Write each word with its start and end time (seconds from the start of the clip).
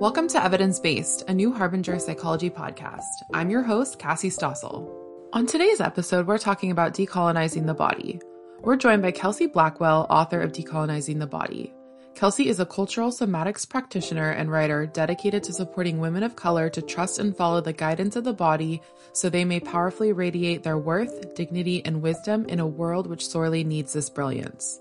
Welcome 0.00 0.26
to 0.28 0.42
Evidence 0.42 0.80
Based, 0.80 1.22
a 1.28 1.34
new 1.34 1.52
Harbinger 1.52 2.00
psychology 2.00 2.50
podcast. 2.50 3.02
I'm 3.32 3.50
your 3.50 3.62
host, 3.62 4.00
Cassie 4.00 4.30
Stossel. 4.30 4.90
On 5.32 5.46
today's 5.46 5.80
episode, 5.80 6.26
we're 6.26 6.38
talking 6.38 6.72
about 6.72 6.92
decolonizing 6.92 7.66
the 7.66 7.74
body. 7.74 8.20
We're 8.62 8.74
joined 8.74 9.02
by 9.02 9.12
Kelsey 9.12 9.46
Blackwell, 9.46 10.08
author 10.10 10.40
of 10.40 10.50
Decolonizing 10.50 11.20
the 11.20 11.28
Body. 11.28 11.72
Kelsey 12.14 12.48
is 12.48 12.60
a 12.60 12.66
cultural 12.66 13.10
somatics 13.10 13.68
practitioner 13.68 14.30
and 14.30 14.50
writer 14.50 14.86
dedicated 14.86 15.42
to 15.42 15.52
supporting 15.52 15.98
women 15.98 16.22
of 16.22 16.36
color 16.36 16.68
to 16.70 16.82
trust 16.82 17.18
and 17.18 17.36
follow 17.36 17.60
the 17.60 17.72
guidance 17.72 18.16
of 18.16 18.24
the 18.24 18.32
body 18.32 18.80
so 19.12 19.28
they 19.28 19.44
may 19.44 19.58
powerfully 19.58 20.12
radiate 20.12 20.62
their 20.62 20.78
worth, 20.78 21.34
dignity, 21.34 21.84
and 21.84 22.02
wisdom 22.02 22.44
in 22.46 22.60
a 22.60 22.66
world 22.66 23.06
which 23.06 23.26
sorely 23.26 23.64
needs 23.64 23.92
this 23.92 24.10
brilliance. 24.10 24.80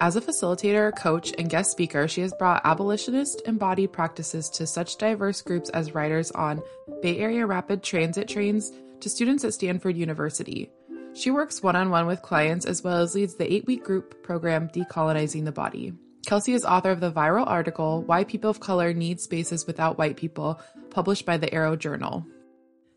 As 0.00 0.16
a 0.16 0.20
facilitator, 0.20 0.96
coach, 0.96 1.32
and 1.38 1.50
guest 1.50 1.72
speaker, 1.72 2.06
she 2.06 2.20
has 2.20 2.32
brought 2.34 2.62
abolitionist 2.64 3.42
embodied 3.46 3.92
practices 3.92 4.48
to 4.50 4.66
such 4.66 4.96
diverse 4.96 5.40
groups 5.42 5.70
as 5.70 5.94
writers 5.94 6.30
on 6.32 6.62
Bay 7.02 7.18
Area 7.18 7.46
rapid 7.46 7.82
transit 7.82 8.28
trains 8.28 8.72
to 9.00 9.08
students 9.08 9.44
at 9.44 9.54
Stanford 9.54 9.96
University. 9.96 10.70
She 11.14 11.30
works 11.30 11.62
one 11.62 11.76
on 11.76 11.90
one 11.90 12.06
with 12.06 12.22
clients 12.22 12.66
as 12.66 12.82
well 12.84 12.98
as 12.98 13.14
leads 13.14 13.34
the 13.34 13.52
eight 13.52 13.66
week 13.66 13.82
group 13.82 14.22
program 14.22 14.68
Decolonizing 14.68 15.44
the 15.44 15.52
Body. 15.52 15.92
Kelsey 16.28 16.52
is 16.52 16.62
author 16.62 16.90
of 16.90 17.00
the 17.00 17.10
viral 17.10 17.46
article 17.46 18.02
Why 18.02 18.22
People 18.22 18.50
of 18.50 18.60
Color 18.60 18.92
Need 18.92 19.18
Spaces 19.18 19.66
Without 19.66 19.96
White 19.96 20.18
People, 20.18 20.60
published 20.90 21.24
by 21.24 21.38
the 21.38 21.50
Arrow 21.54 21.74
Journal. 21.74 22.22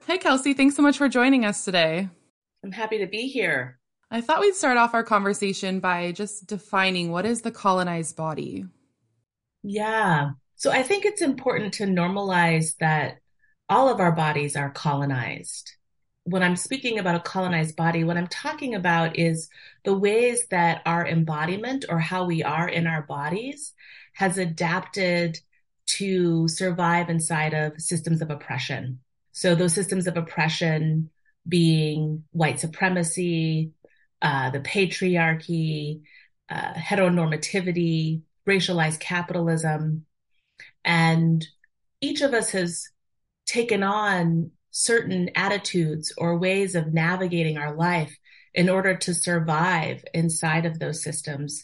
Hey, 0.06 0.18
Kelsey, 0.18 0.54
thanks 0.54 0.76
so 0.76 0.82
much 0.82 0.98
for 0.98 1.08
joining 1.08 1.46
us 1.46 1.64
today. 1.64 2.10
I'm 2.62 2.74
happy 2.74 2.98
to 2.98 3.08
be 3.08 3.30
here. 3.30 3.80
I 4.12 4.20
thought 4.20 4.42
we'd 4.42 4.56
start 4.56 4.76
off 4.76 4.94
our 4.94 5.06
conversation 5.06 5.80
by 5.80 6.12
just 6.12 6.48
defining 6.48 7.10
what 7.10 7.26
is 7.26 7.42
the 7.42 7.52
colonized 7.52 8.18
body. 8.18 8.66
Yeah. 9.64 10.32
So 10.58 10.70
I 10.70 10.84
think 10.84 11.06
it's 11.06 11.22
important 11.22 11.76
to 11.76 11.86
normalize 11.86 12.76
that 12.82 13.20
all 13.70 13.88
of 13.88 14.02
our 14.02 14.12
bodies 14.12 14.58
are 14.58 14.72
colonized. 14.72 15.72
When 16.24 16.44
I'm 16.44 16.56
speaking 16.56 17.00
about 17.00 17.16
a 17.16 17.20
colonized 17.20 17.76
body, 17.76 18.04
what 18.04 18.18
I'm 18.18 18.28
talking 18.28 18.76
about 18.76 19.18
is 19.18 19.50
the 19.84 19.98
ways 19.98 20.48
that 20.50 20.82
our 20.86 21.06
embodiment 21.06 21.86
or 21.90 22.00
how 22.00 22.26
we 22.26 22.44
are 22.44 22.70
in 22.70 22.86
our 22.86 23.02
bodies 23.02 23.74
has 24.14 24.38
adapted 24.38 25.40
to 25.88 26.48
survive 26.48 27.10
inside 27.10 27.54
of 27.54 27.82
systems 27.82 28.22
of 28.22 28.30
oppression. 28.30 29.00
So 29.32 29.56
those 29.56 29.74
systems 29.74 30.08
of 30.08 30.16
oppression 30.16 31.10
being 31.48 32.24
white 32.32 32.60
supremacy, 32.60 33.72
uh, 34.22 34.52
the 34.52 34.60
patriarchy, 34.60 36.02
uh, 36.50 36.74
heteronormativity, 36.74 38.22
racialized 38.48 39.00
capitalism. 39.00 40.06
And 40.86 41.46
each 42.00 42.22
of 42.22 42.34
us 42.34 42.52
has 42.52 42.90
taken 43.46 43.84
on 43.84 44.52
certain 44.72 45.30
attitudes 45.36 46.14
or 46.18 46.38
ways 46.38 46.76
of 46.76 46.94
navigating 46.94 47.58
our 47.58 47.76
life 47.76 48.18
in 48.54 48.70
order 48.70 48.96
to 48.96 49.14
survive 49.14 50.04
inside 50.14 50.66
of 50.66 50.80
those 50.80 51.04
systems. 51.04 51.64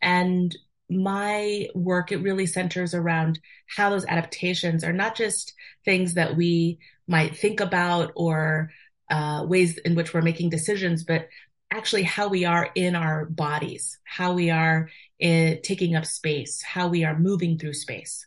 And 0.00 0.56
my 0.88 1.68
work, 1.74 2.12
it 2.12 2.22
really 2.22 2.46
centers 2.46 2.94
around 2.94 3.40
how 3.76 3.90
those 3.90 4.06
adaptations 4.06 4.84
are 4.84 4.92
not 4.92 5.16
just 5.16 5.54
things 5.84 6.14
that 6.14 6.36
we 6.36 6.78
might 7.08 7.36
think 7.36 7.60
about 7.60 8.12
or 8.14 8.70
uh, 9.10 9.44
ways 9.46 9.78
in 9.78 9.94
which 9.94 10.14
we're 10.14 10.22
making 10.22 10.50
decisions, 10.50 11.04
but 11.04 11.28
actually 11.70 12.04
how 12.04 12.28
we 12.28 12.44
are 12.44 12.70
in 12.74 12.94
our 12.94 13.26
bodies, 13.26 13.98
how 14.04 14.32
we 14.32 14.50
are 14.50 14.88
in, 15.18 15.60
taking 15.62 15.96
up 15.96 16.06
space, 16.06 16.62
how 16.62 16.88
we 16.88 17.04
are 17.04 17.18
moving 17.18 17.58
through 17.58 17.74
space. 17.74 18.26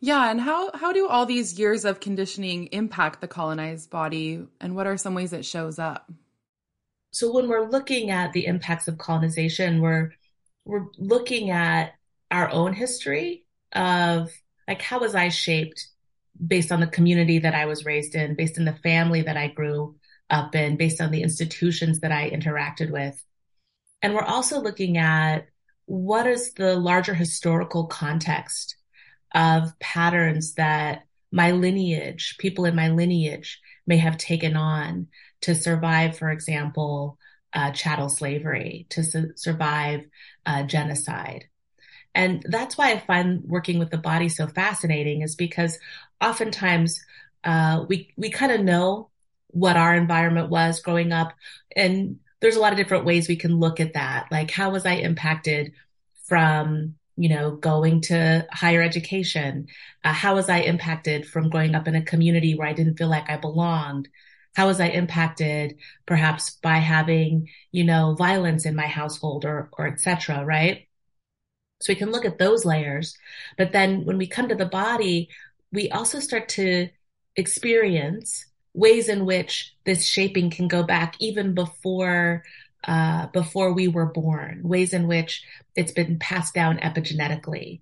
Yeah, 0.00 0.30
and 0.30 0.40
how 0.40 0.70
how 0.74 0.92
do 0.92 1.08
all 1.08 1.26
these 1.26 1.58
years 1.58 1.84
of 1.84 2.00
conditioning 2.00 2.66
impact 2.66 3.20
the 3.20 3.28
colonized 3.28 3.90
body 3.90 4.46
and 4.60 4.76
what 4.76 4.86
are 4.86 4.96
some 4.96 5.14
ways 5.14 5.32
it 5.32 5.44
shows 5.44 5.78
up? 5.78 6.10
So 7.10 7.32
when 7.32 7.48
we're 7.48 7.68
looking 7.68 8.10
at 8.10 8.32
the 8.32 8.46
impacts 8.46 8.86
of 8.86 8.98
colonization, 8.98 9.80
we're 9.80 10.12
we're 10.64 10.86
looking 10.98 11.50
at 11.50 11.94
our 12.30 12.50
own 12.50 12.74
history 12.74 13.44
of 13.72 14.30
like 14.68 14.82
how 14.82 15.00
was 15.00 15.14
I 15.14 15.30
shaped 15.30 15.88
based 16.46 16.70
on 16.70 16.80
the 16.80 16.86
community 16.86 17.40
that 17.40 17.54
I 17.54 17.66
was 17.66 17.84
raised 17.84 18.14
in, 18.14 18.36
based 18.36 18.58
in 18.58 18.64
the 18.64 18.74
family 18.74 19.22
that 19.22 19.36
I 19.36 19.48
grew 19.48 19.96
up 20.30 20.54
in 20.54 20.76
based 20.76 21.00
on 21.00 21.10
the 21.10 21.22
institutions 21.22 22.00
that 22.00 22.12
I 22.12 22.30
interacted 22.30 22.90
with. 22.90 23.20
And 24.02 24.14
we're 24.14 24.22
also 24.22 24.60
looking 24.60 24.98
at 24.98 25.48
what 25.86 26.26
is 26.26 26.52
the 26.52 26.76
larger 26.76 27.14
historical 27.14 27.86
context 27.86 28.76
of 29.34 29.78
patterns 29.78 30.54
that 30.54 31.04
my 31.30 31.52
lineage, 31.52 32.36
people 32.38 32.64
in 32.64 32.74
my 32.74 32.88
lineage 32.88 33.60
may 33.86 33.98
have 33.98 34.16
taken 34.16 34.56
on 34.56 35.08
to 35.42 35.54
survive, 35.54 36.16
for 36.16 36.30
example, 36.30 37.18
uh, 37.52 37.70
chattel 37.70 38.08
slavery, 38.08 38.86
to 38.90 39.02
su- 39.02 39.32
survive 39.36 40.04
uh, 40.46 40.62
genocide. 40.62 41.44
And 42.14 42.42
that's 42.46 42.76
why 42.76 42.92
I 42.92 42.98
find 42.98 43.42
working 43.44 43.78
with 43.78 43.90
the 43.90 43.98
body 43.98 44.28
so 44.28 44.46
fascinating 44.46 45.22
is 45.22 45.36
because 45.36 45.78
oftentimes 46.20 47.00
uh, 47.44 47.84
we 47.88 48.12
we 48.16 48.30
kind 48.30 48.52
of 48.52 48.60
know 48.60 49.10
what 49.48 49.76
our 49.76 49.94
environment 49.94 50.50
was 50.50 50.80
growing 50.80 51.12
up. 51.12 51.32
And 51.76 52.18
there's 52.40 52.56
a 52.56 52.60
lot 52.60 52.72
of 52.72 52.78
different 52.78 53.04
ways 53.04 53.28
we 53.28 53.36
can 53.36 53.58
look 53.58 53.80
at 53.80 53.94
that. 53.94 54.26
Like, 54.30 54.50
how 54.50 54.70
was 54.70 54.86
I 54.86 54.94
impacted 54.94 55.72
from, 56.24 56.94
you 57.18 57.28
know, 57.28 57.52
going 57.52 58.00
to 58.02 58.46
higher 58.52 58.82
education? 58.82 59.68
Uh, 60.04 60.12
how 60.12 60.34
was 60.36 60.48
I 60.48 60.58
impacted 60.60 61.26
from 61.26 61.50
growing 61.50 61.74
up 61.74 61.88
in 61.88 61.96
a 61.96 62.02
community 62.02 62.54
where 62.54 62.68
I 62.68 62.72
didn't 62.72 62.96
feel 62.96 63.08
like 63.08 63.28
I 63.28 63.36
belonged? 63.36 64.08
How 64.56 64.66
was 64.66 64.80
I 64.80 64.88
impacted 64.88 65.78
perhaps 66.06 66.50
by 66.62 66.78
having, 66.78 67.48
you 67.72 67.84
know, 67.84 68.14
violence 68.16 68.64
in 68.66 68.74
my 68.74 68.86
household 68.86 69.44
or, 69.44 69.68
or 69.78 69.86
etc. 69.88 70.44
right? 70.44 70.88
So 71.80 71.92
we 71.92 71.96
can 71.96 72.10
look 72.10 72.24
at 72.24 72.38
those 72.38 72.64
layers. 72.64 73.16
But 73.56 73.72
then 73.72 74.04
when 74.04 74.18
we 74.18 74.26
come 74.26 74.48
to 74.48 74.54
the 74.54 74.66
body, 74.66 75.28
we 75.72 75.90
also 75.90 76.18
start 76.20 76.48
to 76.50 76.88
experience 77.36 78.46
ways 78.74 79.08
in 79.08 79.26
which 79.26 79.74
this 79.84 80.06
shaping 80.06 80.50
can 80.50 80.68
go 80.68 80.82
back 80.82 81.16
even 81.20 81.54
before 81.54 82.44
uh, 82.84 83.26
before 83.28 83.72
we 83.72 83.88
were 83.88 84.06
born, 84.06 84.60
ways 84.62 84.92
in 84.92 85.06
which 85.06 85.44
it's 85.74 85.92
been 85.92 86.18
passed 86.18 86.54
down 86.54 86.78
epigenetically. 86.78 87.80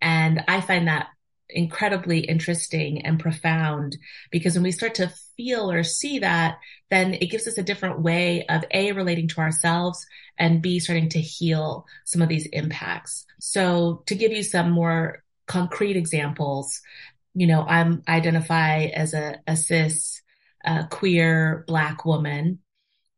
And 0.00 0.44
I 0.48 0.60
find 0.60 0.88
that 0.88 1.08
incredibly 1.50 2.20
interesting 2.20 3.04
and 3.06 3.18
profound 3.18 3.96
because 4.30 4.54
when 4.54 4.62
we 4.62 4.72
start 4.72 4.94
to 4.96 5.12
feel 5.36 5.70
or 5.70 5.82
see 5.82 6.18
that, 6.18 6.58
then 6.90 7.14
it 7.14 7.30
gives 7.30 7.46
us 7.46 7.58
a 7.58 7.62
different 7.62 8.00
way 8.00 8.44
of 8.46 8.64
A, 8.70 8.92
relating 8.92 9.28
to 9.28 9.40
ourselves 9.40 10.06
and 10.38 10.62
B, 10.62 10.78
starting 10.78 11.08
to 11.10 11.20
heal 11.20 11.86
some 12.04 12.22
of 12.22 12.28
these 12.28 12.46
impacts. 12.46 13.24
So 13.40 14.02
to 14.06 14.14
give 14.14 14.32
you 14.32 14.42
some 14.42 14.70
more 14.70 15.22
concrete 15.46 15.96
examples, 15.96 16.80
you 17.34 17.46
know, 17.46 17.64
I'm 17.66 18.02
identify 18.08 18.84
as 18.86 19.14
a, 19.14 19.40
a 19.46 19.56
cis 19.56 20.20
a 20.64 20.86
queer 20.90 21.64
black 21.66 22.04
woman. 22.04 22.58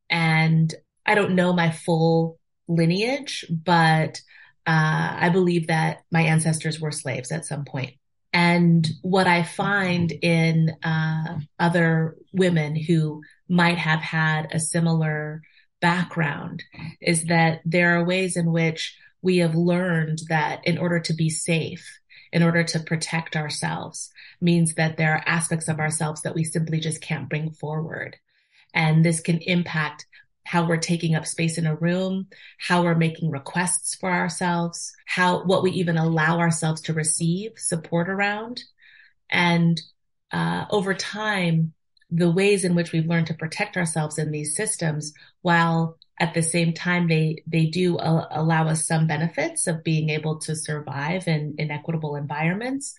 And 0.08 0.72
I 1.06 1.14
don't 1.14 1.34
know 1.34 1.52
my 1.52 1.70
full 1.70 2.38
lineage, 2.68 3.44
but 3.50 4.20
uh, 4.66 5.16
I 5.18 5.30
believe 5.30 5.66
that 5.68 6.02
my 6.12 6.22
ancestors 6.22 6.80
were 6.80 6.92
slaves 6.92 7.32
at 7.32 7.44
some 7.44 7.64
point. 7.64 7.94
And 8.32 8.88
what 9.02 9.26
I 9.26 9.42
find 9.42 10.12
in 10.12 10.70
uh, 10.84 11.38
other 11.58 12.16
women 12.32 12.76
who 12.76 13.22
might 13.48 13.78
have 13.78 14.00
had 14.00 14.48
a 14.52 14.60
similar 14.60 15.42
background 15.80 16.62
is 17.00 17.24
that 17.24 17.60
there 17.64 17.98
are 17.98 18.04
ways 18.04 18.36
in 18.36 18.52
which 18.52 18.96
we 19.22 19.38
have 19.38 19.54
learned 19.54 20.20
that 20.28 20.64
in 20.64 20.78
order 20.78 21.00
to 21.00 21.14
be 21.14 21.28
safe, 21.28 21.98
in 22.32 22.42
order 22.42 22.62
to 22.62 22.80
protect 22.80 23.36
ourselves 23.36 24.10
means 24.40 24.74
that 24.74 24.96
there 24.96 25.14
are 25.14 25.24
aspects 25.26 25.68
of 25.68 25.80
ourselves 25.80 26.22
that 26.22 26.34
we 26.34 26.44
simply 26.44 26.78
just 26.78 27.00
can't 27.00 27.28
bring 27.28 27.50
forward. 27.50 28.16
And 28.72 29.04
this 29.04 29.20
can 29.20 29.38
impact 29.38 30.06
how 30.44 30.66
we're 30.66 30.76
taking 30.76 31.14
up 31.14 31.26
space 31.26 31.58
in 31.58 31.66
a 31.66 31.74
room, 31.76 32.26
how 32.58 32.82
we're 32.82 32.94
making 32.94 33.30
requests 33.30 33.94
for 33.94 34.10
ourselves, 34.10 34.92
how, 35.06 35.44
what 35.44 35.62
we 35.62 35.70
even 35.72 35.96
allow 35.96 36.38
ourselves 36.38 36.80
to 36.82 36.92
receive 36.92 37.52
support 37.56 38.08
around. 38.08 38.62
And, 39.30 39.80
uh, 40.32 40.64
over 40.70 40.94
time, 40.94 41.72
the 42.10 42.30
ways 42.30 42.64
in 42.64 42.74
which 42.74 42.92
we've 42.92 43.06
learned 43.06 43.28
to 43.28 43.34
protect 43.34 43.76
ourselves 43.76 44.18
in 44.18 44.30
these 44.30 44.56
systems 44.56 45.12
while 45.42 45.96
at 46.20 46.34
the 46.34 46.42
same 46.42 46.74
time, 46.74 47.08
they, 47.08 47.42
they 47.46 47.64
do 47.64 47.96
uh, 47.96 48.26
allow 48.30 48.68
us 48.68 48.86
some 48.86 49.06
benefits 49.06 49.66
of 49.66 49.82
being 49.82 50.10
able 50.10 50.38
to 50.40 50.54
survive 50.54 51.26
in 51.26 51.54
inequitable 51.56 52.14
environments. 52.14 52.94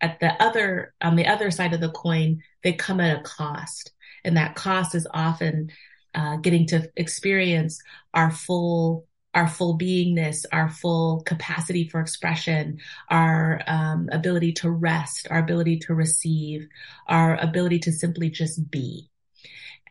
At 0.00 0.18
the 0.18 0.32
other, 0.42 0.92
on 1.00 1.14
the 1.14 1.28
other 1.28 1.52
side 1.52 1.74
of 1.74 1.80
the 1.80 1.92
coin, 1.92 2.42
they 2.64 2.72
come 2.72 3.00
at 3.00 3.18
a 3.18 3.22
cost. 3.22 3.92
And 4.24 4.36
that 4.36 4.56
cost 4.56 4.96
is 4.96 5.06
often 5.14 5.70
uh, 6.16 6.36
getting 6.36 6.66
to 6.66 6.90
experience 6.96 7.80
our 8.14 8.30
full 8.30 9.06
our 9.34 9.46
full 9.46 9.76
beingness, 9.76 10.46
our 10.50 10.70
full 10.70 11.20
capacity 11.26 11.86
for 11.90 12.00
expression, 12.00 12.78
our 13.10 13.60
um, 13.66 14.08
ability 14.10 14.50
to 14.50 14.70
rest, 14.70 15.28
our 15.30 15.38
ability 15.38 15.78
to 15.78 15.94
receive, 15.94 16.66
our 17.06 17.36
ability 17.36 17.78
to 17.78 17.92
simply 17.92 18.30
just 18.30 18.70
be. 18.70 19.10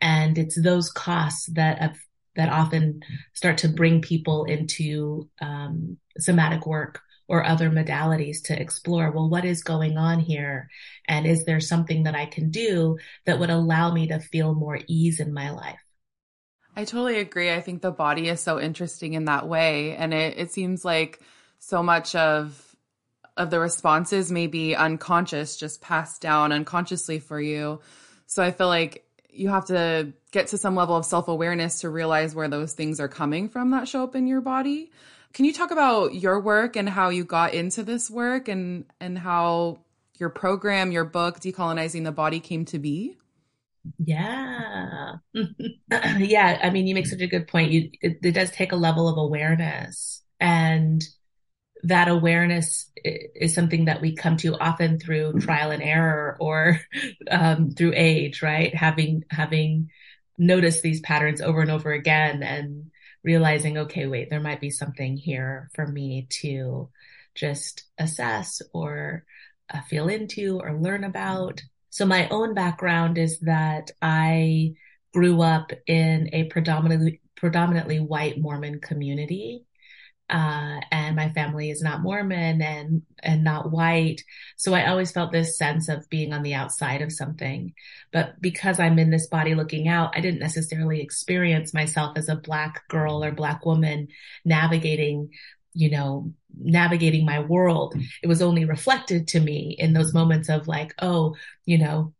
And 0.00 0.36
it's 0.36 0.60
those 0.60 0.90
costs 0.90 1.46
that 1.52 1.78
have, 1.78 1.96
that 2.34 2.48
often 2.48 3.02
start 3.34 3.58
to 3.58 3.68
bring 3.68 4.02
people 4.02 4.46
into 4.46 5.30
um, 5.40 5.96
somatic 6.18 6.66
work 6.66 7.00
or 7.28 7.44
other 7.44 7.70
modalities 7.70 8.42
to 8.46 8.60
explore, 8.60 9.12
well, 9.12 9.28
what 9.28 9.44
is 9.44 9.62
going 9.62 9.96
on 9.96 10.18
here? 10.18 10.68
And 11.06 11.24
is 11.24 11.44
there 11.44 11.60
something 11.60 12.02
that 12.02 12.16
I 12.16 12.26
can 12.26 12.50
do 12.50 12.98
that 13.26 13.38
would 13.38 13.50
allow 13.50 13.92
me 13.92 14.08
to 14.08 14.18
feel 14.18 14.54
more 14.54 14.80
ease 14.88 15.20
in 15.20 15.32
my 15.32 15.50
life? 15.50 15.78
I 16.76 16.84
totally 16.84 17.18
agree. 17.18 17.50
I 17.50 17.62
think 17.62 17.80
the 17.80 17.90
body 17.90 18.28
is 18.28 18.40
so 18.40 18.60
interesting 18.60 19.14
in 19.14 19.24
that 19.24 19.48
way. 19.48 19.96
And 19.96 20.12
it, 20.12 20.36
it 20.36 20.52
seems 20.52 20.84
like 20.84 21.20
so 21.58 21.82
much 21.82 22.14
of 22.14 22.62
of 23.38 23.50
the 23.50 23.60
responses 23.60 24.32
may 24.32 24.46
be 24.46 24.74
unconscious, 24.74 25.56
just 25.56 25.82
passed 25.82 26.22
down 26.22 26.52
unconsciously 26.52 27.18
for 27.18 27.38
you. 27.38 27.80
So 28.26 28.42
I 28.42 28.50
feel 28.50 28.68
like 28.68 29.04
you 29.30 29.50
have 29.50 29.66
to 29.66 30.12
get 30.30 30.48
to 30.48 30.58
some 30.58 30.74
level 30.74 30.96
of 30.96 31.04
self 31.04 31.28
awareness 31.28 31.80
to 31.80 31.90
realize 31.90 32.34
where 32.34 32.48
those 32.48 32.72
things 32.72 33.00
are 33.00 33.08
coming 33.08 33.48
from 33.48 33.70
that 33.70 33.88
show 33.88 34.04
up 34.04 34.16
in 34.16 34.26
your 34.26 34.40
body. 34.40 34.90
Can 35.32 35.44
you 35.44 35.52
talk 35.52 35.70
about 35.70 36.14
your 36.14 36.40
work 36.40 36.76
and 36.76 36.88
how 36.88 37.10
you 37.10 37.24
got 37.24 37.52
into 37.52 37.82
this 37.82 38.10
work 38.10 38.48
and 38.48 38.86
and 39.00 39.18
how 39.18 39.80
your 40.18 40.30
program, 40.30 40.92
your 40.92 41.04
book, 41.04 41.40
Decolonizing 41.40 42.04
the 42.04 42.12
Body 42.12 42.40
came 42.40 42.64
to 42.66 42.78
be? 42.78 43.16
Yeah. 43.98 45.16
yeah. 46.18 46.58
I 46.62 46.70
mean, 46.70 46.86
you 46.86 46.94
make 46.94 47.06
such 47.06 47.20
a 47.20 47.26
good 47.26 47.48
point. 47.48 47.72
You, 47.72 47.90
it, 48.00 48.18
it 48.22 48.32
does 48.32 48.50
take 48.50 48.72
a 48.72 48.76
level 48.76 49.08
of 49.08 49.18
awareness 49.18 50.22
and 50.40 51.02
that 51.84 52.08
awareness 52.08 52.90
is 53.04 53.54
something 53.54 53.84
that 53.84 54.00
we 54.00 54.16
come 54.16 54.36
to 54.38 54.58
often 54.58 54.98
through 54.98 55.34
trial 55.40 55.70
and 55.70 55.82
error 55.82 56.36
or 56.40 56.80
um, 57.30 57.70
through 57.70 57.92
age, 57.94 58.42
right? 58.42 58.74
Having, 58.74 59.24
having 59.30 59.90
noticed 60.38 60.82
these 60.82 61.00
patterns 61.00 61.40
over 61.40 61.60
and 61.60 61.70
over 61.70 61.92
again 61.92 62.42
and 62.42 62.90
realizing, 63.22 63.78
okay, 63.78 64.06
wait, 64.06 64.30
there 64.30 64.40
might 64.40 64.60
be 64.60 64.70
something 64.70 65.16
here 65.16 65.70
for 65.74 65.86
me 65.86 66.26
to 66.30 66.88
just 67.34 67.84
assess 67.98 68.62
or 68.72 69.24
uh, 69.72 69.80
feel 69.82 70.08
into 70.08 70.60
or 70.60 70.74
learn 70.74 71.04
about. 71.04 71.62
So 71.96 72.04
my 72.04 72.28
own 72.28 72.52
background 72.52 73.16
is 73.16 73.40
that 73.40 73.90
I 74.02 74.74
grew 75.14 75.40
up 75.40 75.72
in 75.86 76.28
a 76.34 76.44
predominantly 76.44 77.22
predominantly 77.36 78.00
white 78.00 78.38
Mormon 78.38 78.82
community. 78.82 79.64
Uh, 80.28 80.80
and 80.90 81.16
my 81.16 81.32
family 81.32 81.70
is 81.70 81.80
not 81.80 82.02
Mormon 82.02 82.60
and 82.60 83.00
and 83.22 83.44
not 83.44 83.70
white, 83.70 84.22
so 84.56 84.74
I 84.74 84.88
always 84.88 85.10
felt 85.10 85.32
this 85.32 85.56
sense 85.56 85.88
of 85.88 86.06
being 86.10 86.34
on 86.34 86.42
the 86.42 86.52
outside 86.52 87.00
of 87.00 87.12
something. 87.12 87.72
But 88.12 88.42
because 88.42 88.78
I'm 88.78 88.98
in 88.98 89.08
this 89.08 89.28
body 89.28 89.54
looking 89.54 89.88
out, 89.88 90.12
I 90.14 90.20
didn't 90.20 90.40
necessarily 90.40 91.00
experience 91.00 91.72
myself 91.72 92.18
as 92.18 92.28
a 92.28 92.36
black 92.36 92.86
girl 92.88 93.24
or 93.24 93.32
black 93.32 93.64
woman 93.64 94.08
navigating 94.44 95.30
you 95.76 95.90
know, 95.90 96.32
navigating 96.58 97.24
my 97.24 97.40
world. 97.40 97.94
It 98.22 98.26
was 98.26 98.42
only 98.42 98.64
reflected 98.64 99.28
to 99.28 99.40
me 99.40 99.76
in 99.78 99.92
those 99.92 100.14
moments 100.14 100.48
of 100.48 100.66
like, 100.66 100.94
oh, 101.00 101.36
you 101.66 101.78
know, 101.78 102.14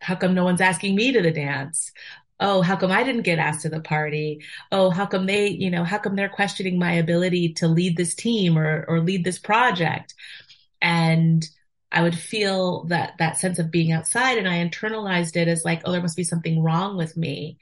how 0.00 0.14
come 0.14 0.34
no 0.34 0.44
one's 0.44 0.60
asking 0.60 0.96
me 0.96 1.12
to 1.12 1.22
the 1.22 1.30
dance? 1.30 1.92
Oh, 2.40 2.62
how 2.62 2.76
come 2.76 2.90
I 2.90 3.04
didn't 3.04 3.22
get 3.22 3.38
asked 3.38 3.62
to 3.62 3.68
the 3.68 3.80
party? 3.80 4.42
Oh, 4.72 4.90
how 4.90 5.06
come 5.06 5.26
they, 5.26 5.48
you 5.48 5.70
know, 5.70 5.84
how 5.84 5.98
come 5.98 6.16
they're 6.16 6.28
questioning 6.28 6.78
my 6.78 6.92
ability 6.92 7.54
to 7.54 7.68
lead 7.68 7.96
this 7.96 8.14
team 8.14 8.58
or, 8.58 8.84
or 8.88 9.00
lead 9.00 9.24
this 9.24 9.38
project? 9.38 10.14
And 10.82 11.46
I 11.94 12.02
would 12.02 12.18
feel 12.18 12.84
that, 12.84 13.14
that 13.18 13.38
sense 13.38 13.58
of 13.58 13.70
being 13.70 13.92
outside 13.92 14.38
and 14.38 14.48
I 14.48 14.64
internalized 14.66 15.36
it 15.36 15.48
as 15.48 15.64
like, 15.64 15.82
oh, 15.84 15.92
there 15.92 16.02
must 16.02 16.16
be 16.16 16.24
something 16.24 16.62
wrong 16.62 16.96
with 16.96 17.16
me 17.16 17.58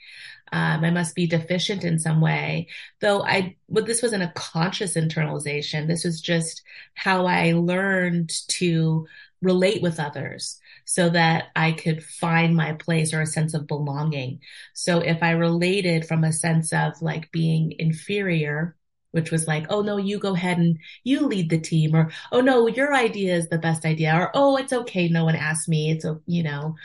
um, 0.52 0.84
I 0.84 0.90
must 0.90 1.14
be 1.14 1.26
deficient 1.26 1.82
in 1.82 1.98
some 1.98 2.20
way. 2.20 2.68
Though 3.00 3.22
I, 3.24 3.56
but 3.70 3.86
this 3.86 4.02
wasn't 4.02 4.22
a 4.22 4.32
conscious 4.34 4.94
internalization. 4.94 5.86
This 5.86 6.04
was 6.04 6.20
just 6.20 6.62
how 6.94 7.26
I 7.26 7.52
learned 7.52 8.30
to 8.48 9.06
relate 9.40 9.82
with 9.82 9.98
others 9.98 10.60
so 10.84 11.08
that 11.08 11.46
I 11.56 11.72
could 11.72 12.04
find 12.04 12.54
my 12.54 12.74
place 12.74 13.14
or 13.14 13.22
a 13.22 13.26
sense 13.26 13.54
of 13.54 13.66
belonging. 13.66 14.40
So 14.74 14.98
if 14.98 15.22
I 15.22 15.30
related 15.30 16.06
from 16.06 16.22
a 16.22 16.32
sense 16.32 16.72
of 16.72 17.00
like 17.00 17.32
being 17.32 17.74
inferior, 17.78 18.76
which 19.12 19.30
was 19.30 19.46
like, 19.46 19.66
oh 19.70 19.82
no, 19.82 19.96
you 19.96 20.18
go 20.18 20.34
ahead 20.34 20.58
and 20.58 20.78
you 21.04 21.26
lead 21.26 21.48
the 21.48 21.58
team, 21.58 21.94
or 21.94 22.10
oh 22.32 22.40
no, 22.40 22.66
your 22.66 22.94
idea 22.94 23.34
is 23.34 23.48
the 23.48 23.58
best 23.58 23.84
idea, 23.84 24.14
or 24.14 24.30
oh, 24.34 24.56
it's 24.56 24.72
okay, 24.72 25.08
no 25.08 25.24
one 25.24 25.36
asked 25.36 25.68
me. 25.68 25.90
It's 25.90 26.04
a, 26.04 26.20
you 26.26 26.42
know, 26.42 26.76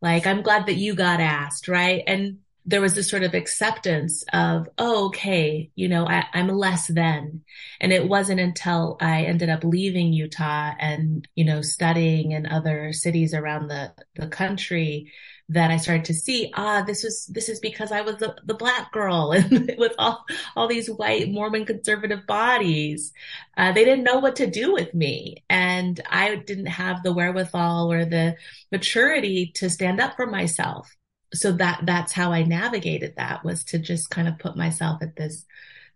like 0.00 0.26
I'm 0.26 0.42
glad 0.42 0.66
that 0.66 0.76
you 0.76 0.94
got 0.94 1.20
asked, 1.20 1.68
right? 1.68 2.02
And 2.06 2.38
there 2.68 2.82
was 2.82 2.94
this 2.94 3.08
sort 3.08 3.22
of 3.22 3.32
acceptance 3.32 4.24
of, 4.34 4.68
oh, 4.76 5.06
okay, 5.06 5.70
you 5.74 5.88
know, 5.88 6.06
I, 6.06 6.26
am 6.34 6.48
less 6.48 6.86
than. 6.86 7.42
And 7.80 7.94
it 7.94 8.06
wasn't 8.06 8.40
until 8.40 8.98
I 9.00 9.22
ended 9.22 9.48
up 9.48 9.64
leaving 9.64 10.12
Utah 10.12 10.74
and, 10.78 11.26
you 11.34 11.46
know, 11.46 11.62
studying 11.62 12.32
in 12.32 12.44
other 12.44 12.92
cities 12.92 13.32
around 13.32 13.68
the, 13.68 13.94
the 14.16 14.26
country 14.26 15.10
that 15.50 15.70
I 15.70 15.78
started 15.78 16.04
to 16.06 16.14
see, 16.14 16.52
ah, 16.54 16.82
this 16.82 17.02
was, 17.02 17.26
this 17.26 17.48
is 17.48 17.58
because 17.58 17.90
I 17.90 18.02
was 18.02 18.16
the, 18.16 18.36
the 18.44 18.54
black 18.54 18.92
girl 18.92 19.32
and 19.36 19.74
with 19.78 19.92
all, 19.98 20.24
all 20.54 20.68
these 20.68 20.90
white 20.90 21.30
Mormon 21.30 21.64
conservative 21.64 22.26
bodies. 22.26 23.12
Uh, 23.56 23.72
they 23.72 23.84
didn't 23.84 24.04
know 24.04 24.18
what 24.18 24.36
to 24.36 24.46
do 24.46 24.72
with 24.72 24.92
me. 24.94 25.42
And 25.48 26.00
I 26.10 26.36
didn't 26.36 26.66
have 26.66 27.02
the 27.02 27.12
wherewithal 27.14 27.90
or 27.90 28.04
the 28.04 28.36
maturity 28.70 29.52
to 29.56 29.70
stand 29.70 30.00
up 30.00 30.16
for 30.16 30.26
myself 30.26 30.94
so 31.34 31.52
that 31.52 31.80
that's 31.84 32.12
how 32.12 32.32
I 32.32 32.42
navigated 32.42 33.16
that 33.16 33.44
was 33.44 33.64
to 33.64 33.78
just 33.78 34.10
kind 34.10 34.28
of 34.28 34.38
put 34.38 34.56
myself 34.56 35.02
at 35.02 35.16
this, 35.16 35.44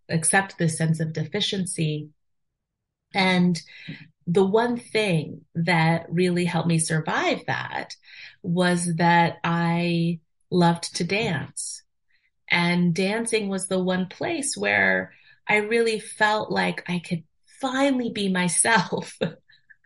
accept 0.08 0.58
this 0.58 0.76
sense 0.76 1.00
of 1.00 1.12
deficiency. 1.12 2.10
And 3.14 3.60
the 4.26 4.44
one 4.44 4.78
thing 4.78 5.42
that 5.54 6.06
really 6.10 6.44
helped 6.44 6.68
me 6.68 6.78
survive 6.78 7.40
that 7.46 7.94
was 8.42 8.96
that 8.96 9.38
I 9.44 10.20
loved 10.50 10.96
to 10.96 11.04
dance. 11.04 11.82
And 12.50 12.94
dancing 12.94 13.48
was 13.48 13.68
the 13.68 13.82
one 13.82 14.06
place 14.06 14.56
where 14.56 15.12
I 15.48 15.56
really 15.56 15.98
felt 15.98 16.50
like 16.50 16.84
I 16.88 16.98
could 16.98 17.24
finally 17.60 18.10
be 18.10 18.28
myself 18.28 19.18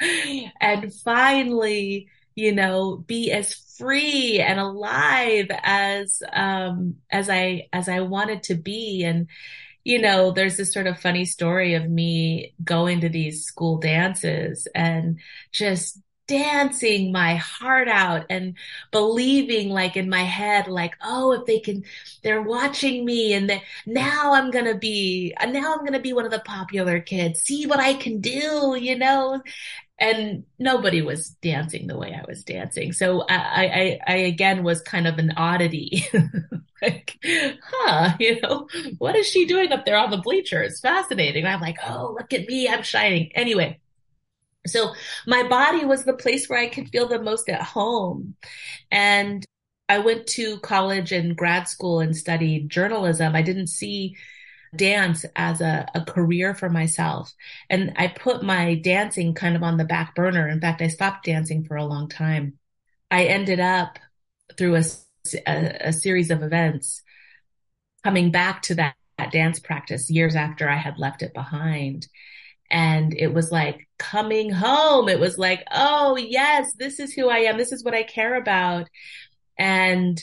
and 0.61 0.93
finally 1.05 2.09
you 2.37 2.53
know, 2.53 2.99
be 2.99 3.33
as 3.33 3.55
free 3.55 4.41
and 4.41 4.61
alive 4.61 5.47
as, 5.63 6.23
um, 6.35 6.97
as 7.11 7.31
I, 7.31 7.69
as 7.73 7.89
I 7.89 8.01
wanted 8.01 8.45
to 8.45 8.55
be. 8.55 9.05
And, 9.05 9.29
you 9.87 10.01
know, 10.01 10.33
there's 10.33 10.57
this 10.57 10.73
sort 10.73 10.89
of 10.89 10.99
funny 10.99 11.25
story 11.25 11.75
of 11.75 11.89
me 11.89 12.53
going 12.65 13.01
to 13.03 13.09
these 13.09 13.45
school 13.45 13.79
dances 13.79 14.67
and 14.75 15.21
just 15.53 16.01
dancing 16.27 17.13
my 17.13 17.37
heart 17.37 17.87
out 17.87 18.27
and 18.29 18.57
believing 18.91 19.69
like 19.69 19.97
in 19.97 20.11
my 20.11 20.25
head 20.25 20.67
like 20.67 20.97
oh 21.05 21.31
if 21.31 21.47
they 21.47 21.61
can 21.61 21.85
they're 22.25 22.43
watching 22.43 23.05
me 23.05 23.33
and 23.33 23.49
that 23.49 23.63
now 23.87 24.33
i'm 24.33 24.51
gonna 24.51 24.77
be 24.77 25.33
now 25.47 25.73
i'm 25.73 25.85
gonna 25.85 26.01
be 26.01 26.13
one 26.13 26.25
of 26.25 26.33
the 26.33 26.41
popular 26.41 26.99
kids. 26.99 27.43
See 27.43 27.65
what 27.67 27.79
i 27.79 27.95
can 27.95 28.21
do 28.21 28.77
you 28.77 28.99
know 28.99 29.41
and 29.99 30.45
nobody 30.59 31.01
was 31.01 31.31
dancing 31.43 31.87
the 31.87 31.97
way 31.97 32.15
I 32.15 32.25
was 32.29 32.45
dancing. 32.45 32.93
So 32.93 33.23
I, 33.29 33.37
I, 33.37 33.99
I 34.07 34.17
again 34.17 34.63
was 34.63 34.83
kind 34.83 35.07
of 35.07 35.19
an 35.19 35.33
oddity. 35.37 36.07
like, 36.83 37.19
huh, 37.25 38.15
you 38.21 38.41
know, 38.41 38.69
what 38.99 39.17
is 39.17 39.27
she 39.27 39.47
doing 39.47 39.73
up 39.73 39.87
there 39.87 39.97
on 39.97 40.11
the 40.11 40.19
bleachers? 40.19 40.81
Fascinating. 40.81 41.47
I'm 41.47 41.61
like, 41.61 41.79
oh, 41.87 42.15
look 42.19 42.33
at 42.33 42.47
me. 42.47 42.69
I'm 42.69 42.83
shining. 42.83 43.33
Anyway. 43.35 43.81
So 44.67 44.95
my 45.29 45.45
body 45.45 45.85
was 45.85 46.05
the 46.05 46.13
place 46.13 46.49
where 46.49 46.59
I 46.59 46.69
could 46.69 46.89
feel 46.89 47.07
the 47.07 47.23
most 47.23 47.49
at 47.49 47.63
home. 47.63 48.35
And 48.91 49.47
I 49.89 49.99
went 49.99 50.27
to 50.29 50.59
college 50.59 51.13
and 51.13 51.37
grad 51.37 51.69
school 51.69 52.01
and 52.01 52.17
studied 52.17 52.69
journalism. 52.69 53.37
I 53.37 53.43
didn't 53.43 53.69
see 53.69 54.17
dance 54.77 55.25
as 55.35 55.61
a, 55.61 55.87
a 55.95 56.05
career 56.05 56.55
for 56.55 56.69
myself. 56.69 57.33
And 57.71 57.93
I 57.97 58.09
put 58.09 58.43
my 58.43 58.75
dancing 58.77 59.35
kind 59.35 59.57
of 59.57 59.63
on 59.63 59.77
the 59.77 59.85
back 59.85 60.15
burner. 60.15 60.49
In 60.49 60.61
fact, 60.61 60.83
I 60.83 60.89
stopped 60.89 61.25
dancing 61.25 61.65
for 61.65 61.77
a 61.77 61.85
long 61.85 62.09
time. 62.09 62.55
I 63.11 63.25
ended 63.25 63.61
up 63.61 63.99
through 64.57 64.77
a, 64.77 64.83
a, 65.47 65.89
a 65.89 65.93
series 65.93 66.31
of 66.31 66.43
events 66.43 67.03
coming 68.05 68.31
back 68.31 68.63
to 68.63 68.75
that, 68.77 68.95
that 69.19 69.33
dance 69.33 69.59
practice 69.59 70.11
years 70.11 70.37
after 70.37 70.69
I 70.69 70.77
had 70.77 70.99
left 70.99 71.23
it 71.23 71.35
behind. 71.35 72.07
And 72.71 73.15
it 73.15 73.33
was 73.33 73.53
like 73.53 73.89
coming 73.99 74.51
home. 74.51 75.09
It 75.09 75.21
was 75.21 75.39
like, 75.39 75.65
oh 75.71 76.17
yes, 76.17 76.73
this 76.79 77.01
is 77.01 77.13
who 77.13 77.29
I 77.29 77.39
am. 77.39 77.59
This 77.59 77.73
is 77.73 77.85
what 77.85 77.95
I 77.95 78.03
care 78.03 78.35
about. 78.35 78.89
And 79.59 80.21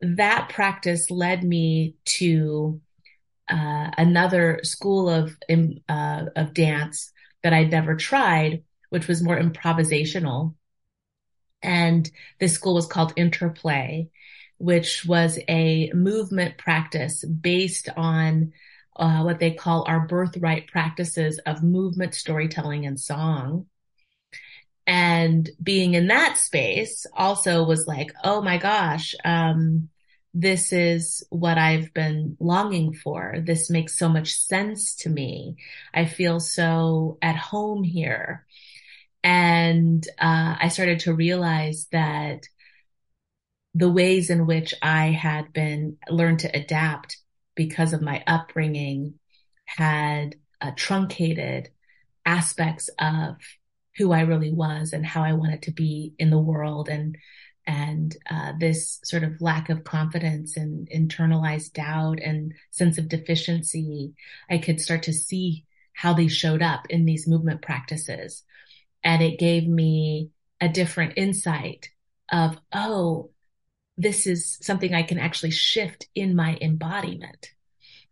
that 0.00 0.48
practice 0.48 1.10
led 1.10 1.44
me 1.44 1.94
to 2.04 2.80
uh, 3.50 3.90
another 3.98 4.60
school 4.62 5.08
of 5.08 5.36
uh, 5.88 6.24
of 6.36 6.54
dance 6.54 7.12
that 7.42 7.52
I'd 7.52 7.70
never 7.70 7.96
tried, 7.96 8.64
which 8.90 9.08
was 9.08 9.22
more 9.22 9.38
improvisational. 9.38 10.54
And 11.62 12.10
this 12.38 12.54
school 12.54 12.74
was 12.74 12.86
called 12.86 13.14
InterPlay, 13.16 14.08
which 14.58 15.04
was 15.04 15.38
a 15.48 15.90
movement 15.92 16.58
practice 16.58 17.24
based 17.24 17.88
on 17.96 18.52
uh, 18.96 19.22
what 19.22 19.40
they 19.40 19.52
call 19.52 19.84
our 19.86 20.06
birthright 20.06 20.68
practices 20.68 21.38
of 21.46 21.62
movement, 21.62 22.14
storytelling, 22.14 22.86
and 22.86 23.00
song. 23.00 23.66
And 24.86 25.48
being 25.62 25.94
in 25.94 26.08
that 26.08 26.36
space 26.36 27.06
also 27.14 27.64
was 27.64 27.86
like, 27.86 28.12
oh 28.24 28.42
my 28.42 28.58
gosh, 28.58 29.14
um, 29.24 29.88
this 30.32 30.72
is 30.72 31.24
what 31.30 31.58
I've 31.58 31.92
been 31.92 32.36
longing 32.38 32.94
for. 32.94 33.36
This 33.44 33.70
makes 33.70 33.98
so 33.98 34.08
much 34.08 34.34
sense 34.34 34.94
to 34.96 35.10
me. 35.10 35.56
I 35.92 36.04
feel 36.04 36.38
so 36.40 37.18
at 37.20 37.36
home 37.36 37.82
here. 37.82 38.46
And 39.24 40.06
uh, 40.18 40.56
I 40.58 40.68
started 40.68 41.00
to 41.00 41.14
realize 41.14 41.88
that 41.92 42.46
the 43.74 43.90
ways 43.90 44.30
in 44.30 44.46
which 44.46 44.74
I 44.82 45.06
had 45.06 45.52
been 45.52 45.98
learned 46.08 46.40
to 46.40 46.56
adapt 46.56 47.18
because 47.54 47.92
of 47.92 48.02
my 48.02 48.22
upbringing 48.26 49.14
had 49.64 50.36
uh, 50.60 50.72
truncated 50.76 51.70
aspects 52.24 52.88
of 52.98 53.36
who 53.96 54.12
I 54.12 54.20
really 54.20 54.52
was 54.52 54.92
and 54.92 55.04
how 55.04 55.22
I 55.22 55.34
wanted 55.34 55.62
to 55.62 55.72
be 55.72 56.14
in 56.18 56.30
the 56.30 56.38
world 56.38 56.88
and 56.88 57.16
and 57.66 58.16
uh, 58.30 58.52
this 58.58 59.00
sort 59.04 59.22
of 59.22 59.40
lack 59.40 59.68
of 59.68 59.84
confidence 59.84 60.56
and 60.56 60.88
internalized 60.88 61.72
doubt 61.74 62.18
and 62.20 62.54
sense 62.70 62.98
of 62.98 63.08
deficiency, 63.08 64.14
I 64.48 64.58
could 64.58 64.80
start 64.80 65.04
to 65.04 65.12
see 65.12 65.64
how 65.92 66.14
they 66.14 66.28
showed 66.28 66.62
up 66.62 66.86
in 66.88 67.04
these 67.04 67.28
movement 67.28 67.62
practices. 67.62 68.42
And 69.04 69.22
it 69.22 69.38
gave 69.38 69.66
me 69.66 70.30
a 70.60 70.68
different 70.68 71.14
insight 71.16 71.90
of, 72.32 72.58
oh, 72.72 73.30
this 73.96 74.26
is 74.26 74.58
something 74.62 74.94
I 74.94 75.02
can 75.02 75.18
actually 75.18 75.50
shift 75.50 76.08
in 76.14 76.34
my 76.34 76.56
embodiment. 76.60 77.52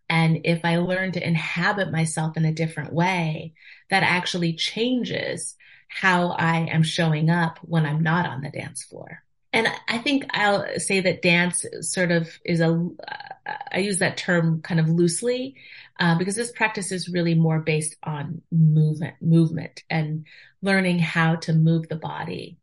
And 0.08 0.40
if 0.44 0.64
I 0.64 0.76
learn 0.76 1.12
to 1.12 1.26
inhabit 1.26 1.90
myself 1.90 2.36
in 2.36 2.44
a 2.44 2.52
different 2.52 2.92
way, 2.92 3.54
that 3.90 4.02
actually 4.02 4.54
changes 4.54 5.56
how 5.88 6.30
I 6.30 6.66
am 6.70 6.82
showing 6.82 7.30
up 7.30 7.58
when 7.62 7.86
I'm 7.86 8.02
not 8.02 8.26
on 8.26 8.42
the 8.42 8.50
dance 8.50 8.84
floor. 8.84 9.22
And 9.58 9.66
I 9.88 9.98
think 9.98 10.24
I'll 10.30 10.78
say 10.78 11.00
that 11.00 11.20
dance 11.20 11.66
sort 11.80 12.12
of 12.12 12.30
is 12.44 12.60
a, 12.60 12.88
I 13.72 13.78
use 13.78 13.98
that 13.98 14.16
term 14.16 14.62
kind 14.62 14.78
of 14.78 14.88
loosely, 14.88 15.56
uh, 15.98 16.16
because 16.16 16.36
this 16.36 16.52
practice 16.52 16.92
is 16.92 17.08
really 17.08 17.34
more 17.34 17.58
based 17.58 17.96
on 18.04 18.42
movement, 18.52 19.16
movement 19.20 19.82
and 19.90 20.26
learning 20.62 21.00
how 21.00 21.34
to 21.34 21.52
move 21.52 21.88
the 21.88 21.96
body 21.96 22.58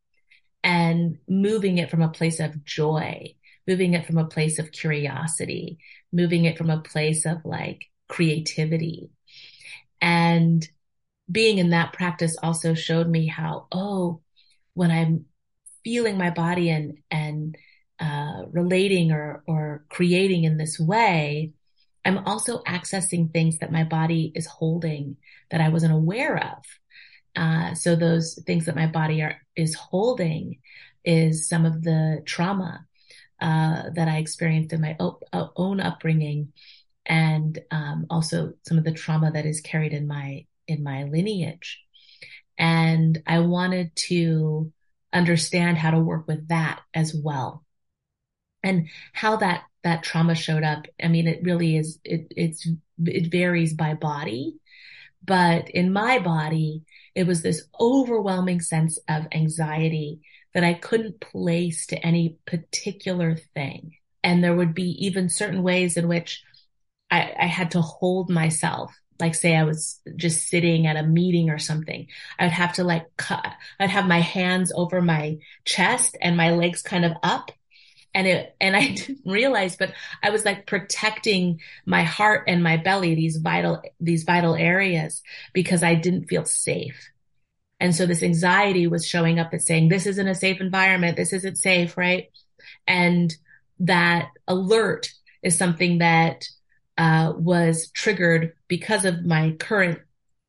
and 0.64 1.18
moving 1.28 1.80
it 1.80 1.92
from 1.92 2.02
a 2.02 2.08
place 2.08 2.40
of 2.40 2.64
joy, 2.64 3.36
moving 3.68 3.94
it 3.94 4.06
from 4.06 4.18
a 4.18 4.28
place 4.28 4.58
of 4.58 4.72
curiosity, 4.72 5.80
moving 6.14 6.46
it 6.46 6.58
from 6.58 6.70
a 6.70 6.80
place 6.80 7.26
of 7.26 7.44
like 7.44 7.88
creativity. 8.08 9.10
And 10.00 10.66
being 11.30 11.58
in 11.58 11.72
that 11.72 11.92
practice 11.92 12.38
also 12.42 12.74
showed 12.74 13.10
me 13.10 13.28
how, 13.28 13.68
oh, 13.70 14.22
when 14.76 14.92
I'm 14.92 15.26
feeling 15.86 16.18
my 16.18 16.32
body 16.32 16.70
and, 16.70 16.98
and, 17.10 17.56
uh, 18.00 18.42
relating 18.52 19.14
or, 19.14 19.42
or 19.48 19.86
creating 19.88 20.44
in 20.44 20.58
this 20.58 20.78
way, 20.78 21.54
I'm 22.04 22.18
also 22.20 22.62
accessing 22.64 23.32
things 23.32 23.60
that 23.60 23.72
my 23.72 23.86
body 23.86 24.34
is 24.36 24.46
holding 24.46 25.16
that 25.52 25.62
I 25.62 25.70
wasn't 25.70 25.94
aware 25.94 26.38
of. 26.38 26.64
Uh, 27.38 27.74
so 27.74 27.96
those 27.96 28.38
things 28.46 28.66
that 28.66 28.76
my 28.76 28.88
body 28.88 29.22
are, 29.22 29.38
is 29.56 29.74
holding 29.76 30.60
is 31.06 31.48
some 31.48 31.66
of 31.66 31.84
the 31.84 32.22
trauma, 32.26 32.86
uh, 33.40 33.84
that 33.96 34.08
I 34.08 34.18
experienced 34.18 34.74
in 34.74 34.82
my 34.82 34.98
own 35.56 35.80
upbringing 35.80 36.52
and, 37.06 37.58
um, 37.72 38.08
also 38.10 38.54
some 38.68 38.78
of 38.78 38.84
the 38.84 38.92
trauma 38.92 39.32
that 39.32 39.46
is 39.46 39.62
carried 39.62 39.94
in 39.94 40.08
my 40.08 40.46
in 40.68 40.84
my 40.84 41.04
lineage. 41.04 41.82
And 42.58 43.22
I 43.28 43.40
wanted 43.40 43.96
to 44.08 44.72
understand 45.16 45.78
how 45.78 45.92
to 45.92 46.00
work 46.00 46.28
with 46.28 46.50
that 46.50 46.82
as 46.94 47.16
well. 47.16 47.64
And 48.64 48.90
how 49.14 49.38
that, 49.38 49.64
that 49.84 50.04
trauma 50.04 50.36
showed 50.36 50.64
up. 50.64 50.88
I 51.02 51.08
mean, 51.08 51.28
it 51.28 51.44
really 51.44 51.78
is, 51.78 52.00
it, 52.04 52.28
it's, 52.36 52.68
it 53.04 53.32
varies 53.32 53.74
by 53.74 53.94
body, 53.94 54.56
but 55.24 55.70
in 55.70 55.94
my 55.94 56.20
body, 56.20 56.84
it 57.14 57.26
was 57.26 57.42
this 57.42 57.64
overwhelming 57.80 58.62
sense 58.62 59.00
of 59.08 59.28
anxiety 59.32 60.20
that 60.54 60.64
I 60.64 60.74
couldn't 60.74 61.22
place 61.22 61.88
to 61.88 62.06
any 62.06 62.38
particular 62.46 63.36
thing. 63.36 63.94
And 64.24 64.44
there 64.44 64.56
would 64.56 64.74
be 64.74 65.06
even 65.06 65.30
certain 65.30 65.64
ways 65.64 65.98
in 65.98 66.08
which 66.08 66.44
I, 67.12 67.34
I 67.40 67.46
had 67.46 67.72
to 67.72 67.82
hold 67.82 68.30
myself 68.30 68.92
like 69.20 69.36
say 69.36 69.56
I 69.56 69.64
was 69.64 70.00
just 70.16 70.48
sitting 70.48 70.88
at 70.88 70.98
a 70.98 71.04
meeting 71.04 71.50
or 71.50 71.60
something, 71.60 72.08
I 72.38 72.46
would 72.46 72.54
have 72.54 72.74
to 72.74 72.84
like 72.84 73.06
cut, 73.18 73.48
I'd 73.80 73.90
have 73.90 74.08
my 74.08 74.20
hands 74.20 74.72
over 74.76 75.02
my 75.02 75.38
chest 75.64 76.18
and 76.22 76.38
my 76.38 76.52
legs 76.52 76.82
kind 76.82 77.06
of 77.06 77.14
up. 77.24 77.52
And 78.14 78.28
it, 78.28 78.56
and 78.62 78.76
I 78.76 78.88
didn't 78.96 79.20
realize, 79.26 79.76
but 79.76 79.94
I 80.24 80.30
was 80.30 80.46
like 80.46 80.68
protecting 80.68 81.62
my 81.86 82.04
heart 82.04 82.46
and 82.48 82.64
my 82.64 82.78
belly, 82.78 83.16
these 83.16 83.38
vital, 83.38 83.82
these 84.00 84.24
vital 84.24 84.56
areas 84.56 85.22
because 85.54 85.84
I 85.84 85.96
didn't 85.96 86.28
feel 86.28 86.46
safe. 86.46 87.10
And 87.80 87.94
so 87.94 88.06
this 88.06 88.24
anxiety 88.24 88.88
was 88.88 89.06
showing 89.06 89.38
up 89.38 89.54
as 89.54 89.66
saying, 89.66 89.90
this 89.90 90.06
isn't 90.06 90.28
a 90.28 90.36
safe 90.36 90.62
environment. 90.62 91.18
This 91.18 91.34
isn't 91.34 91.58
safe. 91.58 91.98
Right. 91.98 92.30
And 92.88 93.34
that 93.80 94.30
alert 94.48 95.12
is 95.44 95.58
something 95.58 96.00
that 96.00 96.46
uh, 96.98 97.34
was 97.36 97.92
triggered 97.92 98.54
because 98.68 99.06
of 99.06 99.26
my 99.26 99.52
current 99.60 100.00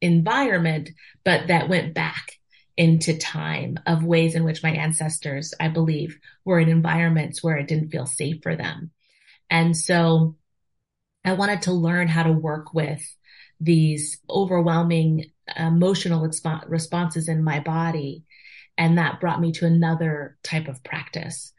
environment, 0.01 0.91
but 1.25 1.49
that 1.49 1.69
went 1.69 1.95
back 1.95 2.33
into 2.77 3.17
time 3.17 3.79
of 3.87 4.05
ways 4.05 4.35
in 4.35 4.45
which 4.45 4.63
my 4.63 4.71
ancestors, 4.71 5.55
I 5.59 5.69
believe, 5.69 6.19
were 6.45 6.61
in 6.61 6.69
environments 6.69 7.43
where 7.43 7.57
it 7.57 7.69
didn't 7.69 7.91
feel 7.91 8.07
safe 8.07 8.43
for 8.43 8.55
them. 8.55 8.91
And 9.49 9.77
so 9.77 10.37
I 11.25 11.33
wanted 11.33 11.63
to 11.63 11.73
learn 11.73 12.09
how 12.09 12.25
to 12.25 12.33
work 12.33 12.75
with 12.75 13.03
these 13.59 14.19
overwhelming 14.29 15.33
emotional 15.57 16.31
responses 16.69 17.29
in 17.29 17.43
my 17.43 17.61
body. 17.61 18.25
And 18.77 18.99
that 18.99 19.21
brought 19.21 19.41
me 19.41 19.53
to 19.53 19.67
another 19.67 20.37
type 20.43 20.69
of 20.69 20.85
practice 20.85 21.53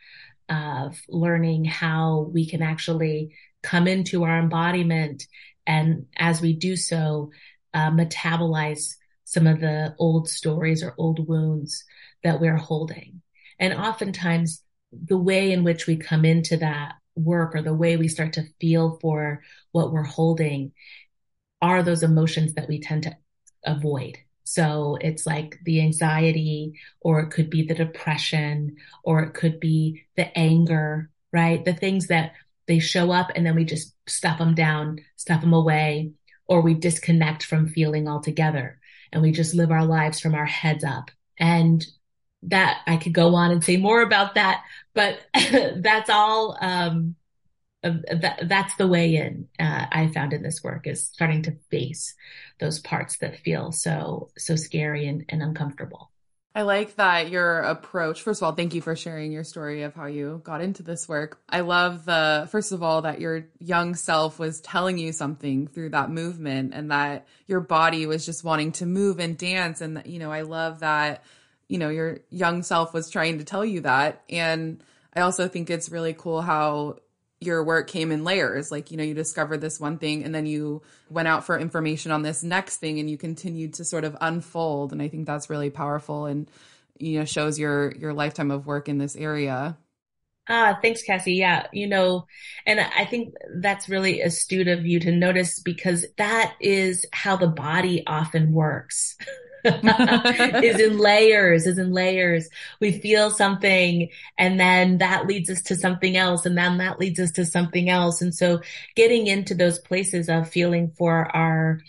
of 0.49 1.01
learning 1.09 1.65
how 1.65 2.29
we 2.31 2.47
can 2.47 2.61
actually 2.61 3.33
come 3.63 3.87
into 3.87 4.23
our 4.23 4.39
embodiment. 4.39 5.25
And 5.65 6.05
as 6.17 6.41
we 6.41 6.53
do 6.53 6.75
so, 6.75 7.31
uh, 7.73 7.91
metabolize 7.91 8.95
some 9.23 9.45
of 9.47 9.59
the 9.59 9.95
old 9.99 10.29
stories 10.29 10.83
or 10.83 10.95
old 10.97 11.27
wounds 11.27 11.83
that 12.23 12.39
we're 12.39 12.57
holding. 12.57 13.21
And 13.59 13.73
oftentimes 13.73 14.63
the 14.91 15.17
way 15.17 15.51
in 15.51 15.63
which 15.63 15.85
we 15.85 15.97
come 15.97 16.23
into 16.23 16.57
that 16.57 16.93
work 17.15 17.55
or 17.55 17.61
the 17.61 17.73
way 17.73 17.97
we 17.97 18.07
start 18.07 18.33
to 18.33 18.45
feel 18.61 18.97
for 19.01 19.41
what 19.71 19.91
we're 19.91 20.03
holding 20.03 20.71
are 21.61 21.83
those 21.83 22.03
emotions 22.03 22.53
that 22.53 22.67
we 22.67 22.79
tend 22.79 23.03
to 23.03 23.17
avoid. 23.65 24.17
So 24.43 24.97
it's 25.01 25.25
like 25.25 25.59
the 25.65 25.81
anxiety, 25.81 26.79
or 27.01 27.19
it 27.19 27.31
could 27.31 27.49
be 27.49 27.63
the 27.63 27.75
depression, 27.75 28.77
or 29.03 29.23
it 29.23 29.33
could 29.33 29.59
be 29.59 30.05
the 30.15 30.35
anger, 30.37 31.09
right? 31.33 31.65
The 31.65 31.73
things 31.73 32.07
that 32.07 32.31
they 32.67 32.79
show 32.79 33.11
up 33.11 33.31
and 33.35 33.45
then 33.45 33.55
we 33.55 33.65
just 33.65 33.93
stuff 34.07 34.37
them 34.37 34.55
down, 34.55 34.99
stuff 35.15 35.41
them 35.41 35.53
away, 35.53 36.11
or 36.47 36.61
we 36.61 36.73
disconnect 36.73 37.43
from 37.43 37.67
feeling 37.67 38.07
altogether 38.07 38.79
and 39.11 39.21
we 39.21 39.31
just 39.31 39.53
live 39.53 39.71
our 39.71 39.85
lives 39.85 40.19
from 40.19 40.35
our 40.35 40.45
heads 40.45 40.83
up. 40.83 41.11
And 41.39 41.85
that 42.43 42.81
I 42.87 42.97
could 42.97 43.13
go 43.13 43.35
on 43.35 43.51
and 43.51 43.63
say 43.63 43.77
more 43.77 44.01
about 44.01 44.35
that, 44.35 44.63
but 44.93 45.19
that's 45.33 46.09
all, 46.09 46.57
um, 46.61 47.15
that, 47.83 48.39
that's 48.45 48.75
the 48.75 48.87
way 48.87 49.15
in, 49.15 49.47
uh, 49.59 49.85
I 49.91 50.07
found 50.07 50.33
in 50.33 50.43
this 50.43 50.63
work 50.63 50.87
is 50.87 51.07
starting 51.07 51.43
to 51.43 51.57
face 51.71 52.15
those 52.59 52.79
parts 52.79 53.17
that 53.19 53.39
feel 53.39 53.71
so, 53.71 54.31
so 54.37 54.55
scary 54.55 55.07
and, 55.07 55.25
and 55.29 55.41
uncomfortable. 55.41 56.11
I 56.57 56.63
like 56.63 56.95
that 56.95 57.29
your 57.29 57.59
approach. 57.59 58.23
First 58.23 58.41
of 58.41 58.47
all, 58.47 58.53
thank 58.53 58.73
you 58.73 58.81
for 58.81 58.95
sharing 58.95 59.31
your 59.31 59.43
story 59.43 59.83
of 59.83 59.93
how 59.93 60.07
you 60.07 60.41
got 60.43 60.59
into 60.59 60.81
this 60.81 61.07
work. 61.07 61.39
I 61.47 61.59
love 61.59 62.03
the, 62.05 62.47
first 62.51 62.71
of 62.71 62.81
all, 62.81 63.03
that 63.03 63.21
your 63.21 63.45
young 63.59 63.93
self 63.93 64.39
was 64.39 64.59
telling 64.61 64.97
you 64.97 65.11
something 65.11 65.67
through 65.67 65.89
that 65.89 66.09
movement 66.09 66.73
and 66.73 66.89
that 66.89 67.27
your 67.45 67.59
body 67.59 68.07
was 68.07 68.25
just 68.25 68.43
wanting 68.43 68.71
to 68.71 68.87
move 68.87 69.19
and 69.19 69.37
dance. 69.37 69.81
And, 69.81 70.01
you 70.07 70.17
know, 70.17 70.31
I 70.31 70.41
love 70.41 70.79
that, 70.79 71.23
you 71.67 71.77
know, 71.77 71.89
your 71.89 72.21
young 72.31 72.63
self 72.63 72.91
was 72.91 73.11
trying 73.11 73.37
to 73.37 73.43
tell 73.43 73.63
you 73.63 73.81
that. 73.81 74.23
And 74.27 74.83
I 75.13 75.21
also 75.21 75.47
think 75.47 75.69
it's 75.69 75.89
really 75.91 76.13
cool 76.13 76.41
how 76.41 76.97
your 77.39 77.63
work 77.63 77.87
came 77.87 78.11
in 78.11 78.23
layers. 78.23 78.71
Like, 78.71 78.91
you 78.91 78.97
know, 78.97 79.03
you 79.03 79.13
discovered 79.13 79.61
this 79.61 79.79
one 79.79 79.97
thing 79.97 80.23
and 80.23 80.33
then 80.33 80.45
you 80.45 80.81
went 81.09 81.27
out 81.27 81.45
for 81.45 81.57
information 81.57 82.11
on 82.11 82.23
this 82.23 82.43
next 82.43 82.77
thing 82.77 82.99
and 82.99 83.09
you 83.09 83.17
continued 83.17 83.73
to 83.75 83.85
sort 83.85 84.03
of 84.03 84.17
unfold. 84.21 84.91
And 84.91 85.01
I 85.01 85.07
think 85.07 85.27
that's 85.27 85.49
really 85.49 85.69
powerful 85.69 86.25
and, 86.25 86.49
you 86.97 87.19
know, 87.19 87.25
shows 87.25 87.59
your 87.59 87.91
your 87.95 88.13
lifetime 88.13 88.51
of 88.51 88.65
work 88.65 88.89
in 88.89 88.97
this 88.97 89.15
area. 89.15 89.77
Ah, 90.49 90.79
thanks, 90.81 91.03
Cassie. 91.03 91.33
Yeah, 91.33 91.67
you 91.73 91.87
know, 91.87 92.25
and 92.65 92.79
I 92.79 93.03
think 93.03 93.33
that's 93.59 93.89
really 93.89 94.21
astute 94.21 94.69
of 94.69 94.85
you 94.85 94.99
to 95.01 95.11
notice 95.11 95.59
because 95.59 96.05
that 96.17 96.55
is 96.61 97.05
how 97.11 97.35
the 97.35 97.47
body 97.47 98.03
often 98.07 98.53
works. 98.53 99.17
is 100.63 100.79
in 100.79 100.97
layers, 100.97 101.67
is 101.67 101.77
in 101.77 101.91
layers. 101.91 102.49
We 102.79 102.99
feel 102.99 103.31
something 103.31 104.09
and 104.37 104.59
then 104.59 104.99
that 104.99 105.27
leads 105.27 105.49
us 105.49 105.61
to 105.63 105.75
something 105.75 106.17
else 106.17 106.45
and 106.45 106.57
then 106.57 106.77
that 106.77 106.99
leads 106.99 107.19
us 107.19 107.31
to 107.33 107.45
something 107.45 107.89
else. 107.89 108.21
And 108.21 108.33
so 108.33 108.61
getting 108.95 109.27
into 109.27 109.55
those 109.55 109.79
places 109.79 110.29
of 110.29 110.49
feeling 110.49 110.91
for 110.97 111.35
our 111.35 111.81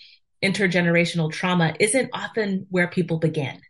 intergenerational 0.42 1.32
trauma 1.32 1.74
isn't 1.80 2.10
often 2.12 2.66
where 2.70 2.88
people 2.88 3.18
begin. 3.18 3.60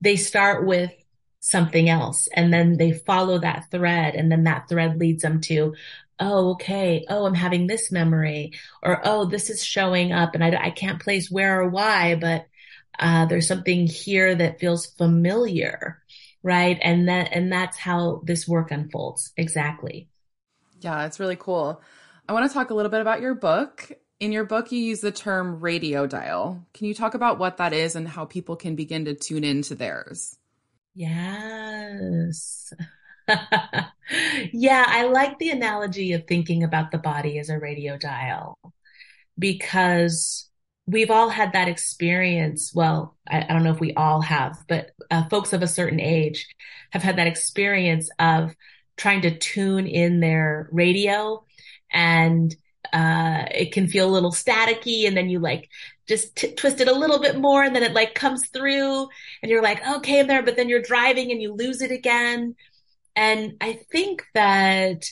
They 0.00 0.16
start 0.16 0.66
with 0.66 0.92
something 1.40 1.88
else 1.88 2.28
and 2.32 2.52
then 2.52 2.76
they 2.76 2.92
follow 2.92 3.38
that 3.38 3.70
thread 3.70 4.14
and 4.14 4.30
then 4.30 4.44
that 4.44 4.68
thread 4.68 4.98
leads 4.98 5.22
them 5.22 5.40
to 5.40 5.74
oh 6.18 6.50
okay 6.50 7.06
oh 7.08 7.26
i'm 7.26 7.34
having 7.34 7.68
this 7.68 7.92
memory 7.92 8.52
or 8.82 9.00
oh 9.04 9.24
this 9.24 9.48
is 9.48 9.64
showing 9.64 10.12
up 10.12 10.34
and 10.34 10.42
i, 10.42 10.66
I 10.66 10.70
can't 10.70 11.00
place 11.00 11.30
where 11.30 11.60
or 11.60 11.68
why 11.68 12.16
but 12.16 12.47
uh, 12.98 13.26
there's 13.26 13.46
something 13.46 13.86
here 13.86 14.34
that 14.34 14.60
feels 14.60 14.86
familiar, 14.86 16.02
right? 16.42 16.78
And 16.82 17.08
that 17.08 17.32
and 17.32 17.52
that's 17.52 17.76
how 17.76 18.22
this 18.24 18.48
work 18.48 18.70
unfolds 18.70 19.32
exactly. 19.36 20.08
Yeah, 20.80 21.06
it's 21.06 21.20
really 21.20 21.36
cool. 21.36 21.82
I 22.28 22.32
want 22.32 22.48
to 22.48 22.54
talk 22.54 22.70
a 22.70 22.74
little 22.74 22.90
bit 22.90 23.00
about 23.00 23.20
your 23.20 23.34
book. 23.34 23.90
In 24.20 24.32
your 24.32 24.44
book, 24.44 24.72
you 24.72 24.80
use 24.80 25.00
the 25.00 25.12
term 25.12 25.60
radio 25.60 26.06
dial. 26.06 26.66
Can 26.74 26.86
you 26.86 26.94
talk 26.94 27.14
about 27.14 27.38
what 27.38 27.58
that 27.58 27.72
is 27.72 27.94
and 27.94 28.06
how 28.06 28.24
people 28.24 28.56
can 28.56 28.74
begin 28.74 29.04
to 29.04 29.14
tune 29.14 29.44
into 29.44 29.74
theirs? 29.74 30.36
Yes. 30.94 32.72
yeah, 34.52 34.84
I 34.88 35.04
like 35.04 35.38
the 35.38 35.50
analogy 35.50 36.12
of 36.12 36.26
thinking 36.26 36.64
about 36.64 36.90
the 36.90 36.98
body 36.98 37.38
as 37.38 37.48
a 37.48 37.58
radio 37.58 37.96
dial 37.96 38.58
because 39.38 40.47
we've 40.88 41.10
all 41.10 41.28
had 41.28 41.52
that 41.52 41.68
experience. 41.68 42.72
Well, 42.74 43.16
I, 43.28 43.42
I 43.42 43.52
don't 43.52 43.62
know 43.62 43.72
if 43.72 43.80
we 43.80 43.92
all 43.94 44.22
have, 44.22 44.56
but 44.68 44.90
uh, 45.10 45.28
folks 45.28 45.52
of 45.52 45.62
a 45.62 45.66
certain 45.66 46.00
age 46.00 46.48
have 46.90 47.02
had 47.02 47.16
that 47.16 47.26
experience 47.26 48.08
of 48.18 48.54
trying 48.96 49.20
to 49.22 49.38
tune 49.38 49.86
in 49.86 50.20
their 50.20 50.68
radio 50.72 51.44
and 51.92 52.54
uh, 52.92 53.44
it 53.50 53.72
can 53.72 53.86
feel 53.86 54.08
a 54.08 54.10
little 54.10 54.32
staticky 54.32 55.06
and 55.06 55.16
then 55.16 55.28
you 55.28 55.38
like 55.38 55.68
just 56.08 56.34
t- 56.36 56.54
twist 56.54 56.80
it 56.80 56.88
a 56.88 56.92
little 56.92 57.20
bit 57.20 57.38
more 57.38 57.62
and 57.62 57.76
then 57.76 57.82
it 57.82 57.92
like 57.92 58.14
comes 58.14 58.48
through 58.48 59.06
and 59.42 59.50
you're 59.50 59.62
like, 59.62 59.86
okay, 59.86 60.22
there, 60.22 60.42
but 60.42 60.56
then 60.56 60.70
you're 60.70 60.80
driving 60.80 61.30
and 61.30 61.42
you 61.42 61.52
lose 61.52 61.82
it 61.82 61.90
again. 61.90 62.56
And 63.14 63.56
I 63.60 63.80
think 63.92 64.24
that 64.32 65.04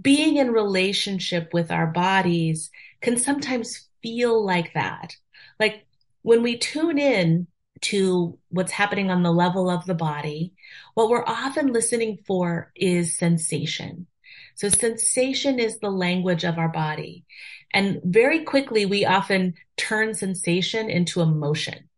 being 0.00 0.36
in 0.36 0.52
relationship 0.52 1.54
with 1.54 1.70
our 1.70 1.86
bodies 1.86 2.70
can 3.00 3.16
sometimes 3.16 3.87
feel 4.02 4.44
like 4.44 4.74
that. 4.74 5.14
Like 5.58 5.86
when 6.22 6.42
we 6.42 6.58
tune 6.58 6.98
in 6.98 7.46
to 7.80 8.38
what's 8.48 8.72
happening 8.72 9.10
on 9.10 9.22
the 9.22 9.32
level 9.32 9.70
of 9.70 9.84
the 9.86 9.94
body, 9.94 10.52
what 10.94 11.08
we're 11.08 11.24
often 11.24 11.72
listening 11.72 12.18
for 12.26 12.72
is 12.74 13.16
sensation. 13.16 14.06
So 14.54 14.68
sensation 14.68 15.58
is 15.60 15.78
the 15.78 15.90
language 15.90 16.44
of 16.44 16.58
our 16.58 16.68
body. 16.68 17.24
And 17.72 18.00
very 18.02 18.44
quickly, 18.44 18.86
we 18.86 19.04
often 19.04 19.54
turn 19.76 20.14
sensation 20.14 20.90
into 20.90 21.20
emotion. 21.20 21.88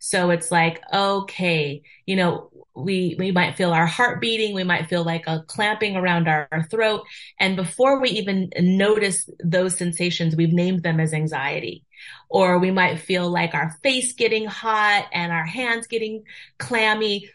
So 0.00 0.30
it's 0.30 0.50
like, 0.50 0.80
okay, 0.92 1.82
you 2.06 2.16
know, 2.16 2.49
we 2.74 3.16
we 3.18 3.32
might 3.32 3.56
feel 3.56 3.72
our 3.72 3.86
heart 3.86 4.20
beating. 4.20 4.54
We 4.54 4.64
might 4.64 4.88
feel 4.88 5.04
like 5.04 5.24
a 5.26 5.42
clamping 5.46 5.96
around 5.96 6.28
our, 6.28 6.48
our, 6.52 6.62
throat. 6.64 7.02
And 7.38 7.56
before 7.56 8.00
we 8.00 8.10
even 8.10 8.50
notice 8.58 9.28
those 9.42 9.76
sensations 9.76 10.36
we've 10.36 10.52
named 10.52 10.82
them 10.82 11.00
as 11.00 11.12
anxiety. 11.12 11.84
Or 12.28 12.58
we 12.58 12.70
might 12.70 13.00
feel 13.00 13.28
like 13.30 13.54
our 13.54 13.76
face 13.82 14.14
getting 14.14 14.46
hot 14.46 15.06
and 15.12 15.32
our 15.32 15.44
hands 15.44 15.86
getting 15.86 16.24
clammy. 16.58 17.28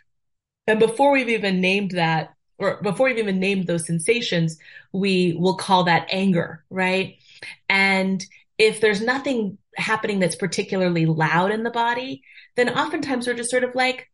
And 0.68 0.80
before 0.80 1.12
we've 1.12 1.30
even 1.30 1.62
named 1.62 1.92
that 1.92 2.34
or 2.58 2.82
before 2.82 3.08
we've 3.08 3.18
even 3.18 3.40
named 3.40 3.68
those 3.68 3.86
sensations 3.86 4.58
we 4.94 5.36
will 5.38 5.58
call 5.58 5.84
that 5.86 6.08
anger 6.12 6.64
right? 6.70 7.18
And 7.70 8.24
if 8.58 8.80
there's 8.80 9.02
nothing 9.02 9.58
happening 9.76 10.20
that's 10.20 10.38
particularly 10.38 11.06
loud 11.06 11.52
in 11.52 11.64
the 11.64 11.70
body 11.70 12.24
then 12.56 12.70
oftentimes 12.70 13.28
we're 13.28 13.34
just 13.34 13.52
sort 13.52 13.66
of 13.66 13.76
like 13.76 14.10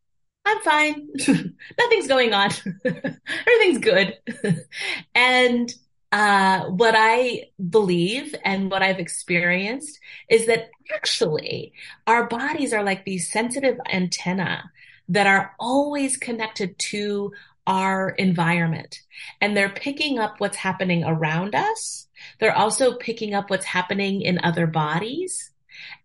I'm 0.46 0.60
fine. 0.62 1.10
Nothing's 1.78 2.08
going 2.08 2.34
on. 2.34 2.52
Everything's 2.86 3.78
good. 3.80 4.18
and 5.16 5.74
uh, 6.12 6.66
what 6.66 6.96
I 6.98 7.50
believe 7.70 8.36
and 8.44 8.70
what 8.70 8.82
I've 8.82 9.00
experienced 9.00 10.00
is 10.30 10.48
that 10.48 10.70
actually 10.94 11.74
our 12.08 12.28
bodies 12.28 12.74
are 12.74 12.84
like 12.84 13.06
these 13.06 13.32
sensitive 13.32 13.78
antenna 13.92 14.72
that 15.10 15.28
are 15.28 15.54
always 15.60 16.18
connected 16.18 16.78
to 16.80 17.32
our 17.68 18.10
environment 18.10 19.02
and 19.40 19.56
they're 19.56 19.70
picking 19.70 20.20
up 20.20 20.36
what's 20.40 20.58
happening 20.58 21.04
around 21.04 21.56
us. 21.56 22.08
They're 22.40 22.58
also 22.58 22.96
picking 22.98 23.34
up 23.34 23.50
what's 23.50 23.66
happening 23.66 24.22
in 24.22 24.40
other 24.44 24.68
bodies. 24.68 25.51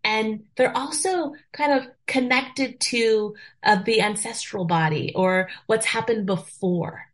And 0.05 0.45
they're 0.57 0.77
also 0.77 1.35
kind 1.53 1.73
of 1.73 1.87
connected 2.07 2.81
to 2.81 3.35
uh, 3.63 3.83
the 3.83 4.01
ancestral 4.01 4.65
body 4.65 5.13
or 5.15 5.49
what's 5.67 5.87
happened 5.87 6.27
before. 6.27 7.07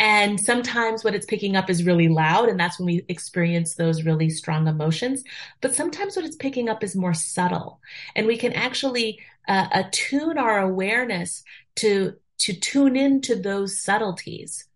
And 0.00 0.38
sometimes 0.38 1.02
what 1.02 1.14
it's 1.14 1.26
picking 1.26 1.56
up 1.56 1.68
is 1.68 1.84
really 1.84 2.08
loud, 2.08 2.48
and 2.48 2.58
that's 2.58 2.78
when 2.78 2.86
we 2.86 3.04
experience 3.08 3.74
those 3.74 4.04
really 4.04 4.30
strong 4.30 4.68
emotions. 4.68 5.24
But 5.60 5.74
sometimes 5.74 6.14
what 6.14 6.24
it's 6.24 6.36
picking 6.36 6.68
up 6.68 6.84
is 6.84 6.94
more 6.94 7.14
subtle, 7.14 7.80
and 8.14 8.26
we 8.26 8.36
can 8.36 8.52
actually 8.52 9.18
uh, 9.48 9.66
attune 9.72 10.38
our 10.38 10.60
awareness 10.60 11.42
to 11.76 12.14
to 12.38 12.52
tune 12.52 12.96
into 12.96 13.34
those 13.34 13.82
subtleties. 13.82 14.66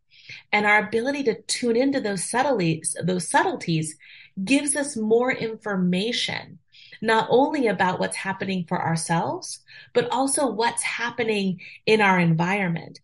And 0.50 0.66
our 0.66 0.78
ability 0.88 1.22
to 1.24 1.40
tune 1.42 1.76
into 1.76 2.00
those 2.00 2.28
subtleties, 2.28 2.96
those 3.02 3.28
subtleties 3.28 3.96
gives 4.42 4.74
us 4.74 4.96
more 4.96 5.30
information 5.30 6.58
not 7.02 7.26
only 7.28 7.66
about 7.66 7.98
what's 7.98 8.16
happening 8.16 8.64
for 8.66 8.80
ourselves, 8.80 9.60
but 9.92 10.08
also 10.10 10.46
what's 10.46 10.82
happening 10.82 11.60
in 11.84 12.00
our 12.00 12.18
environment. 12.18 13.00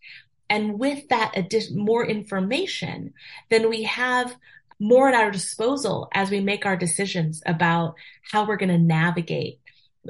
And 0.49 0.79
with 0.79 1.09
that 1.09 1.35
more 1.75 2.07
information, 2.07 3.13
then 3.51 3.69
we 3.69 3.83
have 3.83 4.35
more 4.81 5.09
at 5.09 5.15
our 5.15 5.31
disposal 5.31 6.09
as 6.15 6.31
we 6.31 6.41
make 6.41 6.65
our 6.65 6.77
decisions 6.77 7.43
about 7.45 7.97
how 8.31 8.47
we're 8.47 8.57
going 8.57 8.69
to 8.69 8.79
navigate 8.79 9.61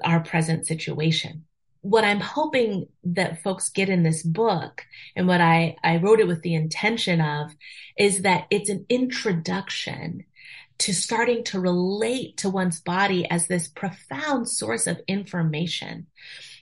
our 0.05 0.21
present 0.21 0.67
situation. 0.67 1.45
What 1.81 2.05
I'm 2.05 2.21
hoping 2.21 2.89
that 3.05 3.43
folks 3.43 3.71
get 3.71 3.89
in 3.89 4.03
this 4.03 4.23
book 4.23 4.85
and 5.17 5.27
what 5.27 5.41
I, 5.41 5.77
I 5.83 5.97
wrote 5.97 6.21
it 6.21 6.29
with 6.29 6.43
the 6.43 6.55
intention 6.55 7.21
of 7.21 7.53
is 7.97 8.23
that 8.23 8.47
it's 8.51 8.69
an 8.69 8.85
introduction 8.91 10.25
to 10.79 10.95
starting 10.95 11.45
to 11.45 11.61
relate 11.61 12.37
to 12.39 12.51
one's 12.51 12.81
body 12.81 13.29
as 13.31 13.47
this 13.47 13.69
profound 13.69 14.49
source 14.49 14.87
of 14.87 15.01
information. 15.09 16.07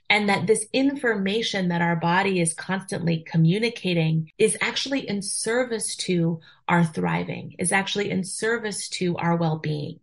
And 0.08 0.28
that 0.28 0.46
this 0.46 0.64
information 0.72 1.68
that 1.68 1.82
our 1.82 1.96
body 1.96 2.40
is 2.40 2.54
constantly 2.54 3.24
communicating 3.26 4.30
is 4.38 4.56
actually 4.60 5.08
in 5.08 5.20
service 5.20 5.96
to 5.96 6.40
our 6.68 6.84
thriving, 6.84 7.56
is 7.58 7.72
actually 7.72 8.10
in 8.10 8.22
service 8.22 8.88
to 8.90 9.16
our 9.16 9.36
well-being. 9.36 9.98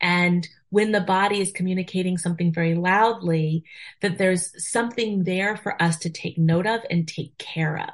And 0.00 0.48
when 0.70 0.92
the 0.92 1.00
body 1.00 1.40
is 1.40 1.52
communicating 1.52 2.18
something 2.18 2.52
very 2.52 2.74
loudly, 2.74 3.64
that 4.00 4.18
there's 4.18 4.52
something 4.70 5.24
there 5.24 5.56
for 5.56 5.80
us 5.80 5.98
to 5.98 6.10
take 6.10 6.38
note 6.38 6.66
of 6.66 6.80
and 6.90 7.06
take 7.06 7.36
care 7.38 7.78
of. 7.78 7.90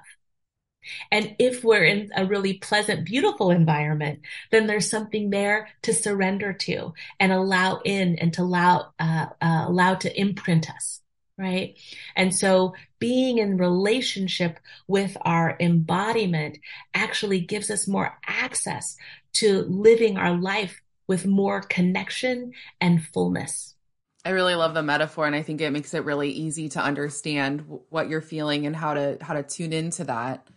And 1.11 1.37
if 1.39 1.65
we're 1.65 1.85
in 1.85 2.11
a 2.17 2.27
really 2.27 2.55
pleasant, 2.55 3.07
beautiful 3.07 3.51
environment, 3.51 4.21
then 4.51 4.67
there's 4.67 4.91
something 4.91 5.31
there 5.31 5.69
to 5.83 5.95
surrender 5.95 6.53
to 6.53 6.95
and 7.21 7.33
allow 7.33 7.81
in 7.85 8.17
and 8.19 8.33
to 8.35 8.43
allow, 8.43 8.93
uh, 8.99 9.27
uh, 9.41 9.65
allow 9.69 9.95
to 9.97 10.21
imprint 10.21 10.71
us. 10.71 11.01
Right. 11.39 11.79
And 12.15 12.35
so 12.35 12.75
being 12.99 13.37
in 13.39 13.59
relationship 13.59 14.59
with 14.89 15.19
our 15.21 15.55
embodiment 15.61 16.59
actually 16.95 17.41
gives 17.41 17.71
us 17.71 17.87
more 17.87 18.19
access 18.27 18.97
to 19.35 19.63
living 19.65 20.17
our 20.17 20.35
life 20.35 20.81
with 21.07 21.27
more 21.27 21.61
connection 21.61 22.53
and 22.81 23.05
fullness. 23.05 23.75
I 24.25 24.31
really 24.31 24.57
love 24.57 24.75
the 24.75 24.83
metaphor 24.83 25.27
and 25.27 25.37
I 25.37 25.43
think 25.43 25.61
it 25.61 25.71
makes 25.71 25.95
it 25.95 26.05
really 26.05 26.31
easy 26.31 26.69
to 26.71 26.81
understand 26.81 27.65
what 27.91 28.09
you're 28.09 28.21
feeling 28.21 28.67
and 28.67 28.75
how 28.75 28.95
to 28.95 29.19
how 29.21 29.35
to 29.35 29.45
tune 29.45 29.73
into 29.73 30.03
that. 30.05 30.49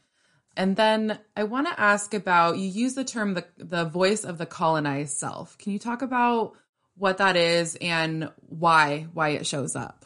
And 0.56 0.76
then 0.76 1.20
I 1.36 1.44
want 1.44 1.68
to 1.68 1.80
ask 1.80 2.14
about 2.14 2.58
you 2.58 2.68
use 2.68 2.96
the 2.96 3.04
term 3.04 3.34
the 3.34 3.46
the 3.58 3.86
voice 3.86 4.24
of 4.24 4.38
the 4.38 4.46
colonized 4.46 5.18
self. 5.18 5.58
Can 5.58 5.74
you 5.74 5.80
talk 5.80 6.02
about 6.02 6.54
what 6.96 7.18
that 7.18 7.36
is 7.36 7.78
and 7.80 8.30
why 8.48 9.08
why 9.14 9.30
it 9.30 9.48
shows 9.48 9.76
up? 9.76 10.06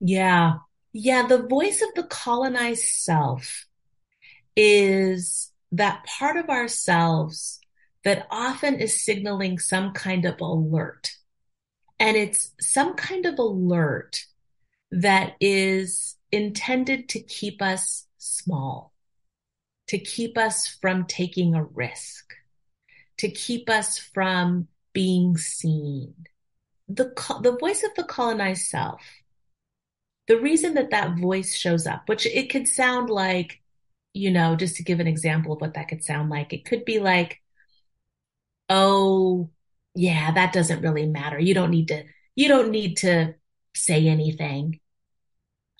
Yeah. 0.00 0.54
Yeah, 0.92 1.26
the 1.26 1.46
voice 1.46 1.82
of 1.82 1.94
the 1.94 2.08
colonized 2.08 2.84
self 2.84 3.66
is 4.56 5.52
that 5.70 6.04
part 6.06 6.36
of 6.36 6.48
ourselves 6.48 7.60
that 8.04 8.26
often 8.30 8.76
is 8.76 9.04
signaling 9.04 9.58
some 9.58 9.92
kind 9.92 10.24
of 10.24 10.40
alert. 10.40 11.10
And 12.00 12.16
it's 12.16 12.52
some 12.60 12.94
kind 12.94 13.26
of 13.26 13.38
alert 13.38 14.24
that 14.90 15.34
is 15.40 16.16
intended 16.32 17.08
to 17.10 17.20
keep 17.20 17.60
us 17.60 18.06
small, 18.18 18.92
to 19.88 19.98
keep 19.98 20.38
us 20.38 20.66
from 20.66 21.04
taking 21.06 21.54
a 21.54 21.64
risk, 21.64 22.34
to 23.18 23.28
keep 23.30 23.68
us 23.68 23.98
from 23.98 24.68
being 24.92 25.36
seen. 25.36 26.14
The, 26.88 27.12
the 27.42 27.56
voice 27.58 27.82
of 27.82 27.94
the 27.96 28.04
colonized 28.04 28.66
self, 28.66 29.02
the 30.26 30.38
reason 30.38 30.74
that 30.74 30.90
that 30.90 31.18
voice 31.18 31.54
shows 31.54 31.86
up, 31.86 32.08
which 32.08 32.26
it 32.26 32.50
could 32.50 32.68
sound 32.68 33.10
like, 33.10 33.60
you 34.12 34.30
know, 34.30 34.56
just 34.56 34.76
to 34.76 34.82
give 34.82 35.00
an 35.00 35.06
example 35.06 35.52
of 35.52 35.60
what 35.60 35.74
that 35.74 35.88
could 35.88 36.04
sound 36.04 36.30
like, 36.30 36.52
it 36.52 36.64
could 36.64 36.84
be 36.84 36.98
like, 36.98 37.40
oh, 38.68 39.50
yeah, 39.94 40.32
that 40.32 40.52
doesn't 40.52 40.82
really 40.82 41.06
matter. 41.06 41.38
You 41.38 41.54
don't 41.54 41.70
need 41.70 41.88
to, 41.88 42.04
you 42.36 42.48
don't 42.48 42.70
need 42.70 42.98
to 42.98 43.34
say 43.74 44.06
anything. 44.06 44.80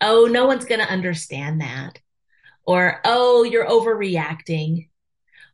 Oh, 0.01 0.27
no 0.31 0.47
one's 0.47 0.65
going 0.65 0.81
to 0.81 0.91
understand 0.91 1.61
that. 1.61 2.01
Or, 2.69 3.01
oh, 3.07 3.45
you're 3.45 3.67
overreacting. 3.67 4.91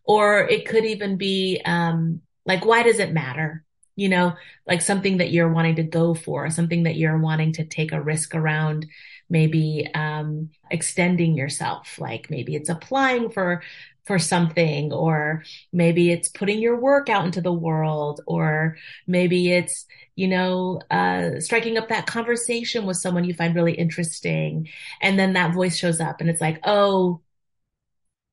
Or 0.02 0.40
it 0.40 0.66
could 0.66 0.84
even 0.84 1.16
be, 1.16 1.62
um, 1.64 2.22
like, 2.44 2.64
why 2.64 2.82
does 2.82 2.98
it 2.98 3.12
matter? 3.12 3.64
You 3.94 4.08
know, 4.08 4.34
like 4.66 4.82
something 4.82 5.18
that 5.18 5.30
you're 5.30 5.52
wanting 5.52 5.76
to 5.76 5.84
go 5.84 6.14
for, 6.14 6.50
something 6.50 6.82
that 6.82 6.96
you're 6.96 7.16
wanting 7.16 7.52
to 7.52 7.64
take 7.64 7.92
a 7.92 8.02
risk 8.02 8.34
around, 8.34 8.86
maybe, 9.30 9.88
um, 9.94 10.50
extending 10.70 11.36
yourself. 11.36 11.98
Like 11.98 12.30
maybe 12.30 12.54
it's 12.56 12.68
applying 12.68 13.30
for 13.30 13.62
for 14.06 14.18
something, 14.18 14.92
or 14.92 15.42
maybe 15.72 16.10
it's 16.12 16.28
putting 16.28 16.58
your 16.60 16.78
work 16.78 17.08
out 17.08 17.24
into 17.24 17.40
the 17.40 17.52
world, 17.52 18.20
or 18.26 18.76
maybe 19.06 19.50
it's, 19.52 19.86
you 20.14 20.28
know, 20.28 20.80
uh, 20.90 21.40
striking 21.40 21.78
up 21.78 21.88
that 21.88 22.06
conversation 22.06 22.84
with 22.86 22.98
someone 22.98 23.24
you 23.24 23.32
find 23.34 23.54
really 23.54 23.72
interesting. 23.72 24.68
And 25.00 25.18
then 25.18 25.32
that 25.34 25.54
voice 25.54 25.76
shows 25.78 26.00
up 26.00 26.20
and 26.20 26.28
it's 26.28 26.40
like, 26.40 26.60
oh, 26.64 27.22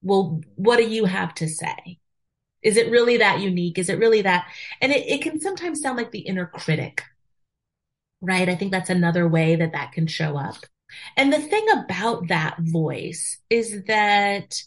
well, 0.02 0.42
what 0.56 0.78
do 0.78 0.88
you 0.90 1.06
have 1.06 1.34
to 1.36 1.48
say? 1.48 2.00
Is 2.64 2.78
it 2.78 2.92
really 2.92 3.18
that 3.18 3.40
unique? 3.42 3.80
Is 3.80 3.90
it 3.90 4.00
really 4.00 4.22
that? 4.24 4.48
And 4.82 4.92
it, 4.92 5.08
it 5.08 5.22
can 5.22 5.40
sometimes 5.42 5.82
sound 5.82 5.98
like 5.98 6.12
the 6.12 6.20
inner 6.20 6.46
critic, 6.48 7.04
right? 8.22 8.48
I 8.50 8.56
think 8.56 8.72
that's 8.72 8.90
another 8.90 9.28
way 9.28 9.56
that 9.56 9.74
that 9.74 9.92
can 9.92 10.08
show 10.08 10.38
up. 10.38 10.66
And 11.18 11.32
the 11.32 11.40
thing 11.40 11.66
about 11.74 12.28
that 12.28 12.58
voice 12.60 13.38
is 13.50 13.84
that 13.86 14.62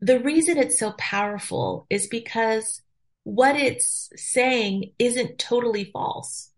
the 0.00 0.18
reason 0.18 0.58
it's 0.58 0.78
so 0.78 0.92
powerful 0.92 1.86
is 1.88 2.06
because 2.06 2.82
what 3.24 3.56
it's 3.56 4.10
saying 4.16 4.92
isn't 4.98 5.38
totally 5.38 5.84
false. 5.84 6.50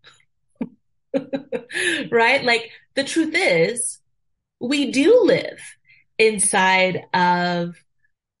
right? 2.11 2.43
Like 2.43 2.71
the 2.95 3.03
truth 3.03 3.33
is 3.35 3.99
we 4.59 4.91
do 4.91 5.21
live 5.23 5.59
inside 6.17 7.03
of 7.13 7.75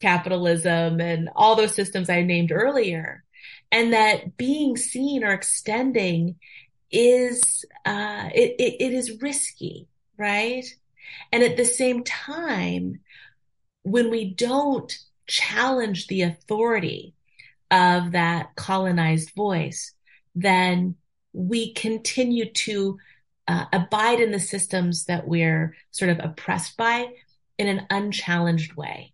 capitalism 0.01 0.99
and 0.99 1.29
all 1.35 1.55
those 1.55 1.75
systems 1.75 2.09
I 2.09 2.23
named 2.23 2.51
earlier. 2.51 3.23
And 3.71 3.93
that 3.93 4.37
being 4.37 4.77
seen 4.77 5.23
or 5.23 5.31
extending 5.33 6.35
is, 6.91 7.65
uh, 7.85 8.29
it, 8.33 8.55
it, 8.59 8.75
it 8.79 8.93
is 8.93 9.21
risky, 9.21 9.87
right? 10.17 10.65
And 11.31 11.43
at 11.43 11.57
the 11.57 11.65
same 11.65 12.03
time, 12.03 12.99
when 13.83 14.09
we 14.09 14.33
don't 14.33 14.91
challenge 15.27 16.07
the 16.07 16.23
authority 16.23 17.13
of 17.71 18.11
that 18.11 18.55
colonized 18.55 19.31
voice, 19.35 19.93
then 20.33 20.95
we 21.33 21.73
continue 21.73 22.51
to 22.51 22.97
uh, 23.47 23.65
abide 23.71 24.19
in 24.19 24.31
the 24.31 24.39
systems 24.39 25.05
that 25.05 25.27
we're 25.27 25.75
sort 25.91 26.09
of 26.09 26.19
oppressed 26.19 26.77
by 26.77 27.07
in 27.57 27.67
an 27.67 27.85
unchallenged 27.89 28.73
way. 28.73 29.13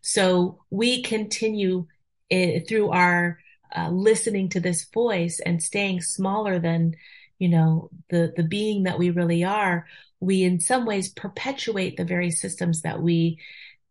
So 0.00 0.62
we 0.70 1.02
continue 1.02 1.86
eh, 2.30 2.60
through 2.68 2.90
our 2.90 3.38
uh, 3.74 3.88
listening 3.88 4.48
to 4.50 4.60
this 4.60 4.84
voice 4.84 5.40
and 5.40 5.62
staying 5.62 6.02
smaller 6.02 6.58
than, 6.58 6.94
you 7.42 7.48
know, 7.48 7.90
the, 8.10 8.32
the 8.36 8.42
being 8.42 8.84
that 8.84 8.98
we 8.98 9.10
really 9.10 9.42
are. 9.42 9.86
We 10.20 10.44
in 10.44 10.60
some 10.60 10.86
ways 10.86 11.08
perpetuate 11.08 11.96
the 11.96 12.04
very 12.04 12.30
systems 12.30 12.82
that 12.82 13.02
we 13.02 13.38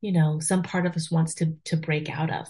you 0.01 0.11
know, 0.11 0.39
some 0.39 0.63
part 0.63 0.85
of 0.85 0.95
us 0.95 1.11
wants 1.11 1.35
to, 1.35 1.55
to 1.65 1.77
break 1.77 2.09
out 2.09 2.31
of. 2.31 2.47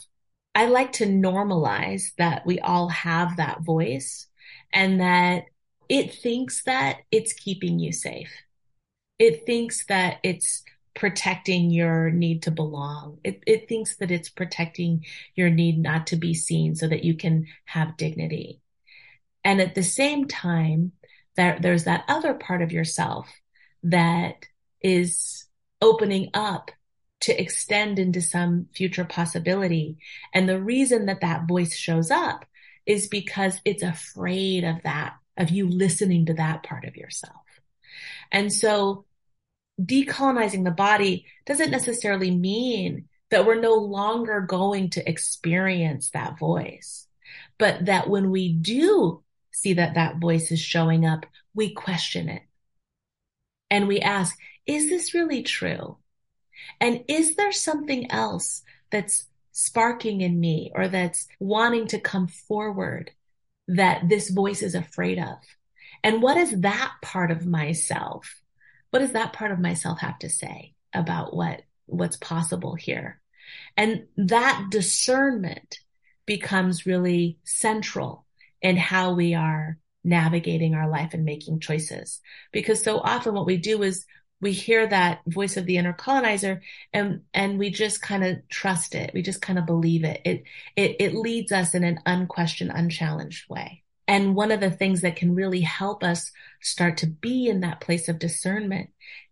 I 0.56 0.66
like 0.66 0.94
to 0.94 1.06
normalize 1.06 2.16
that 2.18 2.46
we 2.46 2.60
all 2.60 2.90
have 2.90 3.38
that 3.38 3.62
voice 3.62 4.28
and 4.74 5.02
that 5.02 5.46
it 5.88 6.14
thinks 6.16 6.64
that 6.64 7.00
it's 7.12 7.34
keeping 7.34 7.80
you 7.80 7.92
safe. 7.92 8.32
It 9.20 9.46
thinks 9.46 9.86
that 9.88 10.18
it's 10.24 10.64
protecting 10.94 11.70
your 11.70 12.10
need 12.10 12.44
to 12.44 12.52
belong. 12.52 13.20
It, 13.24 13.44
it 13.46 13.70
thinks 13.70 13.98
that 13.98 14.12
it's 14.12 14.30
protecting 14.30 15.06
your 15.36 15.50
need 15.50 15.78
not 15.78 16.08
to 16.08 16.16
be 16.16 16.34
seen 16.34 16.76
so 16.76 16.88
that 16.88 17.04
you 17.04 17.16
can 17.16 17.48
have 17.66 17.98
dignity. 17.98 18.60
And 19.44 19.60
at 19.62 19.76
the 19.76 19.84
same 19.84 20.28
time, 20.28 20.92
that 21.36 21.62
there's 21.62 21.86
that 21.86 22.04
other 22.08 22.34
part 22.34 22.62
of 22.62 22.72
yourself 22.72 23.28
that 23.84 24.46
is 24.82 25.46
opening 25.82 26.30
up 26.34 26.72
to 27.22 27.40
extend 27.40 28.00
into 28.00 28.22
some 28.22 28.68
future 28.74 29.06
possibility. 29.06 29.98
And 30.34 30.50
the 30.50 30.62
reason 30.62 31.06
that 31.06 31.22
that 31.22 31.48
voice 31.48 31.76
shows 31.76 32.12
up 32.12 32.46
is 32.86 33.08
because 33.08 33.60
it's 33.64 33.84
afraid 33.84 34.64
of 34.64 34.82
that, 34.84 35.14
of 35.38 35.50
you 35.52 35.68
listening 35.68 36.26
to 36.26 36.34
that 36.36 36.64
part 36.64 36.86
of 36.86 36.96
yourself. 36.96 37.36
And 38.32 38.52
so 38.52 39.06
decolonizing 39.80 40.64
the 40.64 40.72
body 40.72 41.26
doesn't 41.46 41.72
necessarily 41.72 42.32
mean 42.32 43.08
that 43.30 43.46
we're 43.46 43.62
no 43.62 43.76
longer 43.76 44.42
going 44.42 44.90
to 44.92 45.10
experience 45.10 46.10
that 46.10 46.38
voice, 46.38 47.08
but 47.58 47.86
that 47.86 48.10
when 48.10 48.30
we 48.30 48.52
do 48.52 49.24
see 49.52 49.74
that 49.74 49.96
that 49.96 50.18
voice 50.18 50.52
is 50.52 50.60
showing 50.60 51.06
up, 51.06 51.26
we 51.54 51.74
question 51.74 52.30
it. 52.30 52.44
And 53.70 53.88
we 53.88 54.00
ask, 54.00 54.38
is 54.66 54.90
this 54.90 55.14
really 55.14 55.44
true? 55.44 55.98
And 56.80 57.04
is 57.08 57.36
there 57.36 57.52
something 57.52 58.12
else 58.12 58.64
that's 58.92 59.28
sparking 59.52 60.22
in 60.22 60.40
me 60.40 60.72
or 60.76 60.88
that's 60.88 61.28
wanting 61.40 61.88
to 61.88 62.00
come 62.00 62.28
forward 62.28 63.12
that 63.68 64.08
this 64.10 64.30
voice 64.30 64.62
is 64.62 64.76
afraid 64.76 65.20
of? 65.20 65.38
And 66.04 66.22
what 66.22 66.38
is 66.38 66.62
that 66.62 66.94
part 67.02 67.32
of 67.32 67.46
myself, 67.46 68.42
what 68.90 69.00
does 69.00 69.12
that 69.12 69.34
part 69.34 69.52
of 69.52 69.60
myself 69.60 70.00
have 70.00 70.20
to 70.20 70.30
say 70.30 70.74
about 70.94 71.36
what, 71.36 71.62
what's 71.86 72.18
possible 72.18 72.76
here? 72.76 73.22
And 73.78 74.08
that 74.18 74.68
discernment 74.70 75.80
becomes 76.26 76.86
really 76.86 77.38
central 77.44 78.26
in 78.62 78.78
how 78.78 79.14
we 79.14 79.34
are 79.34 79.78
navigating 80.04 80.74
our 80.74 80.90
life 80.90 81.14
and 81.14 81.26
making 81.26 81.60
choices. 81.60 82.22
Because 82.52 82.82
so 82.82 83.00
often 83.00 83.34
what 83.34 83.46
we 83.46 83.58
do 83.58 83.84
is 83.84 84.06
we 84.40 84.52
hear 84.52 84.88
that 84.88 85.22
voice 85.28 85.56
of 85.56 85.66
the 85.68 85.78
inner 85.78 85.94
colonizer 85.94 86.62
and 86.92 87.22
and 87.34 87.60
we 87.60 87.70
just 87.70 88.02
kind 88.02 88.24
of 88.24 88.38
trust 88.50 88.96
it. 88.96 89.12
We 89.14 89.22
just 89.22 89.42
kind 89.42 89.60
of 89.60 89.66
believe 89.66 90.04
it. 90.04 90.22
It 90.26 90.44
it, 90.76 90.96
it 91.00 91.16
leads 91.16 91.52
us 91.52 91.76
in 91.76 91.84
an 91.84 92.00
unquestioned 92.06 92.72
unchallenged 92.74 93.50
way. 93.50 93.84
And 94.08 94.36
one 94.36 94.52
of 94.52 94.60
the 94.60 94.72
things 94.72 95.02
that 95.02 95.16
can 95.16 95.36
really 95.36 95.62
help 95.62 96.04
us 96.04 96.32
start 96.60 96.98
to 96.98 97.08
be 97.08 97.48
in 97.48 97.62
that 97.62 97.82
place 97.82 98.10
of 98.10 98.20
discernment 98.20 98.90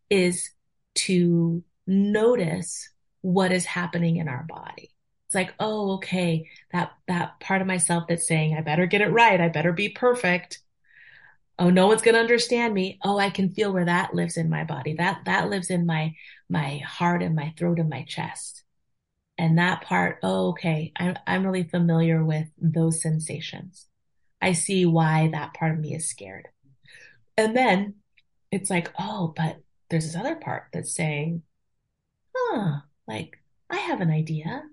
is 0.09 0.51
to 0.95 1.63
notice 1.87 2.89
what 3.21 3.51
is 3.51 3.65
happening 3.65 4.17
in 4.17 4.27
our 4.27 4.45
body 4.47 4.91
it's 5.29 5.35
like 5.35 5.53
oh 5.59 5.91
okay 5.97 6.49
that 6.71 6.91
that 7.07 7.39
part 7.39 7.61
of 7.61 7.67
myself 7.67 8.05
that's 8.07 8.27
saying 8.27 8.55
i 8.57 8.61
better 8.61 8.87
get 8.87 9.01
it 9.01 9.11
right 9.11 9.39
i 9.39 9.47
better 9.47 9.71
be 9.71 9.87
perfect. 9.89 10.59
Oh 11.59 11.69
no 11.69 11.87
one's 11.87 12.01
going 12.01 12.15
to 12.15 12.21
understand 12.21 12.73
me. 12.73 12.97
Oh 13.03 13.19
i 13.19 13.29
can 13.29 13.51
feel 13.51 13.71
where 13.71 13.85
that 13.85 14.15
lives 14.15 14.37
in 14.37 14.49
my 14.49 14.63
body 14.63 14.93
that 14.93 15.25
that 15.25 15.49
lives 15.51 15.69
in 15.69 15.85
my 15.85 16.15
my 16.49 16.79
heart 16.79 17.21
and 17.21 17.35
my 17.35 17.53
throat 17.57 17.77
and 17.77 17.89
my 17.89 18.03
chest. 18.07 18.63
And 19.37 19.59
that 19.59 19.81
part 19.81 20.17
oh 20.23 20.49
okay 20.49 20.91
i'm, 20.95 21.15
I'm 21.27 21.45
really 21.45 21.63
familiar 21.63 22.25
with 22.25 22.47
those 22.57 22.99
sensations. 22.99 23.85
I 24.41 24.53
see 24.53 24.87
why 24.87 25.29
that 25.31 25.53
part 25.53 25.73
of 25.73 25.79
me 25.79 25.93
is 25.93 26.09
scared. 26.09 26.47
And 27.37 27.55
then 27.55 27.95
it's 28.51 28.71
like 28.71 28.91
oh 28.97 29.31
but 29.35 29.57
there's 29.91 30.05
this 30.05 30.15
other 30.15 30.37
part 30.37 30.69
that's 30.73 30.95
saying 30.95 31.43
huh 32.35 32.79
like 33.07 33.39
I 33.69 33.77
have 33.77 34.01
an 34.01 34.09
idea. 34.09 34.63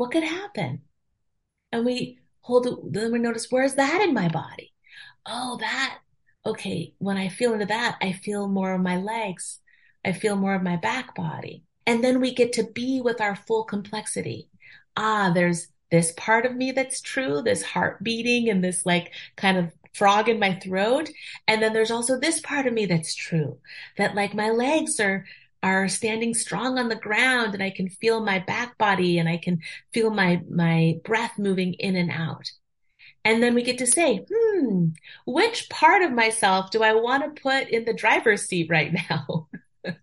What 0.00 0.12
could 0.12 0.24
happen? 0.24 0.80
And 1.72 1.84
we 1.84 2.20
hold 2.40 2.66
it, 2.66 2.74
then 2.90 3.12
we 3.12 3.18
notice, 3.18 3.48
where's 3.50 3.74
that 3.74 4.00
in 4.00 4.14
my 4.14 4.28
body? 4.28 4.72
Oh, 5.26 5.58
that, 5.60 5.98
okay. 6.46 6.94
When 6.96 7.18
I 7.18 7.28
feel 7.28 7.52
into 7.52 7.66
that, 7.66 7.98
I 8.00 8.12
feel 8.12 8.48
more 8.48 8.72
of 8.72 8.80
my 8.80 8.96
legs. 8.96 9.58
I 10.02 10.12
feel 10.12 10.36
more 10.36 10.54
of 10.54 10.62
my 10.62 10.76
back 10.76 11.14
body. 11.14 11.64
And 11.86 12.02
then 12.02 12.18
we 12.18 12.32
get 12.32 12.54
to 12.54 12.64
be 12.64 13.02
with 13.02 13.20
our 13.20 13.36
full 13.36 13.64
complexity. 13.64 14.48
Ah, 14.96 15.32
there's 15.34 15.68
this 15.90 16.14
part 16.16 16.46
of 16.46 16.56
me 16.56 16.72
that's 16.72 17.02
true, 17.02 17.42
this 17.42 17.62
heart 17.62 18.02
beating 18.02 18.48
and 18.48 18.64
this 18.64 18.86
like 18.86 19.12
kind 19.36 19.58
of 19.58 19.70
frog 19.92 20.30
in 20.30 20.38
my 20.38 20.54
throat. 20.60 21.10
And 21.46 21.60
then 21.60 21.74
there's 21.74 21.90
also 21.90 22.18
this 22.18 22.40
part 22.40 22.66
of 22.66 22.72
me 22.72 22.86
that's 22.86 23.14
true, 23.14 23.58
that 23.98 24.14
like 24.14 24.32
my 24.32 24.48
legs 24.48 24.98
are, 24.98 25.26
are 25.62 25.88
standing 25.88 26.34
strong 26.34 26.78
on 26.78 26.88
the 26.88 26.96
ground 26.96 27.54
and 27.54 27.62
I 27.62 27.70
can 27.70 27.88
feel 27.88 28.20
my 28.20 28.38
back 28.38 28.78
body 28.78 29.18
and 29.18 29.28
I 29.28 29.36
can 29.36 29.60
feel 29.92 30.10
my, 30.10 30.42
my 30.48 30.98
breath 31.04 31.38
moving 31.38 31.74
in 31.74 31.96
and 31.96 32.10
out. 32.10 32.50
And 33.24 33.42
then 33.42 33.54
we 33.54 33.62
get 33.62 33.78
to 33.78 33.86
say, 33.86 34.24
hmm, 34.30 34.88
which 35.26 35.68
part 35.68 36.02
of 36.02 36.12
myself 36.12 36.70
do 36.70 36.82
I 36.82 36.94
want 36.94 37.22
to 37.22 37.42
put 37.42 37.68
in 37.68 37.84
the 37.84 37.92
driver's 37.92 38.46
seat 38.46 38.68
right 38.70 38.94
now? 39.10 39.48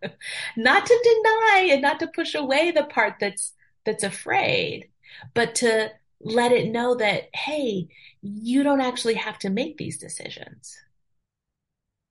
not 0.58 0.86
to 0.86 1.22
deny 1.24 1.70
and 1.72 1.82
not 1.82 2.00
to 2.00 2.08
push 2.08 2.36
away 2.36 2.72
the 2.72 2.84
part 2.84 3.16
that's, 3.20 3.54
that's 3.86 4.04
afraid, 4.04 4.90
but 5.34 5.56
to 5.56 5.92
let 6.22 6.52
it 6.52 6.72
know 6.72 6.96
that, 6.96 7.30
hey, 7.34 7.88
you 8.22 8.64
don't 8.64 8.82
actually 8.82 9.16
have 9.16 9.40
to 9.40 9.50
make 9.50 9.78
these 9.78 9.98
decisions. 9.98 10.78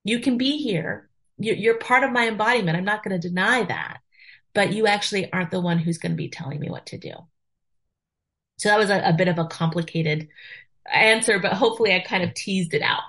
You 0.03 0.19
can 0.19 0.37
be 0.37 0.57
here. 0.57 1.09
You're 1.37 1.77
part 1.77 2.03
of 2.03 2.11
my 2.11 2.27
embodiment. 2.27 2.77
I'm 2.77 2.85
not 2.85 3.03
going 3.03 3.19
to 3.19 3.27
deny 3.27 3.63
that, 3.63 3.99
but 4.53 4.73
you 4.73 4.87
actually 4.87 5.31
aren't 5.31 5.51
the 5.51 5.61
one 5.61 5.77
who's 5.77 5.99
going 5.99 6.13
to 6.13 6.17
be 6.17 6.29
telling 6.29 6.59
me 6.59 6.69
what 6.69 6.87
to 6.87 6.97
do. 6.97 7.13
So 8.57 8.69
that 8.69 8.79
was 8.79 8.89
a, 8.89 8.99
a 9.09 9.13
bit 9.13 9.27
of 9.27 9.37
a 9.37 9.45
complicated 9.45 10.29
answer, 10.91 11.39
but 11.39 11.53
hopefully 11.53 11.93
I 11.93 11.99
kind 11.99 12.23
of 12.23 12.33
teased 12.33 12.73
it 12.73 12.81
out. 12.81 13.03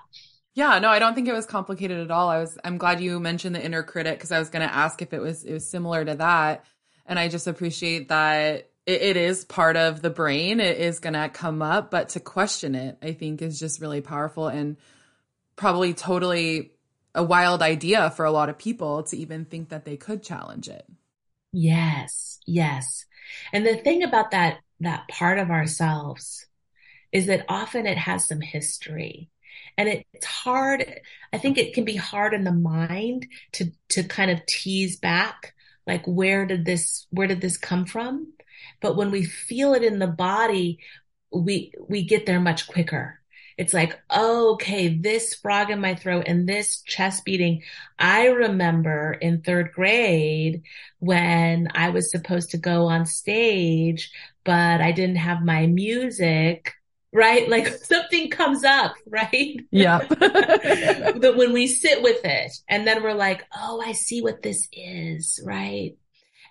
Yeah, 0.54 0.78
no, 0.80 0.88
I 0.88 0.98
don't 0.98 1.14
think 1.14 1.28
it 1.28 1.32
was 1.32 1.46
complicated 1.46 2.00
at 2.00 2.10
all. 2.10 2.28
I 2.28 2.38
was 2.40 2.58
I'm 2.64 2.78
glad 2.78 3.00
you 3.00 3.20
mentioned 3.20 3.54
the 3.54 3.64
inner 3.64 3.82
critic 3.82 4.18
because 4.18 4.32
I 4.32 4.40
was 4.40 4.50
going 4.50 4.66
to 4.66 4.74
ask 4.74 5.00
if 5.00 5.12
it 5.12 5.20
was 5.20 5.44
it 5.44 5.52
was 5.52 5.70
similar 5.70 6.04
to 6.04 6.16
that. 6.16 6.64
And 7.06 7.18
I 7.18 7.28
just 7.28 7.46
appreciate 7.46 8.08
that 8.08 8.68
it, 8.84 9.02
it 9.02 9.16
is 9.16 9.44
part 9.44 9.76
of 9.76 10.02
the 10.02 10.10
brain. 10.10 10.60
It 10.60 10.78
is 10.78 10.98
going 10.98 11.14
to 11.14 11.28
come 11.28 11.62
up, 11.62 11.90
but 11.90 12.10
to 12.10 12.20
question 12.20 12.74
it, 12.74 12.98
I 13.00 13.12
think 13.12 13.40
is 13.40 13.60
just 13.60 13.80
really 13.80 14.00
powerful 14.00 14.48
and 14.48 14.76
probably 15.54 15.94
totally 15.94 16.72
a 17.18 17.22
wild 17.22 17.62
idea 17.62 18.10
for 18.10 18.24
a 18.24 18.30
lot 18.30 18.48
of 18.48 18.58
people 18.58 19.02
to 19.02 19.16
even 19.16 19.44
think 19.44 19.68
that 19.70 19.84
they 19.84 19.96
could 19.96 20.22
challenge 20.22 20.68
it. 20.68 20.86
Yes, 21.52 22.38
yes. 22.46 23.04
And 23.52 23.66
the 23.66 23.76
thing 23.76 24.02
about 24.02 24.30
that 24.30 24.58
that 24.80 25.08
part 25.08 25.38
of 25.38 25.50
ourselves 25.50 26.46
is 27.10 27.26
that 27.26 27.44
often 27.48 27.86
it 27.86 27.98
has 27.98 28.26
some 28.28 28.40
history 28.40 29.28
and 29.76 29.88
it's 29.88 30.26
hard 30.26 31.00
i 31.32 31.38
think 31.38 31.58
it 31.58 31.74
can 31.74 31.84
be 31.84 31.96
hard 31.96 32.32
in 32.32 32.44
the 32.44 32.52
mind 32.52 33.26
to 33.52 33.72
to 33.88 34.04
kind 34.04 34.30
of 34.30 34.44
tease 34.46 34.96
back 34.96 35.54
like 35.86 36.04
where 36.06 36.46
did 36.46 36.64
this 36.64 37.06
where 37.10 37.26
did 37.26 37.40
this 37.40 37.56
come 37.56 37.84
from 37.86 38.32
but 38.80 38.96
when 38.96 39.10
we 39.10 39.24
feel 39.24 39.74
it 39.74 39.82
in 39.82 39.98
the 39.98 40.06
body 40.06 40.78
we 41.32 41.72
we 41.88 42.04
get 42.04 42.24
there 42.26 42.40
much 42.40 42.68
quicker 42.68 43.17
it's 43.58 43.74
like 43.74 43.98
oh, 44.08 44.52
okay 44.52 44.88
this 44.88 45.34
frog 45.34 45.70
in 45.70 45.80
my 45.80 45.94
throat 45.94 46.24
and 46.26 46.48
this 46.48 46.80
chest 46.82 47.24
beating 47.24 47.62
i 47.98 48.26
remember 48.26 49.12
in 49.20 49.42
third 49.42 49.72
grade 49.72 50.62
when 51.00 51.68
i 51.74 51.90
was 51.90 52.10
supposed 52.10 52.50
to 52.50 52.58
go 52.58 52.86
on 52.86 53.04
stage 53.04 54.10
but 54.44 54.80
i 54.80 54.92
didn't 54.92 55.16
have 55.16 55.42
my 55.42 55.66
music 55.66 56.72
right? 57.12 57.48
Like 57.58 57.68
something 57.68 58.30
comes 58.30 58.64
up, 58.64 58.94
right? 59.06 59.60
Yeah. 59.70 60.04
but 60.08 61.36
when 61.36 61.52
we 61.52 61.66
sit 61.66 62.02
with 62.02 62.24
it 62.24 62.52
and 62.68 62.86
then 62.86 63.02
we're 63.02 63.14
like, 63.14 63.44
oh, 63.56 63.82
I 63.84 63.92
see 63.92 64.20
what 64.20 64.42
this 64.42 64.68
is, 64.72 65.40
right? 65.44 65.96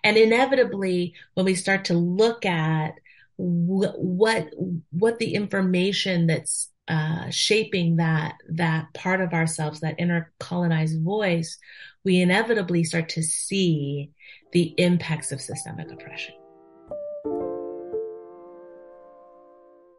And 0.03 0.17
inevitably, 0.17 1.13
when 1.33 1.45
we 1.45 1.55
start 1.55 1.85
to 1.85 1.93
look 1.93 2.45
at 2.45 2.95
wh- 3.37 3.97
what, 3.97 4.49
what 4.91 5.19
the 5.19 5.33
information 5.33 6.27
that's 6.27 6.69
uh, 6.87 7.29
shaping 7.29 7.97
that, 7.97 8.35
that 8.49 8.93
part 8.93 9.21
of 9.21 9.33
ourselves, 9.33 9.81
that 9.81 9.95
inner 9.97 10.31
colonized 10.39 11.01
voice, 11.01 11.57
we 12.03 12.21
inevitably 12.21 12.83
start 12.83 13.09
to 13.09 13.21
see 13.23 14.11
the 14.53 14.73
impacts 14.77 15.31
of 15.31 15.41
systemic 15.41 15.91
oppression. 15.91 16.33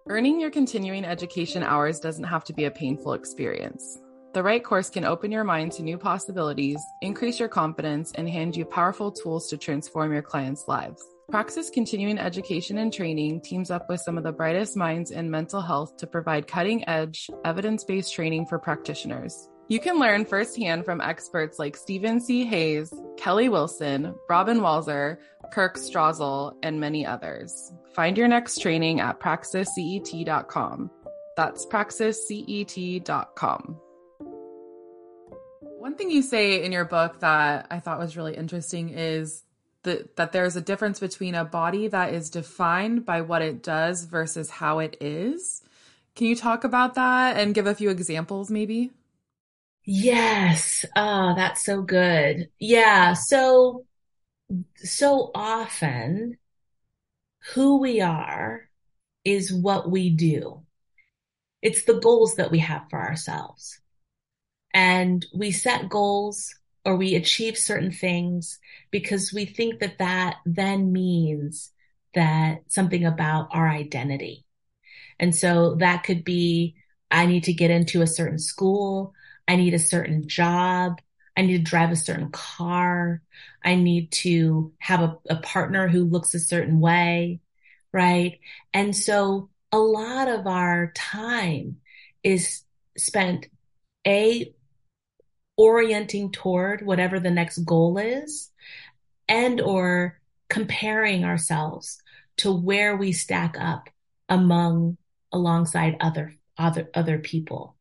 Earning 0.08 0.40
your 0.40 0.50
continuing 0.50 1.04
education 1.04 1.62
hours 1.62 2.00
doesn't 2.00 2.24
have 2.24 2.42
to 2.44 2.54
be 2.54 2.64
a 2.64 2.70
painful 2.70 3.12
experience. 3.12 3.98
The 4.32 4.42
right 4.42 4.64
course 4.64 4.88
can 4.88 5.04
open 5.04 5.30
your 5.30 5.44
mind 5.44 5.72
to 5.72 5.82
new 5.82 5.98
possibilities, 5.98 6.80
increase 7.02 7.38
your 7.38 7.48
confidence, 7.48 8.12
and 8.14 8.28
hand 8.28 8.56
you 8.56 8.64
powerful 8.64 9.12
tools 9.12 9.48
to 9.48 9.58
transform 9.58 10.12
your 10.12 10.22
clients' 10.22 10.66
lives. 10.66 11.02
Praxis 11.30 11.68
Continuing 11.68 12.18
Education 12.18 12.78
and 12.78 12.90
Training 12.90 13.42
teams 13.42 13.70
up 13.70 13.90
with 13.90 14.00
some 14.00 14.16
of 14.16 14.24
the 14.24 14.32
brightest 14.32 14.78
minds 14.78 15.10
in 15.10 15.30
mental 15.30 15.60
health 15.60 15.98
to 15.98 16.06
provide 16.06 16.46
cutting 16.46 16.88
edge, 16.88 17.28
evidence 17.44 17.84
based 17.84 18.14
training 18.14 18.46
for 18.46 18.58
practitioners. 18.58 19.50
You 19.68 19.78
can 19.78 19.98
learn 19.98 20.24
firsthand 20.24 20.86
from 20.86 21.02
experts 21.02 21.58
like 21.58 21.76
Stephen 21.76 22.18
C. 22.18 22.46
Hayes, 22.46 22.94
Kelly 23.18 23.50
Wilson, 23.50 24.14
Robyn 24.30 24.60
Walser, 24.60 25.18
Kirk 25.52 25.76
Strosahl, 25.76 26.54
and 26.62 26.80
many 26.80 27.04
others. 27.04 27.74
Find 27.92 28.16
your 28.16 28.28
next 28.28 28.62
training 28.62 29.00
at 29.00 29.20
praxiscet.com. 29.20 30.90
That's 31.36 31.66
praxiscet.com. 31.66 33.76
One 35.60 35.94
thing 35.94 36.10
you 36.10 36.22
say 36.22 36.64
in 36.64 36.72
your 36.72 36.86
book 36.86 37.20
that 37.20 37.66
I 37.70 37.80
thought 37.80 37.98
was 37.98 38.16
really 38.16 38.34
interesting 38.34 38.88
is 38.88 39.44
that, 39.82 40.16
that 40.16 40.32
there's 40.32 40.56
a 40.56 40.60
difference 40.60 41.00
between 41.00 41.34
a 41.34 41.44
body 41.44 41.88
that 41.88 42.12
is 42.12 42.30
defined 42.30 43.04
by 43.04 43.20
what 43.20 43.42
it 43.42 43.62
does 43.62 44.04
versus 44.04 44.50
how 44.50 44.78
it 44.78 44.96
is. 45.00 45.62
Can 46.14 46.26
you 46.26 46.36
talk 46.36 46.64
about 46.64 46.94
that 46.94 47.36
and 47.36 47.54
give 47.54 47.66
a 47.66 47.74
few 47.74 47.90
examples, 47.90 48.50
maybe? 48.50 48.90
Yes. 49.84 50.84
Oh, 50.96 51.34
that's 51.36 51.64
so 51.64 51.82
good. 51.82 52.48
Yeah. 52.58 53.14
So, 53.14 53.86
so 54.76 55.30
often 55.34 56.36
who 57.54 57.80
we 57.80 58.00
are 58.00 58.68
is 59.24 59.52
what 59.52 59.90
we 59.90 60.10
do. 60.10 60.62
It's 61.62 61.84
the 61.84 61.98
goals 62.00 62.34
that 62.36 62.50
we 62.50 62.58
have 62.58 62.82
for 62.90 63.00
ourselves. 63.00 63.80
And 64.74 65.24
we 65.34 65.50
set 65.50 65.88
goals 65.88 66.54
or 66.84 66.96
we 66.96 67.14
achieve 67.14 67.58
certain 67.58 67.92
things 67.92 68.58
because 68.90 69.32
we 69.32 69.44
think 69.44 69.80
that 69.80 69.98
that 69.98 70.36
then 70.46 70.92
means 70.92 71.70
that 72.14 72.62
something 72.68 73.04
about 73.04 73.48
our 73.52 73.68
identity. 73.68 74.44
And 75.18 75.34
so 75.34 75.74
that 75.76 76.04
could 76.04 76.24
be, 76.24 76.76
I 77.10 77.26
need 77.26 77.44
to 77.44 77.52
get 77.52 77.70
into 77.70 78.02
a 78.02 78.06
certain 78.06 78.38
school. 78.38 79.14
I 79.46 79.56
need 79.56 79.74
a 79.74 79.78
certain 79.78 80.28
job. 80.28 81.00
I 81.36 81.42
need 81.42 81.58
to 81.58 81.70
drive 81.70 81.90
a 81.90 81.96
certain 81.96 82.30
car. 82.30 83.22
I 83.64 83.74
need 83.74 84.10
to 84.12 84.72
have 84.78 85.00
a, 85.00 85.18
a 85.30 85.36
partner 85.36 85.88
who 85.88 86.04
looks 86.04 86.34
a 86.34 86.40
certain 86.40 86.80
way. 86.80 87.40
Right. 87.92 88.40
And 88.72 88.94
so 88.94 89.50
a 89.72 89.78
lot 89.78 90.28
of 90.28 90.46
our 90.46 90.92
time 90.94 91.78
is 92.22 92.62
spent 92.96 93.46
a 94.06 94.52
orienting 95.58 96.32
toward 96.32 96.86
whatever 96.86 97.20
the 97.20 97.30
next 97.30 97.58
goal 97.58 97.98
is 97.98 98.50
and 99.28 99.60
or 99.60 100.18
comparing 100.48 101.24
ourselves 101.24 102.00
to 102.38 102.50
where 102.50 102.96
we 102.96 103.12
stack 103.12 103.56
up 103.60 103.90
among 104.30 104.96
alongside 105.32 105.96
other 106.00 106.34
other 106.56 106.88
other 106.94 107.18
people 107.18 107.76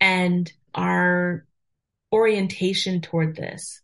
and 0.00 0.52
our 0.74 1.46
orientation 2.12 3.00
toward 3.00 3.36
this 3.36 3.80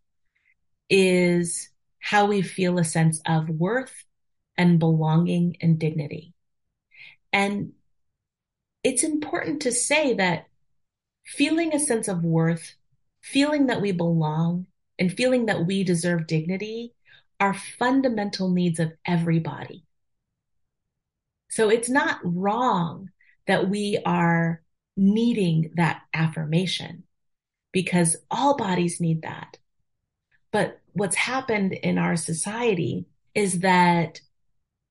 is 0.90 1.70
how 2.01 2.27
we 2.27 2.42
feel 2.42 2.79
a 2.79 2.85
sense 2.85 3.20
of 3.27 3.48
worth 3.48 4.05
and 4.57 4.79
belonging 4.79 5.57
and 5.61 5.79
dignity. 5.79 6.35
And 7.33 7.72
it's 8.83 9.05
important 9.05 9.62
to 9.62 9.72
say 9.72 10.14
that 10.14 10.46
feeling 11.24 11.74
a 11.74 11.79
sense 11.79 12.09
of 12.09 12.24
worth, 12.24 12.74
feeling 13.33 13.67
that 13.67 13.81
we 13.81 13.93
belong, 13.93 14.67
and 14.99 15.12
feeling 15.12 15.47
that 15.47 15.67
we 15.67 15.85
deserve 15.85 16.27
dignity 16.27 16.93
are 17.38 17.55
fundamental 17.55 18.51
needs 18.51 18.81
of 18.81 18.93
everybody. 19.07 19.85
So 21.51 21.69
it's 21.69 21.88
not 21.88 22.19
wrong 22.25 23.11
that 23.47 23.69
we 23.69 23.99
are 24.05 24.62
needing 24.97 25.71
that 25.77 26.03
affirmation 26.12 27.05
because 27.73 28.17
all 28.31 28.57
bodies 28.57 29.01
need 29.01 29.23
that. 29.23 29.57
But 30.51 30.81
what's 30.93 31.17
happened 31.17 31.75
in 31.75 31.99
our 31.99 32.17
society 32.17 33.07
is 33.35 33.61
that 33.61 34.21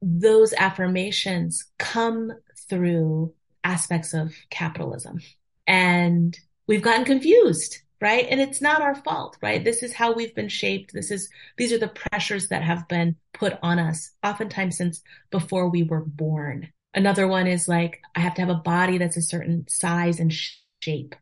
those 0.01 0.53
affirmations 0.53 1.65
come 1.77 2.31
through 2.69 3.33
aspects 3.63 4.13
of 4.13 4.33
capitalism. 4.49 5.19
And 5.65 6.37
we've 6.67 6.81
gotten 6.81 7.03
confused, 7.03 7.79
right? 7.99 8.27
And 8.29 8.39
it's 8.39 8.61
not 8.61 8.81
our 8.81 8.95
fault, 8.95 9.37
right? 9.41 9.63
This 9.63 9.81
is 9.83 9.93
how 9.93 10.13
we've 10.13 10.35
been 10.35 10.49
shaped. 10.49 10.93
This 10.93 11.11
is, 11.11 11.29
these 11.57 11.73
are 11.73 11.77
the 11.77 11.87
pressures 11.87 12.49
that 12.49 12.63
have 12.63 12.87
been 12.87 13.15
put 13.33 13.57
on 13.63 13.79
us, 13.79 14.11
oftentimes 14.23 14.77
since 14.77 15.01
before 15.31 15.69
we 15.69 15.83
were 15.83 16.03
born. 16.05 16.71
Another 16.93 17.27
one 17.27 17.47
is 17.47 17.67
like, 17.67 18.01
I 18.15 18.19
have 18.21 18.35
to 18.35 18.41
have 18.41 18.49
a 18.49 18.55
body 18.55 18.97
that's 18.97 19.17
a 19.17 19.21
certain 19.21 19.67
size 19.67 20.19
and 20.19 20.33
shape, 20.81 21.15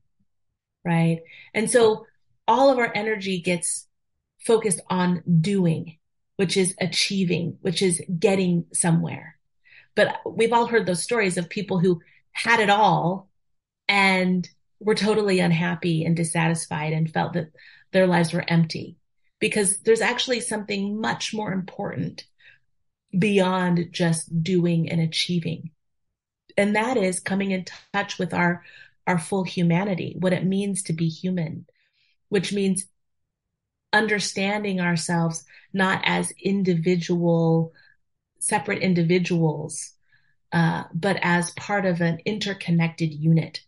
right? 0.84 1.22
And 1.54 1.70
so 1.70 2.06
all 2.48 2.70
of 2.70 2.78
our 2.78 2.92
energy 2.94 3.42
gets 3.42 3.88
focused 4.40 4.82
on 4.90 5.24
doing, 5.42 5.98
which 6.36 6.56
is 6.58 6.76
achieving, 6.80 7.58
which 7.62 7.82
is 7.82 8.02
getting 8.20 8.66
somewhere. 8.74 9.38
But 9.96 10.18
we've 10.26 10.54
all 10.54 10.68
heard 10.68 10.86
those 10.86 11.02
stories 11.02 11.38
of 11.38 11.50
people 11.50 11.80
who 11.80 12.02
had 12.32 12.60
it 12.60 12.70
all 12.70 13.30
and 13.88 14.48
were 14.80 14.96
totally 14.96 15.40
unhappy 15.40 16.04
and 16.04 16.16
dissatisfied 16.16 16.94
and 16.94 17.12
felt 17.12 17.34
that 17.34 17.52
their 17.92 18.08
lives 18.08 18.34
were 18.34 18.44
empty 18.48 18.98
because 19.40 19.80
there's 19.80 20.02
actually 20.02 20.40
something 20.40 21.00
much 21.00 21.34
more 21.34 21.52
important 21.54 22.26
beyond 23.18 23.90
just 23.92 24.44
doing 24.44 24.90
and 24.90 25.00
achieving. 25.00 25.72
And 26.58 26.76
that 26.76 26.98
is 26.98 27.20
coming 27.20 27.52
in 27.52 27.66
touch 27.94 28.18
with 28.18 28.34
our, 28.34 28.64
our 29.08 29.20
full 29.20 29.44
humanity, 29.44 30.16
what 30.20 30.34
it 30.34 30.46
means 30.46 30.84
to 30.84 30.94
be 30.94 31.08
human, 31.08 31.66
which 32.30 32.54
means 32.54 32.86
understanding 33.94 34.82
ourselves 34.82 35.46
not 35.74 36.02
as 36.06 36.34
individual, 36.42 37.74
separate 38.40 38.82
individuals, 38.82 39.94
uh, 40.52 40.84
but 40.94 41.18
as 41.22 41.52
part 41.52 41.86
of 41.86 42.02
an 42.02 42.20
interconnected 42.26 43.14
unit. 43.14 43.62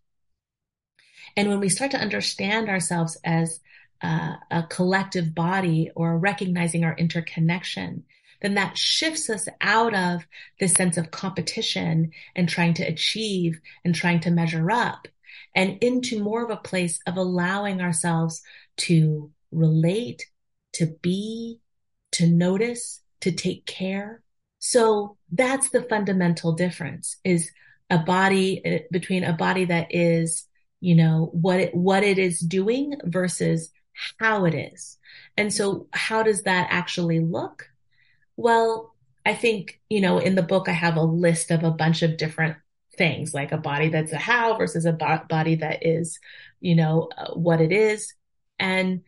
And 1.38 1.48
when 1.48 1.60
we 1.60 1.70
start 1.70 1.92
to 1.92 2.02
understand 2.02 2.68
ourselves 2.68 3.18
as 3.24 3.62
uh, 4.02 4.34
a 4.52 4.64
collective 4.64 5.34
body 5.34 5.92
or 5.96 6.18
recognizing 6.18 6.84
our 6.84 6.96
interconnection, 6.96 8.04
then 8.42 8.56
that 8.56 8.78
shifts 8.78 9.30
us 9.30 9.48
out 9.62 9.94
of 9.94 10.28
this 10.60 10.74
sense 10.74 10.98
of 10.98 11.12
competition 11.12 12.12
and 12.36 12.50
trying 12.50 12.74
to 12.76 12.84
achieve 12.84 13.60
and 13.86 13.96
trying 13.96 14.20
to 14.22 14.32
measure 14.32 14.70
up 14.70 15.08
and 15.56 15.78
into 15.82 16.24
more 16.24 16.44
of 16.44 16.52
a 16.52 16.58
place 16.58 17.00
of 17.08 17.18
allowing 17.18 17.82
ourselves 17.82 18.42
to 18.78 19.32
relate, 19.52 20.28
to 20.74 20.88
be, 21.02 21.60
to 22.12 22.28
notice, 22.28 23.02
to 23.22 23.32
take 23.32 23.66
care. 23.66 24.22
So 24.60 25.18
that's 25.32 25.70
the 25.70 25.84
fundamental 25.84 26.54
difference 26.54 27.18
is 27.24 27.52
a 27.90 27.98
body 27.98 28.62
eh, 28.66 28.80
between 28.92 29.24
a 29.24 29.34
body 29.34 29.66
that 29.66 29.88
is, 29.92 30.46
you 30.80 30.96
know, 30.96 31.30
what 31.34 31.60
it, 31.60 31.76
what 31.76 32.04
it 32.04 32.18
is 32.18 32.40
doing 32.40 32.96
versus 33.04 33.72
how 34.20 34.46
it 34.46 34.54
is. 34.54 34.98
And 35.36 35.54
so 35.54 35.88
how 35.92 36.24
does 36.24 36.44
that 36.44 36.68
actually 36.70 37.20
look? 37.20 37.70
Well, 38.36 38.94
I 39.26 39.34
think, 39.34 39.82
you 39.90 40.02
know, 40.02 40.20
in 40.20 40.36
the 40.36 40.44
book, 40.44 40.70
I 40.70 40.74
have 40.74 40.96
a 40.96 41.04
list 41.04 41.52
of 41.52 41.64
a 41.64 41.72
bunch 41.72 42.02
of 42.02 42.18
different 42.18 42.58
things, 42.98 43.34
like 43.34 43.52
a 43.52 43.58
body 43.58 43.90
that's 43.90 44.14
a 44.14 44.18
how 44.18 44.58
versus 44.58 44.86
a 44.86 44.94
body 44.94 45.56
that 45.56 45.86
is, 45.86 46.20
you 46.60 46.76
know, 46.76 47.10
uh, 47.18 47.34
what 47.34 47.62
it 47.62 47.72
is. 47.72 48.14
And 48.60 49.02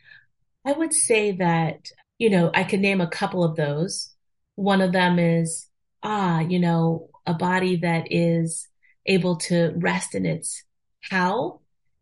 I 0.66 0.74
would 0.74 0.94
say 0.94 1.32
that, 1.34 1.92
you 2.18 2.30
know, 2.30 2.52
I 2.54 2.64
could 2.64 2.80
name 2.80 3.02
a 3.02 3.08
couple 3.08 3.44
of 3.44 3.56
those. 3.56 4.14
One 4.56 4.82
of 4.82 4.92
them 4.92 5.20
is, 5.20 5.68
ah, 6.04 6.42
you 6.42 6.60
know, 6.60 7.10
a 7.26 7.34
body 7.34 7.78
that 7.78 8.08
is 8.12 8.68
able 9.06 9.38
to 9.38 9.74
rest 9.78 10.16
in 10.16 10.26
its 10.26 10.64
how 11.02 11.62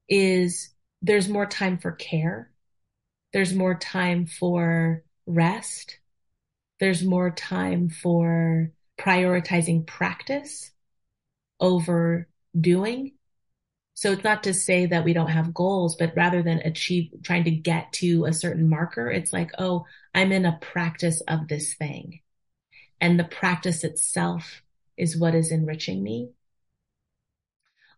is 0.10 0.69
there's 1.01 1.29
more 1.29 1.45
time 1.45 1.77
for 1.77 1.91
care. 1.91 2.51
There's 3.33 3.53
more 3.53 3.75
time 3.75 4.25
for 4.25 5.03
rest. 5.25 5.99
There's 6.79 7.03
more 7.03 7.31
time 7.31 7.89
for 7.89 8.71
prioritizing 8.99 9.86
practice 9.86 10.71
over 11.60 12.27
doing. 12.60 13.13
So 13.93 14.12
it's 14.12 14.23
not 14.23 14.43
to 14.43 14.53
say 14.53 14.86
that 14.86 15.03
we 15.03 15.13
don't 15.13 15.29
have 15.31 15.53
goals, 15.53 15.95
but 15.95 16.13
rather 16.15 16.43
than 16.43 16.60
achieve, 16.60 17.12
trying 17.23 17.45
to 17.45 17.51
get 17.51 17.91
to 17.93 18.25
a 18.25 18.33
certain 18.33 18.69
marker, 18.69 19.10
it's 19.10 19.33
like, 19.33 19.51
oh, 19.57 19.86
I'm 20.13 20.31
in 20.31 20.45
a 20.45 20.60
practice 20.62 21.21
of 21.21 21.47
this 21.47 21.73
thing. 21.73 22.21
And 23.01 23.19
the 23.19 23.23
practice 23.23 23.83
itself 23.83 24.62
is 24.97 25.17
what 25.17 25.36
is 25.36 25.51
enriching 25.51 26.03
me. 26.03 26.29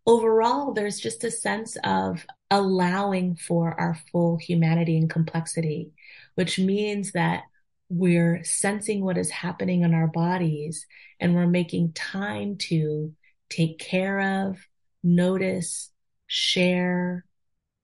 Overall, 0.05 0.73
there's 0.73 0.99
just 0.99 1.23
a 1.23 1.31
sense 1.31 1.77
of 1.83 2.25
allowing 2.49 3.35
for 3.35 3.79
our 3.79 3.97
full 4.12 4.38
humanity 4.38 4.97
and 4.97 5.09
complexity, 5.09 5.91
which 6.35 6.57
means 6.57 7.12
that 7.12 7.43
we're 7.89 8.43
sensing 8.43 9.03
what 9.03 9.17
is 9.17 9.29
happening 9.29 9.81
in 9.81 9.93
our 9.93 10.07
bodies 10.07 10.85
and 11.19 11.35
we're 11.35 11.47
making 11.47 11.91
time 11.93 12.55
to 12.55 13.13
take 13.49 13.79
care 13.79 14.47
of, 14.47 14.57
notice, 15.03 15.91
share, 16.27 17.25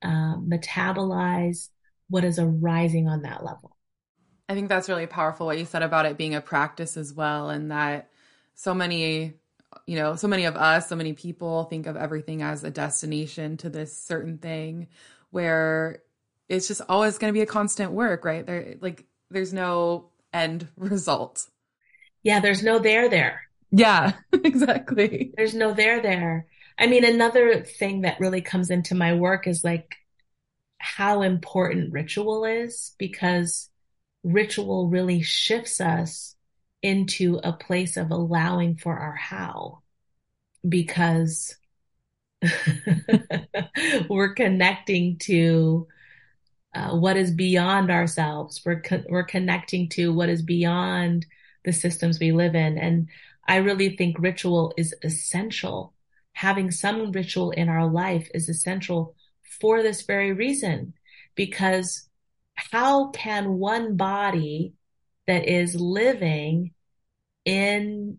uh, 0.02 0.36
metabolize 0.38 1.70
what 2.10 2.24
is 2.24 2.38
arising 2.38 3.08
on 3.08 3.24
that 3.24 3.44
level. 3.44 3.76
I 4.48 4.54
think 4.54 4.70
that's 4.70 4.90
really 4.90 5.08
powerful 5.08 5.48
what 5.48 5.58
you 5.58 5.66
said 5.66 5.82
about 5.82 6.06
it 6.06 6.18
being 6.18 6.36
a 6.36 6.42
practice 6.42 6.98
as 6.98 7.14
well, 7.14 7.50
and 7.50 7.72
that 7.72 8.10
so 8.54 8.76
many, 8.76 9.34
you 9.88 9.96
know, 9.96 10.16
so 10.16 10.28
many 10.28 10.46
of 10.46 10.56
us, 10.56 10.90
so 10.90 10.96
many 10.96 11.14
people 11.14 11.66
think 11.66 11.88
of 11.88 11.96
everything 11.96 12.42
as 12.42 12.64
a 12.64 12.72
destination 12.72 13.58
to 13.58 13.70
this 13.70 13.98
certain 14.02 14.38
thing 14.38 14.88
where 15.32 16.02
it's 16.50 16.68
just 16.68 16.82
always 16.90 17.18
going 17.18 17.32
to 17.32 17.38
be 17.38 17.42
a 17.42 17.46
constant 17.46 17.92
work, 17.92 18.26
right? 18.26 18.46
There, 18.46 18.76
like, 18.82 19.06
there's 19.30 19.54
no 19.54 20.10
end 20.34 20.68
result. 20.78 21.46
Yeah, 22.24 22.40
there's 22.40 22.64
no 22.64 22.80
there 22.80 23.10
there. 23.10 23.42
Yeah, 23.72 24.14
exactly. 24.34 25.34
There's 25.36 25.54
no 25.54 25.74
there 25.74 26.02
there. 26.02 26.48
I 26.78 26.88
mean, 26.88 27.06
another 27.06 27.62
thing 27.62 28.02
that 28.02 28.20
really 28.20 28.42
comes 28.42 28.70
into 28.70 28.96
my 28.96 29.14
work 29.14 29.48
is 29.48 29.64
like 29.64 29.96
how 30.78 31.22
important 31.22 31.94
ritual 31.94 32.46
is 32.46 32.94
because 32.98 33.70
ritual 34.24 34.88
really 34.88 35.22
shifts 35.22 35.80
us 35.80 36.35
into 36.86 37.40
a 37.44 37.52
place 37.52 37.98
of 37.98 38.12
allowing 38.12 38.76
for 38.78 38.96
our 38.96 39.16
how 39.16 39.82
because 40.68 41.56
we're 44.10 44.36
connecting 44.36 45.18
to 45.18 45.88
uh, 46.76 46.96
what 46.96 47.18
is 47.18 47.32
beyond 47.32 47.90
ourselves. 47.90 48.62
We're 48.64 48.82
co- 48.82 49.04
we're 49.10 49.24
connecting 49.24 49.90
to 49.90 50.14
what 50.14 50.30
is 50.30 50.44
beyond 50.44 51.26
the 51.64 51.74
systems 51.74 52.20
we 52.20 52.32
live 52.32 52.54
in, 52.54 52.78
and 52.78 53.10
I 53.48 53.58
really 53.58 53.98
think 53.98 54.20
ritual 54.20 54.72
is 54.78 54.94
essential. 55.04 55.94
Having 56.34 56.70
some 56.72 57.12
ritual 57.12 57.50
in 57.50 57.68
our 57.68 57.88
life 57.88 58.30
is 58.36 58.48
essential 58.48 59.16
for 59.60 59.82
this 59.82 60.04
very 60.04 60.34
reason, 60.34 60.94
because 61.34 62.08
how 62.54 63.10
can 63.10 63.58
one 63.58 63.96
body 63.98 64.74
that 65.28 65.48
is 65.48 65.76
living 65.76 66.72
in 67.46 68.18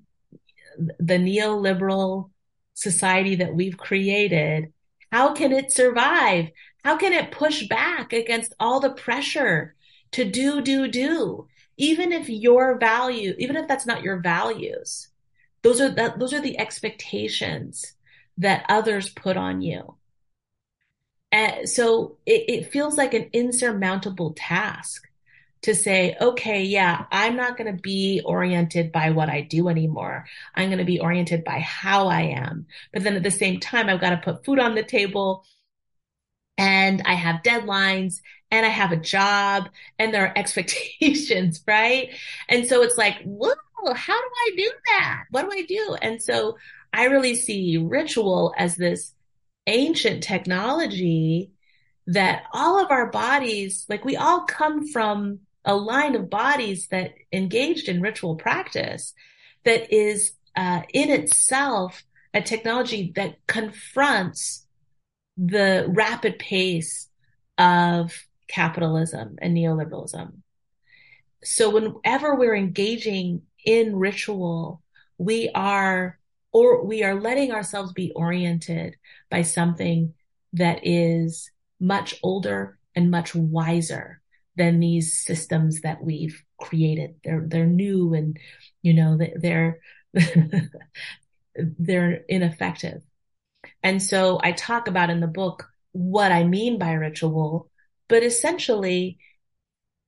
the 0.99 1.15
neoliberal 1.15 2.31
society 2.75 3.37
that 3.37 3.55
we've 3.55 3.77
created, 3.77 4.73
how 5.11 5.33
can 5.33 5.53
it 5.53 5.73
survive? 5.73 6.51
How 6.85 6.97
can 6.97 7.13
it 7.13 7.33
push 7.33 7.67
back 7.69 8.13
against 8.13 8.55
all 8.61 8.81
the 8.81 8.91
pressure 8.91 9.75
to 10.13 10.25
do, 10.25 10.61
do, 10.61 10.89
do? 10.89 11.49
Even 11.77 12.13
if 12.13 12.29
your 12.29 12.79
value, 12.79 13.35
even 13.39 13.57
if 13.57 13.67
that's 13.69 13.87
not 13.87 14.03
your 14.03 14.21
values, 14.21 15.09
those 15.63 15.81
are 15.81 15.91
that, 15.91 16.19
those 16.19 16.33
are 16.33 16.41
the 16.41 16.59
expectations 16.59 17.95
that 18.39 18.65
others 18.69 19.09
put 19.09 19.37
on 19.37 19.63
you. 19.63 19.97
And 21.33 21.69
so 21.69 22.19
it, 22.25 22.45
it 22.49 22.73
feels 22.73 22.97
like 22.97 23.15
an 23.15 23.31
insurmountable 23.33 24.33
task 24.37 25.09
to 25.67 25.75
say, 25.75 26.17
okay, 26.21 26.63
yeah, 26.63 27.07
I'm 27.11 27.35
not 27.35 27.57
going 27.57 27.75
to 27.75 27.83
be 27.83 28.23
oriented 28.25 28.93
by 28.93 29.11
what 29.11 29.29
I 29.29 29.41
do 29.41 29.69
anymore. 29.69 30.25
I'm 30.55 30.69
going 30.69 30.79
to 30.79 30.85
be 30.85 31.01
oriented 31.01 31.43
by 31.43 31.59
how 31.59 32.07
I 32.07 32.23
am. 32.23 32.67
But 32.93 33.03
then 33.03 33.17
at 33.17 33.25
the 33.25 33.33
same 33.33 33.59
time, 33.59 33.89
I've 33.89 34.01
got 34.01 34.11
to 34.11 34.17
put 34.19 34.45
food 34.45 34.61
on 34.61 34.77
the 34.77 34.85
table 34.85 35.45
and 36.57 37.03
I 37.05 37.15
have 37.15 37.43
deadlines 37.43 38.21
and 38.53 38.65
I 38.65 38.69
have 38.69 38.93
a 38.93 38.97
job 38.97 39.69
and 39.99 40.15
there 40.15 40.27
are 40.27 40.33
expectations, 40.39 41.61
right? 41.67 42.11
And 42.49 42.65
so 42.67 42.83
it's 42.83 42.97
like, 42.97 43.21
whoa, 43.25 43.53
how 43.93 44.21
do 44.21 44.29
I 44.47 44.51
do 44.57 44.71
that? 44.93 45.25
What 45.33 45.51
do 45.51 45.51
I 45.53 45.63
do? 45.63 45.97
And 46.01 46.23
so 46.23 46.59
I 46.93 47.07
really 47.07 47.35
see 47.35 47.77
ritual 47.77 48.55
as 48.57 48.77
this 48.77 49.13
ancient 49.67 50.23
technology 50.23 51.51
that 52.07 52.45
all 52.53 52.79
of 52.79 52.93
our 52.93 53.11
bodies, 53.11 53.85
like 53.89 54.05
we 54.05 54.15
all 54.17 54.43
come 54.43 54.87
from 54.87 55.41
a 55.67 55.75
line 55.75 56.15
of 56.15 56.31
bodies 56.31 56.87
that 56.89 57.15
engaged 57.33 57.89
in 57.89 58.01
ritual 58.01 58.37
practice 58.37 59.13
that 59.65 59.93
is 59.93 60.33
uh, 60.55 60.83
in 60.95 61.11
itself 61.11 62.05
a 62.33 62.41
technology 62.41 63.13
that 63.17 63.37
confronts 63.47 64.67
the 65.37 65.85
rapid 65.89 66.39
pace 66.39 67.09
of 67.59 68.27
capitalism 68.49 69.37
and 69.43 69.57
neoliberalism. 69.57 70.33
So 71.43 71.71
whenever 71.71 72.35
we're 72.35 72.57
engaging 72.57 73.43
in 73.65 73.97
ritual, 73.97 74.83
we 75.19 75.51
are 75.55 76.19
or 76.53 76.85
we 76.85 77.03
are 77.03 77.21
letting 77.21 77.53
ourselves 77.53 77.93
be 77.93 78.13
oriented 78.13 78.97
by 79.31 79.43
something 79.43 80.15
that 80.55 80.81
is 80.87 81.51
much 81.79 82.15
older 82.23 82.79
and 82.95 83.11
much 83.11 83.35
wiser 83.35 84.23
than 84.57 84.81
these 84.81 85.23
systems 85.25 85.83
that 85.83 86.03
we've 86.03 86.43
created. 86.59 87.17
They're 87.25 87.45
they're 87.47 87.67
new 87.67 88.15
and 88.15 88.39
you 88.83 88.95
know 88.95 89.19
they're 89.37 89.81
they're 91.55 92.25
ineffective. 92.29 93.03
And 93.83 94.03
so 94.03 94.41
I 94.43 94.53
talk 94.53 94.89
about 94.89 95.11
in 95.11 95.21
the 95.21 95.27
book 95.27 95.69
what 95.93 96.33
I 96.33 96.45
mean 96.45 96.79
by 96.79 96.93
ritual, 96.93 97.71
but 98.09 98.23
essentially 98.23 99.19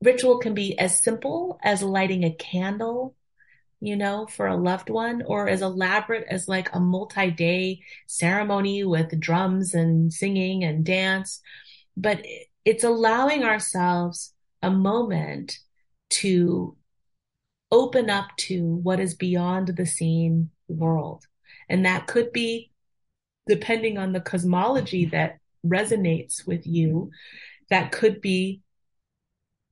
ritual 0.03 0.39
can 0.39 0.55
be 0.55 0.79
as 0.79 1.03
simple 1.03 1.59
as 1.63 1.83
lighting 1.83 2.25
a 2.25 2.35
candle 2.35 3.17
you 3.81 3.97
know, 3.97 4.27
for 4.27 4.47
a 4.47 4.57
loved 4.57 4.91
one 4.91 5.23
or 5.23 5.49
as 5.49 5.63
elaborate 5.63 6.27
as 6.29 6.49
like 6.49 6.75
a 6.75 6.81
multi-day 6.81 7.81
ceremony 8.07 8.85
with 8.85 9.19
drums 9.21 9.75
and 9.75 10.13
singing 10.13 10.65
and 10.65 10.85
dance. 10.85 11.41
But 11.97 12.25
it's 12.65 12.85
allowing 12.85 13.45
ourselves 13.45 14.33
a 14.63 14.71
moment 14.71 15.59
to 16.11 16.77
open 17.71 18.09
up 18.09 18.29
to 18.37 18.65
what 18.65 19.01
is 19.01 19.15
beyond 19.15 19.69
the 19.69 19.87
seen 19.87 20.51
world. 20.69 21.27
And 21.69 21.85
that 21.85 22.07
could 22.07 22.33
be 22.33 22.73
depending 23.47 23.99
on 23.99 24.13
the 24.13 24.21
cosmology 24.21 25.07
that 25.07 25.39
resonates 25.67 26.47
with 26.47 26.67
you. 26.67 27.11
That 27.71 27.93
could 27.93 28.21
be 28.21 28.63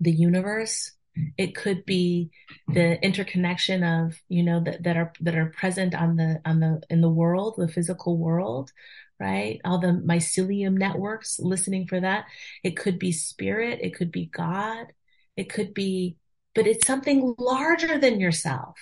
the 0.01 0.13
universe 0.13 0.93
it 1.37 1.55
could 1.55 1.85
be 1.85 2.31
the 2.69 3.03
interconnection 3.03 3.83
of, 3.83 4.21
you 4.29 4.43
know, 4.43 4.61
that, 4.65 4.83
that 4.83 4.97
are, 4.97 5.13
that 5.21 5.35
are 5.35 5.47
present 5.57 5.95
on 5.95 6.17
the, 6.17 6.41
on 6.45 6.61
the, 6.61 6.83
in 6.91 7.01
the 7.01 7.09
world, 7.09 7.55
the 7.57 7.69
physical 7.69 8.17
world, 8.17 8.73
right? 9.19 9.61
All 9.65 9.79
the 9.79 9.89
mycelium 9.89 10.77
networks 10.77 11.39
listening 11.39 11.87
for 11.87 12.01
that. 12.01 12.27
It 12.63 12.77
could 12.77 12.99
be 12.99 13.13
spirit. 13.13 13.81
It 13.83 13.95
could 13.95 14.13
be 14.13 14.27
God. 14.27 14.93
It 15.37 15.51
could 15.51 15.75
be, 15.75 16.17
but 16.55 16.67
it's 16.67 16.87
something 16.87 17.35
larger 17.39 17.99
than 17.99 18.21
yourself. 18.21 18.77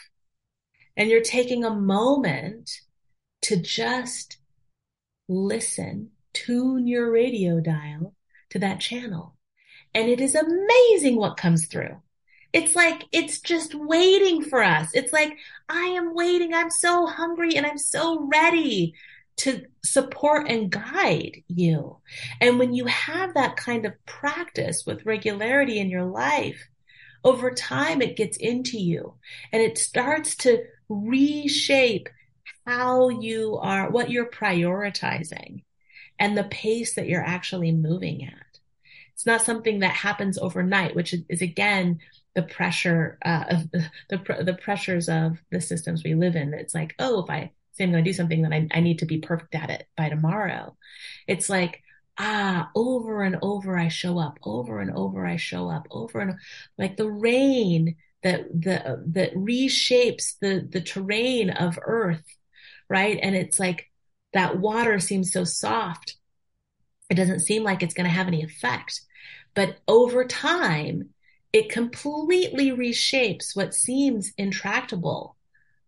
And 0.97 1.09
you're 1.09 1.23
taking 1.23 1.65
a 1.65 1.75
moment 1.75 2.71
to 3.43 3.57
just 3.57 4.39
listen, 5.29 6.11
tune 6.33 6.87
your 6.87 7.11
radio 7.11 7.61
dial 7.61 8.15
to 8.51 8.59
that 8.61 8.81
channel. 8.81 9.37
And 9.95 10.09
it 10.09 10.21
is 10.21 10.35
amazing 10.35 11.17
what 11.17 11.37
comes 11.37 11.67
through. 11.67 12.01
It's 12.53 12.77
like, 12.77 13.05
it's 13.11 13.41
just 13.41 13.75
waiting 13.75 14.43
for 14.43 14.63
us. 14.63 14.91
It's 14.95 15.13
like, 15.13 15.37
I 15.69 15.87
am 15.87 16.15
waiting. 16.15 16.55
I'm 16.55 16.71
so 16.71 17.07
hungry 17.07 17.57
and 17.57 17.67
I'm 17.67 17.79
so 17.79 18.29
ready 18.33 18.95
to 19.37 19.65
support 19.85 20.49
and 20.49 20.71
guide 20.71 21.43
you. 21.49 21.99
And 22.41 22.59
when 22.59 22.73
you 22.73 22.87
have 22.87 23.35
that 23.35 23.57
kind 23.57 23.85
of 23.85 23.93
practice 24.07 24.85
with 24.87 25.07
regularity 25.07 25.79
in 25.79 25.91
your 25.91 26.05
life, 26.05 26.69
over 27.25 27.51
time 27.51 28.03
it 28.03 28.17
gets 28.17 28.37
into 28.37 28.79
you 28.79 29.15
and 29.53 29.63
it 29.63 29.79
starts 29.79 30.37
to 30.37 30.65
reshape 30.89 32.09
how 32.67 33.09
you 33.09 33.59
are, 33.61 33.91
what 33.91 34.11
you're 34.11 34.31
prioritizing 34.31 35.65
and 36.19 36.37
the 36.37 36.45
pace 36.45 36.95
that 36.95 37.09
you're 37.09 37.25
actually 37.25 37.73
moving 37.73 38.25
at. 38.25 38.59
It's 39.15 39.27
not 39.27 39.43
something 39.43 39.81
that 39.81 39.93
happens 39.93 40.39
overnight, 40.39 40.95
which 40.95 41.15
is, 41.29 41.43
again 41.43 42.01
the 42.35 42.43
pressure 42.43 43.17
uh, 43.25 43.45
of 43.49 43.71
the, 43.73 43.89
the, 44.11 44.45
the 44.45 44.55
pressures 44.55 45.09
of 45.09 45.39
the 45.51 45.61
systems 45.61 46.03
we 46.05 46.15
live 46.15 46.37
in. 46.37 46.53
It's 46.53 46.75
like, 46.75 46.95
oh, 46.99 47.23
if 47.23 47.31
I 47.31 47.53
say 47.75 47.85
I'm 47.85 47.93
going 47.93 48.05
to 48.05 48.09
do 48.09 48.15
something, 48.15 48.43
then 48.43 48.53
I, 48.53 48.69
I 48.73 48.81
need 48.81 49.01
to 49.01 49.07
be 49.07 49.19
perfect 49.19 49.55
at 49.55 49.71
it 49.71 49.87
by 49.97 50.09
tomorrow. 50.09 50.77
It's 51.27 51.49
like, 51.49 51.83
ah, 52.19 52.71
over 52.75 53.23
and 53.23 53.37
over 53.43 53.77
I 53.77 53.89
show 53.89 54.19
up, 54.19 54.39
over 54.43 54.81
and 54.81 54.91
over 54.91 55.27
I 55.27 55.37
show 55.37 55.69
up, 55.69 55.87
over 55.91 56.21
and 56.21 56.35
like 56.79 56.97
the 56.97 57.11
rain 57.11 57.97
that 58.23 58.49
the 58.53 59.03
that 59.09 59.35
reshapes 59.35 60.39
the 60.41 60.67
the 60.71 60.81
terrain 60.81 61.51
of 61.51 61.79
Earth, 61.83 62.25
right? 62.89 63.19
And 63.21 63.35
it's 63.35 63.59
like 63.59 63.91
that 64.33 64.59
water 64.59 64.99
seems 65.01 65.33
so 65.33 65.45
soft. 65.45 66.17
It 67.11 67.15
doesn't 67.15 67.41
seem 67.41 67.65
like 67.65 67.83
it's 67.83 67.95
going 67.95 68.09
to 68.09 68.17
have 68.17 68.29
any 68.29 68.43
effect. 68.43 69.03
But 69.55 69.79
over 69.87 70.25
time, 70.25 71.11
it 71.53 71.71
completely 71.71 72.71
reshapes 72.71 73.55
what 73.55 73.75
seems 73.75 74.33
intractable 74.37 75.37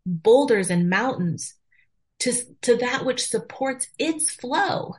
boulders 0.07 0.70
and 0.70 0.89
mountains 0.89 1.55
to, 2.20 2.32
to 2.62 2.76
that 2.76 3.04
which 3.04 3.26
supports 3.26 3.88
its 3.98 4.30
flow, 4.30 4.94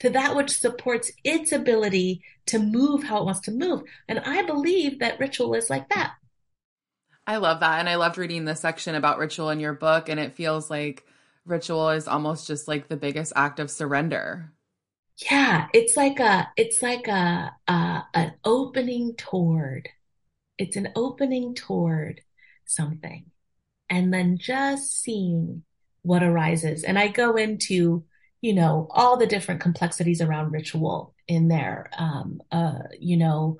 to 0.00 0.10
that 0.10 0.36
which 0.36 0.50
supports 0.50 1.10
its 1.24 1.52
ability 1.52 2.22
to 2.46 2.58
move 2.58 3.04
how 3.04 3.18
it 3.18 3.24
wants 3.24 3.40
to 3.40 3.50
move. 3.50 3.82
And 4.08 4.20
I 4.20 4.42
believe 4.42 4.98
that 4.98 5.18
ritual 5.18 5.54
is 5.54 5.70
like 5.70 5.88
that. 5.90 6.14
I 7.26 7.36
love 7.36 7.60
that. 7.60 7.80
And 7.80 7.88
I 7.88 7.96
loved 7.96 8.16
reading 8.16 8.44
the 8.44 8.54
section 8.54 8.94
about 8.94 9.18
ritual 9.18 9.50
in 9.50 9.60
your 9.60 9.74
book. 9.74 10.08
And 10.08 10.18
it 10.18 10.34
feels 10.34 10.70
like 10.70 11.04
ritual 11.44 11.90
is 11.90 12.08
almost 12.08 12.46
just 12.46 12.68
like 12.68 12.88
the 12.88 12.96
biggest 12.96 13.32
act 13.36 13.60
of 13.60 13.70
surrender 13.70 14.52
yeah, 15.30 15.66
it's 15.74 15.96
like 15.96 16.20
a, 16.20 16.48
it's 16.56 16.80
like 16.80 17.08
a, 17.08 17.52
a, 17.66 18.02
an 18.14 18.34
opening 18.44 19.14
toward, 19.16 19.88
it's 20.56 20.76
an 20.76 20.90
opening 20.94 21.54
toward 21.54 22.20
something 22.66 23.26
and 23.90 24.12
then 24.12 24.38
just 24.38 25.02
seeing 25.02 25.64
what 26.08 26.22
arises. 26.22 26.84
And 26.84 26.98
I 26.98 27.08
go 27.08 27.36
into, 27.36 28.04
you 28.40 28.54
know, 28.54 28.88
all 28.90 29.16
the 29.16 29.26
different 29.26 29.60
complexities 29.60 30.20
around 30.20 30.52
ritual 30.52 31.14
in 31.26 31.48
there. 31.48 31.90
Um, 31.96 32.40
uh, 32.50 32.80
you 32.98 33.16
know, 33.16 33.58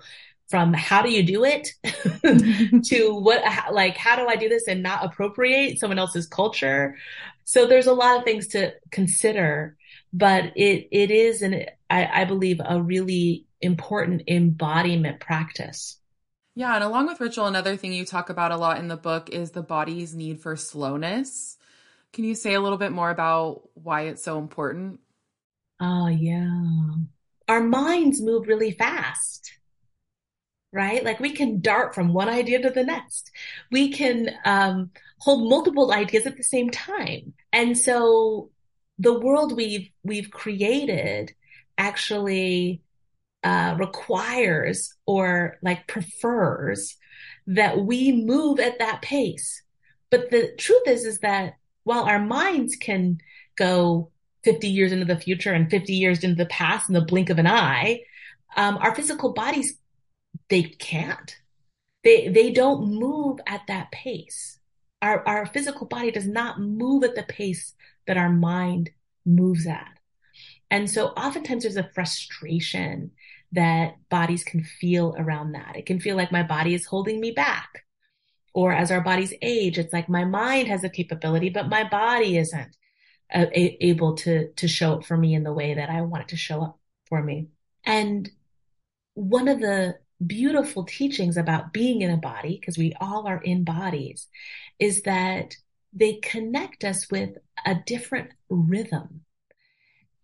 from 0.48 0.72
how 0.72 1.02
do 1.02 1.10
you 1.10 1.22
do 1.22 1.44
it 1.44 1.68
to 2.86 3.14
what, 3.14 3.42
like, 3.72 3.96
how 3.96 4.16
do 4.16 4.26
I 4.26 4.36
do 4.36 4.48
this 4.48 4.66
and 4.66 4.82
not 4.82 5.04
appropriate 5.04 5.78
someone 5.78 5.98
else's 5.98 6.26
culture? 6.26 6.96
So 7.44 7.66
there's 7.66 7.86
a 7.86 7.92
lot 7.92 8.18
of 8.18 8.24
things 8.24 8.48
to 8.48 8.72
consider 8.90 9.76
but 10.12 10.52
it 10.56 10.88
it 10.90 11.10
is 11.10 11.42
an 11.42 11.66
I, 11.90 12.22
I 12.22 12.24
believe 12.24 12.60
a 12.64 12.80
really 12.80 13.46
important 13.60 14.22
embodiment 14.28 15.20
practice. 15.20 15.98
Yeah, 16.54 16.74
and 16.74 16.82
along 16.82 17.06
with 17.06 17.20
ritual, 17.20 17.46
another 17.46 17.76
thing 17.76 17.92
you 17.92 18.04
talk 18.04 18.30
about 18.30 18.50
a 18.50 18.56
lot 18.56 18.78
in 18.78 18.88
the 18.88 18.96
book 18.96 19.30
is 19.30 19.50
the 19.50 19.62
body's 19.62 20.14
need 20.14 20.40
for 20.40 20.56
slowness. 20.56 21.56
Can 22.18 22.24
you 22.24 22.34
say 22.34 22.54
a 22.54 22.60
little 22.60 22.78
bit 22.78 22.90
more 22.90 23.10
about 23.10 23.68
why 23.74 24.06
it's 24.06 24.24
so 24.24 24.40
important? 24.40 24.98
Oh, 25.78 26.08
yeah. 26.08 26.94
Our 27.46 27.60
minds 27.60 28.20
move 28.20 28.48
really 28.48 28.72
fast, 28.72 29.52
right? 30.72 31.04
Like 31.04 31.20
we 31.20 31.30
can 31.30 31.60
dart 31.60 31.94
from 31.94 32.12
one 32.12 32.28
idea 32.28 32.60
to 32.60 32.70
the 32.70 32.82
next. 32.82 33.30
We 33.70 33.92
can 33.92 34.30
um, 34.44 34.90
hold 35.18 35.48
multiple 35.48 35.92
ideas 35.92 36.26
at 36.26 36.36
the 36.36 36.42
same 36.42 36.70
time. 36.70 37.34
And 37.52 37.78
so 37.78 38.50
the 38.98 39.16
world 39.16 39.54
we've 39.54 39.88
we've 40.02 40.32
created 40.32 41.36
actually 41.78 42.82
uh, 43.44 43.76
requires 43.78 44.92
or 45.06 45.58
like 45.62 45.86
prefers 45.86 46.96
that 47.46 47.78
we 47.78 48.10
move 48.10 48.58
at 48.58 48.80
that 48.80 49.02
pace. 49.02 49.62
But 50.10 50.32
the 50.32 50.52
truth 50.58 50.88
is, 50.88 51.04
is 51.04 51.20
that 51.20 51.54
while 51.88 52.04
our 52.04 52.18
minds 52.18 52.76
can 52.76 53.18
go 53.56 54.10
50 54.44 54.68
years 54.68 54.92
into 54.92 55.06
the 55.06 55.18
future 55.18 55.54
and 55.54 55.70
50 55.70 55.94
years 55.94 56.22
into 56.22 56.36
the 56.36 56.50
past 56.50 56.90
in 56.90 56.94
the 56.94 57.00
blink 57.00 57.30
of 57.30 57.38
an 57.38 57.46
eye, 57.46 58.02
um, 58.58 58.76
our 58.76 58.94
physical 58.94 59.32
bodies, 59.32 59.78
they 60.50 60.64
can't. 60.64 61.34
They, 62.04 62.28
they 62.28 62.50
don't 62.50 62.92
move 62.92 63.40
at 63.46 63.62
that 63.68 63.90
pace. 63.90 64.58
Our, 65.00 65.26
our 65.26 65.46
physical 65.46 65.86
body 65.86 66.10
does 66.10 66.26
not 66.26 66.60
move 66.60 67.04
at 67.04 67.14
the 67.14 67.22
pace 67.22 67.74
that 68.06 68.18
our 68.18 68.30
mind 68.30 68.90
moves 69.24 69.66
at. 69.66 69.98
And 70.70 70.90
so 70.90 71.06
oftentimes 71.08 71.62
there's 71.62 71.76
a 71.76 71.90
frustration 71.94 73.12
that 73.52 73.94
bodies 74.10 74.44
can 74.44 74.62
feel 74.62 75.16
around 75.18 75.52
that. 75.52 75.74
It 75.76 75.86
can 75.86 76.00
feel 76.00 76.16
like 76.16 76.30
my 76.30 76.42
body 76.42 76.74
is 76.74 76.84
holding 76.84 77.18
me 77.18 77.30
back. 77.30 77.86
Or 78.58 78.72
as 78.72 78.90
our 78.90 79.00
bodies 79.00 79.32
age, 79.40 79.78
it's 79.78 79.92
like 79.92 80.08
my 80.08 80.24
mind 80.24 80.66
has 80.66 80.82
a 80.82 80.88
capability, 80.88 81.48
but 81.48 81.68
my 81.68 81.84
body 81.88 82.36
isn't 82.38 82.76
uh, 83.32 83.46
a- 83.54 83.86
able 83.90 84.16
to, 84.16 84.48
to 84.60 84.66
show 84.66 84.94
up 84.94 85.04
for 85.04 85.16
me 85.16 85.36
in 85.36 85.44
the 85.44 85.52
way 85.52 85.74
that 85.74 85.90
I 85.90 86.00
want 86.00 86.24
it 86.24 86.28
to 86.30 86.36
show 86.36 86.62
up 86.62 86.78
for 87.08 87.22
me. 87.22 87.50
And 87.84 88.28
one 89.14 89.46
of 89.46 89.60
the 89.60 89.98
beautiful 90.26 90.82
teachings 90.82 91.36
about 91.36 91.72
being 91.72 92.02
in 92.02 92.10
a 92.10 92.16
body, 92.16 92.58
because 92.58 92.76
we 92.76 92.94
all 93.00 93.28
are 93.28 93.40
in 93.40 93.62
bodies, 93.62 94.26
is 94.80 95.02
that 95.02 95.54
they 95.92 96.14
connect 96.14 96.82
us 96.82 97.08
with 97.12 97.30
a 97.64 97.76
different 97.86 98.30
rhythm. 98.48 99.20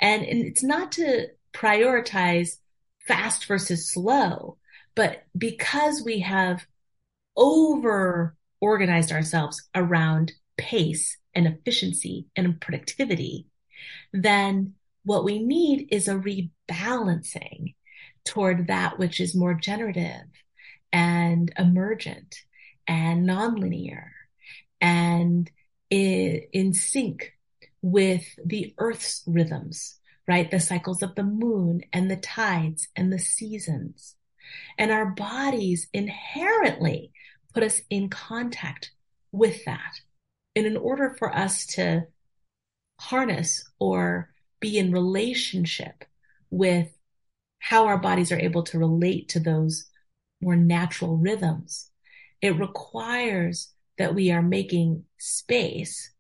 And, 0.01 0.25
and 0.25 0.45
it's 0.45 0.65
not 0.65 0.91
to 0.93 1.29
prioritize 1.53 2.57
fast 3.07 3.47
versus 3.47 3.93
slow, 3.93 4.57
but 4.97 5.23
because 5.39 6.03
we 6.05 6.19
have 6.19 6.67
over 7.37 8.37
organized 8.61 9.13
ourselves 9.13 9.69
around 9.75 10.33
pace 10.57 11.19
and 11.35 11.47
efficiency 11.47 12.27
and 12.37 12.61
productivity, 12.61 13.47
then 14.13 14.75
what 15.05 15.25
we 15.25 15.43
need 15.43 15.89
is 15.91 16.09
a 16.09 16.15
rebalancing 16.15 17.75
toward 18.25 18.69
that 18.69 18.99
which 18.99 19.21
is 19.21 19.35
more 19.35 19.55
generative 19.55 20.25
and 20.93 21.53
emergent 21.59 22.37
and 22.87 23.29
nonlinear 23.29 24.07
and 24.81 25.51
in 25.91 26.73
sync 26.73 27.33
with 27.83 28.25
the 28.45 28.75
earth's 28.79 29.23
rhythms, 29.27 29.99
right? 30.27 30.51
The 30.51 30.61
cycles 30.61 31.03
of 31.03 31.15
the 31.15 31.23
moon 31.23 31.83
and 31.93 32.11
the 32.11 32.17
tides 32.17 32.89
and 32.97 33.13
the 33.13 33.19
seasons. 33.19 34.17
And 34.79 34.91
our 34.91 35.07
bodies 35.07 35.89
inherently 35.93 37.13
put 37.55 37.63
us 37.63 37.81
in 37.89 38.11
contact 38.11 38.91
with 39.33 39.65
that. 39.65 40.01
And 40.57 40.67
in 40.67 40.77
order 40.77 41.15
for 41.19 41.35
us 41.35 41.67
to 41.67 42.03
harness 43.01 43.69
or 43.79 44.31
be 44.61 44.79
in 44.79 44.93
relationship 44.93 46.05
with 46.51 46.89
how 47.59 47.87
our 47.87 47.99
bodies 47.99 48.31
are 48.31 48.39
able 48.39 48.63
to 48.65 48.79
relate 48.79 49.29
to 49.31 49.41
those 49.41 49.87
more 50.41 50.57
natural 50.57 51.17
rhythms, 51.17 51.91
it 52.43 52.59
requires 52.59 53.73
that 53.99 54.15
we 54.15 54.31
are 54.31 54.43
making 54.43 55.05
space 55.19 56.11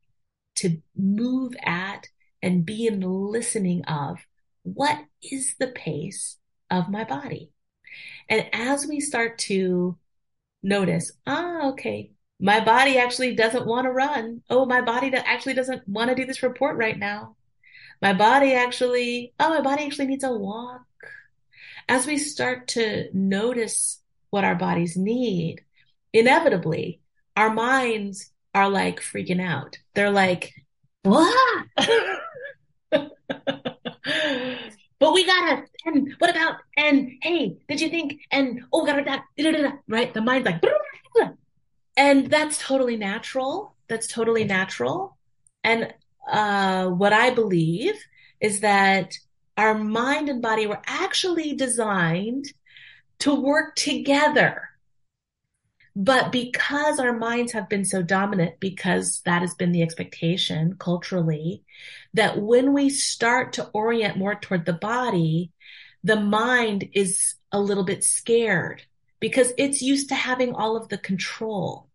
to 0.56 0.80
move 0.96 1.54
at 1.62 2.08
and 2.42 2.64
be 2.64 2.86
in 2.86 3.00
the 3.00 3.08
listening 3.08 3.84
of 3.84 4.24
what 4.62 4.98
is 5.22 5.56
the 5.58 5.68
pace 5.68 6.36
of 6.70 6.88
my 6.88 7.04
body. 7.04 7.50
And 8.28 8.46
as 8.52 8.86
we 8.86 9.00
start 9.00 9.38
to 9.38 9.98
notice, 10.64 11.12
ah, 11.26 11.68
okay, 11.68 12.10
my 12.40 12.64
body 12.64 12.98
actually 12.98 13.36
doesn't 13.36 13.66
want 13.66 13.84
to 13.84 13.90
run. 13.92 14.42
Oh, 14.50 14.66
my 14.66 14.80
body 14.80 15.12
actually 15.14 15.54
doesn't 15.54 15.86
want 15.88 16.10
to 16.10 16.16
do 16.16 16.26
this 16.26 16.42
report 16.42 16.76
right 16.76 16.98
now. 16.98 17.36
My 18.02 18.12
body 18.12 18.54
actually, 18.54 19.32
oh, 19.38 19.50
my 19.50 19.60
body 19.60 19.84
actually 19.84 20.06
needs 20.06 20.24
a 20.24 20.32
walk. 20.32 20.82
As 21.88 22.06
we 22.06 22.18
start 22.18 22.68
to 22.68 23.08
notice 23.12 24.00
what 24.30 24.44
our 24.44 24.54
bodies 24.56 24.96
need, 24.96 25.62
inevitably, 26.12 27.00
our 27.36 27.50
minds 27.50 28.30
are 28.54 28.68
like 28.68 29.00
freaking 29.00 29.40
out. 29.40 29.78
They're 29.94 30.10
like, 30.10 30.52
what? 31.02 31.66
but 32.90 33.12
we 35.12 35.26
gotta, 35.26 35.64
and 35.84 36.14
what 36.18 36.30
about, 36.30 36.56
and 36.76 37.12
hey, 37.22 37.56
did 37.68 37.80
you 37.80 37.88
think, 37.88 38.20
and 38.30 38.62
oh, 38.72 38.84
gotta, 38.86 39.04
that, 39.04 39.24
right? 39.88 40.12
The 40.12 40.20
mind's 40.20 40.46
like, 40.46 40.62
and 41.96 42.28
that's 42.30 42.58
totally 42.58 42.96
natural. 42.96 43.74
That's 43.88 44.06
totally 44.06 44.44
natural. 44.44 45.16
And 45.62 45.94
uh, 46.30 46.88
what 46.88 47.12
I 47.12 47.30
believe 47.30 47.94
is 48.40 48.60
that 48.60 49.14
our 49.56 49.74
mind 49.74 50.28
and 50.28 50.42
body 50.42 50.66
were 50.66 50.82
actually 50.86 51.54
designed 51.54 52.46
to 53.20 53.34
work 53.34 53.76
together. 53.76 54.70
But 55.96 56.32
because 56.32 56.98
our 56.98 57.12
minds 57.12 57.52
have 57.52 57.68
been 57.68 57.84
so 57.84 58.02
dominant, 58.02 58.58
because 58.58 59.20
that 59.24 59.42
has 59.42 59.54
been 59.54 59.70
the 59.70 59.82
expectation 59.82 60.76
culturally, 60.78 61.62
that 62.14 62.40
when 62.40 62.72
we 62.72 62.90
start 62.90 63.52
to 63.54 63.70
orient 63.72 64.16
more 64.16 64.34
toward 64.34 64.66
the 64.66 64.72
body, 64.72 65.52
the 66.02 66.20
mind 66.20 66.88
is 66.92 67.34
a 67.52 67.60
little 67.60 67.84
bit 67.84 68.02
scared 68.02 68.82
because 69.20 69.52
it's 69.56 69.82
used 69.82 70.08
to 70.08 70.14
having 70.14 70.52
all 70.52 70.76
of 70.76 70.88
the 70.88 70.98
control. 70.98 71.88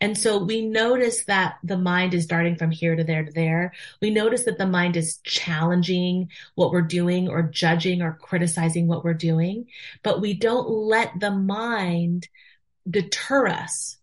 And 0.00 0.18
so 0.18 0.42
we 0.42 0.62
notice 0.62 1.24
that 1.24 1.56
the 1.62 1.78
mind 1.78 2.12
is 2.12 2.26
darting 2.26 2.56
from 2.56 2.70
here 2.70 2.96
to 2.96 3.04
there 3.04 3.24
to 3.24 3.32
there. 3.32 3.72
We 4.02 4.10
notice 4.10 4.44
that 4.44 4.58
the 4.58 4.66
mind 4.66 4.96
is 4.96 5.18
challenging 5.18 6.30
what 6.56 6.72
we're 6.72 6.82
doing 6.82 7.28
or 7.28 7.42
judging 7.42 8.02
or 8.02 8.18
criticizing 8.20 8.86
what 8.86 9.04
we're 9.04 9.14
doing, 9.14 9.66
but 10.02 10.20
we 10.20 10.34
don't 10.34 10.68
let 10.68 11.18
the 11.18 11.30
mind 11.30 12.28
deter 12.88 13.48
us 13.48 13.98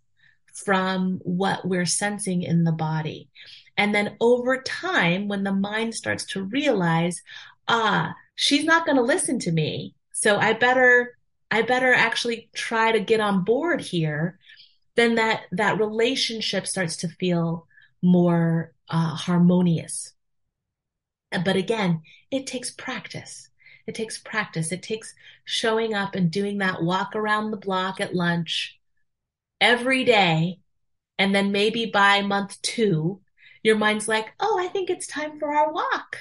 from 0.53 1.19
what 1.23 1.67
we're 1.67 1.86
sensing 1.86 2.43
in 2.43 2.63
the 2.63 2.71
body. 2.71 3.30
And 3.78 3.93
then 3.93 4.17
over 4.19 4.61
time, 4.61 5.28
when 5.28 5.43
the 5.43 5.53
mind 5.53 5.93
starts 5.93 6.25
to 6.28 6.43
realize, 6.43 7.21
ah, 7.67 8.15
she's 8.36 8.63
not 8.63 8.86
going 8.86 8.97
to 8.97 9.03
listen 9.03 9.39
to 9.39 9.51
me. 9.51 9.93
So 10.13 10.38
I 10.38 10.53
better 10.53 11.17
I 11.49 11.61
better 11.61 11.93
actually 11.93 12.49
try 12.53 12.91
to 12.91 12.99
get 12.99 13.19
on 13.19 13.43
board 13.43 13.82
here, 13.82 14.38
then 14.95 15.15
that, 15.15 15.43
that 15.51 15.80
relationship 15.80 16.67
starts 16.67 16.97
to 16.97 17.07
feel 17.07 17.67
more 18.01 18.73
uh, 18.89 19.15
harmonious. 19.15 20.13
But 21.32 21.55
again, 21.55 22.01
it 22.32 22.47
takes 22.47 22.71
practice. 22.71 23.49
It 23.88 23.96
takes 23.96 24.18
practice. 24.18 24.72
It 24.72 24.84
takes 24.84 25.16
showing 25.46 25.94
up 25.94 26.14
and 26.14 26.30
doing 26.30 26.58
that 26.58 26.84
walk 26.84 27.16
around 27.16 27.52
the 27.52 27.58
block 27.58 28.02
at 28.02 28.14
lunch 28.14 28.78
every 29.62 30.04
day. 30.04 30.60
And 31.18 31.34
then 31.34 31.52
maybe 31.52 31.86
by 31.86 32.22
month 32.22 32.62
two, 32.62 33.22
your 33.64 33.78
mind's 33.78 34.08
like, 34.08 34.34
Oh, 34.40 34.60
I 34.60 34.68
think 34.68 34.90
it's 34.90 35.08
time 35.08 35.40
for 35.40 35.54
our 35.54 35.72
walk. 35.72 36.18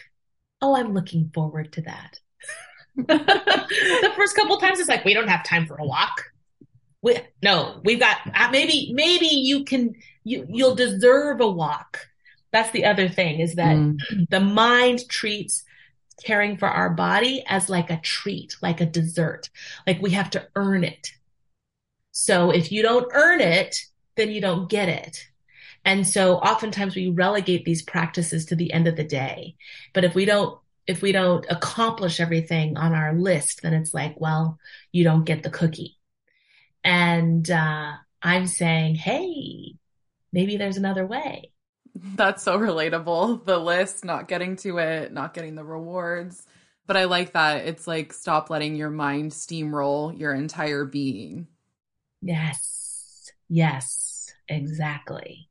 Oh, 0.62 0.76
I'm 0.76 0.94
looking 0.94 1.30
forward 1.34 1.72
to 1.72 1.82
that. 1.82 2.20
the 2.96 4.12
first 4.16 4.36
couple 4.36 4.56
times 4.56 4.78
it's 4.78 4.88
like 4.88 5.04
we 5.04 5.12
don't 5.12 5.28
have 5.28 5.44
time 5.44 5.66
for 5.66 5.76
a 5.76 5.84
walk. 5.84 6.32
We, 7.02 7.18
no, 7.42 7.80
we've 7.84 8.00
got 8.00 8.16
uh, 8.34 8.48
maybe 8.50 8.92
maybe 8.94 9.26
you 9.26 9.64
can 9.64 9.94
you 10.24 10.46
you'll 10.48 10.74
deserve 10.74 11.40
a 11.40 11.48
walk. 11.48 12.08
That's 12.52 12.70
the 12.70 12.86
other 12.86 13.08
thing 13.08 13.40
is 13.40 13.56
that 13.56 13.76
mm. 13.76 13.98
the 14.30 14.40
mind 14.40 15.06
treats 15.10 15.62
caring 16.24 16.56
for 16.56 16.68
our 16.68 16.90
body 16.90 17.44
as 17.46 17.68
like 17.68 17.90
a 17.90 18.00
treat, 18.00 18.56
like 18.62 18.80
a 18.80 18.86
dessert. 18.86 19.50
Like 19.86 20.00
we 20.00 20.10
have 20.10 20.30
to 20.30 20.48
earn 20.54 20.84
it. 20.84 21.12
So 22.12 22.50
if 22.50 22.72
you 22.72 22.82
don't 22.82 23.10
earn 23.12 23.40
it, 23.40 23.76
then 24.16 24.30
you 24.30 24.40
don't 24.40 24.70
get 24.70 24.88
it. 24.88 25.28
And 25.84 26.06
so 26.06 26.36
oftentimes 26.36 26.96
we 26.96 27.10
relegate 27.10 27.64
these 27.64 27.82
practices 27.82 28.46
to 28.46 28.56
the 28.56 28.72
end 28.72 28.88
of 28.88 28.96
the 28.96 29.04
day. 29.04 29.56
But 29.92 30.04
if 30.04 30.14
we 30.14 30.24
don't 30.24 30.58
if 30.86 31.02
we 31.02 31.12
don't 31.12 31.44
accomplish 31.50 32.20
everything 32.20 32.76
on 32.76 32.94
our 32.94 33.12
list, 33.12 33.62
then 33.62 33.74
it's 33.74 33.92
like, 33.92 34.14
well, 34.20 34.58
you 34.92 35.02
don't 35.02 35.24
get 35.24 35.42
the 35.42 35.50
cookie. 35.50 35.98
And 36.84 37.50
uh, 37.50 37.94
I'm 38.22 38.46
saying, 38.46 38.94
hey, 38.94 39.74
maybe 40.32 40.56
there's 40.56 40.76
another 40.76 41.04
way. 41.04 41.50
That's 42.16 42.42
so 42.42 42.58
relatable. 42.58 43.44
The 43.44 43.58
list, 43.58 44.04
not 44.04 44.28
getting 44.28 44.56
to 44.56 44.78
it, 44.78 45.12
not 45.12 45.34
getting 45.34 45.54
the 45.54 45.64
rewards. 45.64 46.46
But 46.86 46.96
I 46.96 47.04
like 47.04 47.32
that. 47.32 47.66
It's 47.66 47.86
like 47.86 48.12
stop 48.12 48.50
letting 48.50 48.76
your 48.76 48.90
mind 48.90 49.32
steamroll 49.32 50.16
your 50.18 50.32
entire 50.32 50.84
being. 50.84 51.48
Yes. 52.22 53.30
Yes, 53.48 54.32
exactly. 54.48 55.48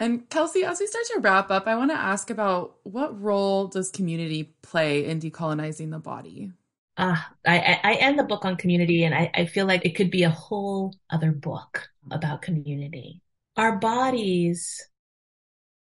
And 0.00 0.28
Kelsey, 0.30 0.64
as 0.64 0.78
we 0.78 0.86
start 0.86 1.04
to 1.06 1.20
wrap 1.20 1.50
up, 1.50 1.66
I 1.66 1.74
want 1.74 1.90
to 1.90 1.96
ask 1.96 2.30
about 2.30 2.76
what 2.84 3.20
role 3.20 3.66
does 3.66 3.90
community 3.90 4.54
play 4.62 5.06
in 5.06 5.20
decolonizing 5.20 5.90
the 5.90 5.98
body? 5.98 6.52
Uh, 6.96 7.16
I, 7.46 7.80
I 7.82 7.94
end 7.94 8.18
the 8.18 8.24
book 8.24 8.44
on 8.44 8.56
community 8.56 9.04
and 9.04 9.14
I, 9.14 9.30
I 9.34 9.46
feel 9.46 9.66
like 9.66 9.84
it 9.84 9.96
could 9.96 10.10
be 10.10 10.22
a 10.22 10.30
whole 10.30 10.94
other 11.10 11.32
book 11.32 11.88
about 12.10 12.42
community. 12.42 13.22
Our 13.56 13.76
bodies, 13.76 14.88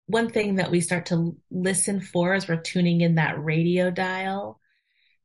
one 0.07 0.29
thing 0.29 0.55
that 0.55 0.71
we 0.71 0.81
start 0.81 1.07
to 1.07 1.35
listen 1.51 1.99
for 2.01 2.33
as 2.33 2.47
we're 2.47 2.57
tuning 2.57 3.01
in 3.01 3.15
that 3.15 3.43
radio 3.43 3.91
dial, 3.91 4.59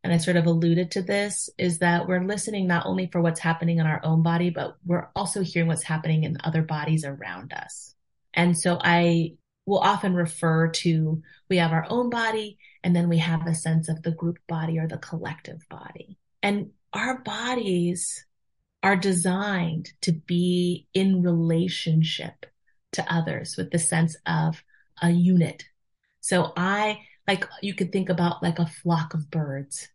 and 0.05 0.13
I 0.13 0.19
sort 0.19 0.37
of 0.37 0.47
alluded 0.47 0.91
to 0.93 1.03
this, 1.03 1.49
is 1.57 1.79
that 1.79 2.09
we're 2.09 2.25
listening 2.25 2.67
not 2.67 2.87
only 2.87 3.09
for 3.11 3.21
what's 3.21 3.41
happening 3.41 3.79
in 3.79 3.87
our 3.87 4.01
own 4.05 4.23
body, 4.23 4.51
but 4.51 4.77
we're 4.85 5.09
also 5.15 5.43
hearing 5.43 5.69
what's 5.69 5.85
happening 5.85 6.25
in 6.25 6.37
other 6.43 6.63
bodies 6.63 7.05
around 7.05 7.53
us. 7.53 7.95
And 8.35 8.59
so 8.59 8.79
I 8.83 9.35
will 9.67 9.79
often 9.79 10.15
refer 10.15 10.69
to 10.69 11.23
we 11.49 11.59
have 11.59 11.73
our 11.73 11.87
own 11.89 12.11
body 12.11 12.59
and 12.83 12.97
then 12.97 13.09
we 13.09 13.19
have 13.19 13.47
a 13.47 13.55
sense 13.55 13.89
of 13.89 14.03
the 14.03 14.11
group 14.11 14.39
body 14.49 14.79
or 14.79 14.89
the 14.89 14.99
collective 14.99 15.65
body. 15.71 16.19
And 16.43 16.71
our 16.93 17.19
bodies 17.19 18.27
are 18.83 18.97
designed 18.97 19.93
to 20.01 20.11
be 20.11 20.89
in 20.93 21.23
relationship 21.23 22.47
to 22.93 23.13
others 23.13 23.55
with 23.57 23.71
the 23.71 23.79
sense 23.79 24.17
of 24.27 24.63
a 25.03 25.11
unit. 25.11 25.65
So 26.21 26.53
I, 26.57 27.01
like, 27.29 27.47
you 27.61 27.75
could 27.75 27.93
think 27.93 28.09
about 28.09 28.43
like 28.43 28.59
a 28.59 28.67
flock 28.67 29.15
of 29.15 29.31
birds, 29.31 29.89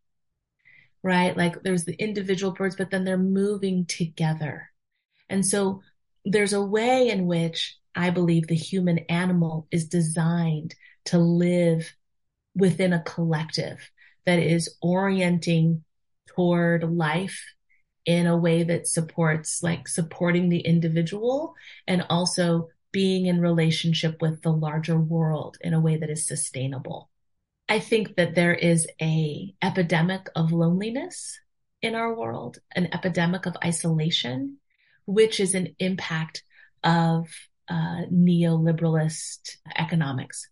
right? 1.02 1.36
Like 1.36 1.64
there's 1.64 1.86
the 1.86 1.96
individual 1.96 2.52
birds, 2.52 2.76
but 2.76 2.92
then 2.92 3.04
they're 3.04 3.18
moving 3.18 3.86
together. 3.86 4.70
And 5.30 5.46
so 5.46 5.82
there's 6.26 6.54
a 6.54 6.62
way 6.62 7.10
in 7.10 7.26
which 7.26 7.78
I 7.96 8.10
believe 8.10 8.48
the 8.48 8.56
human 8.56 9.00
animal 9.10 9.68
is 9.72 9.88
designed 9.88 10.76
to 11.06 11.18
live 11.18 11.96
within 12.56 12.94
a 12.94 13.04
collective 13.04 13.90
that 14.26 14.40
is 14.40 14.76
orienting 14.82 15.84
toward 16.28 16.84
life 16.84 17.42
in 18.06 18.28
a 18.28 18.38
way 18.38 18.64
that 18.64 18.88
supports 18.88 19.62
like 19.64 19.88
supporting 19.88 20.50
the 20.50 20.60
individual 20.60 21.56
and 21.88 22.06
also 22.10 22.70
being 22.92 23.26
in 23.26 23.42
relationship 23.42 24.22
with 24.22 24.42
the 24.42 24.52
larger 24.52 24.98
world 24.98 25.58
in 25.62 25.74
a 25.74 25.80
way 25.80 25.98
that 25.98 26.10
is 26.10 26.26
sustainable. 26.26 27.10
I 27.70 27.80
think 27.80 28.16
that 28.16 28.36
there 28.36 28.54
is 28.54 28.88
a 29.02 29.54
epidemic 29.62 30.30
of 30.36 30.52
loneliness 30.52 31.40
in 31.82 31.96
our 31.96 32.14
world, 32.14 32.60
an 32.76 32.90
epidemic 32.94 33.46
of 33.46 33.58
isolation, 33.64 34.58
which 35.06 35.40
is 35.40 35.54
an 35.54 35.76
impact 35.80 36.44
of 36.84 37.28
uh, 37.68 38.04
neoliberalist 38.12 39.58
economics, 39.76 40.48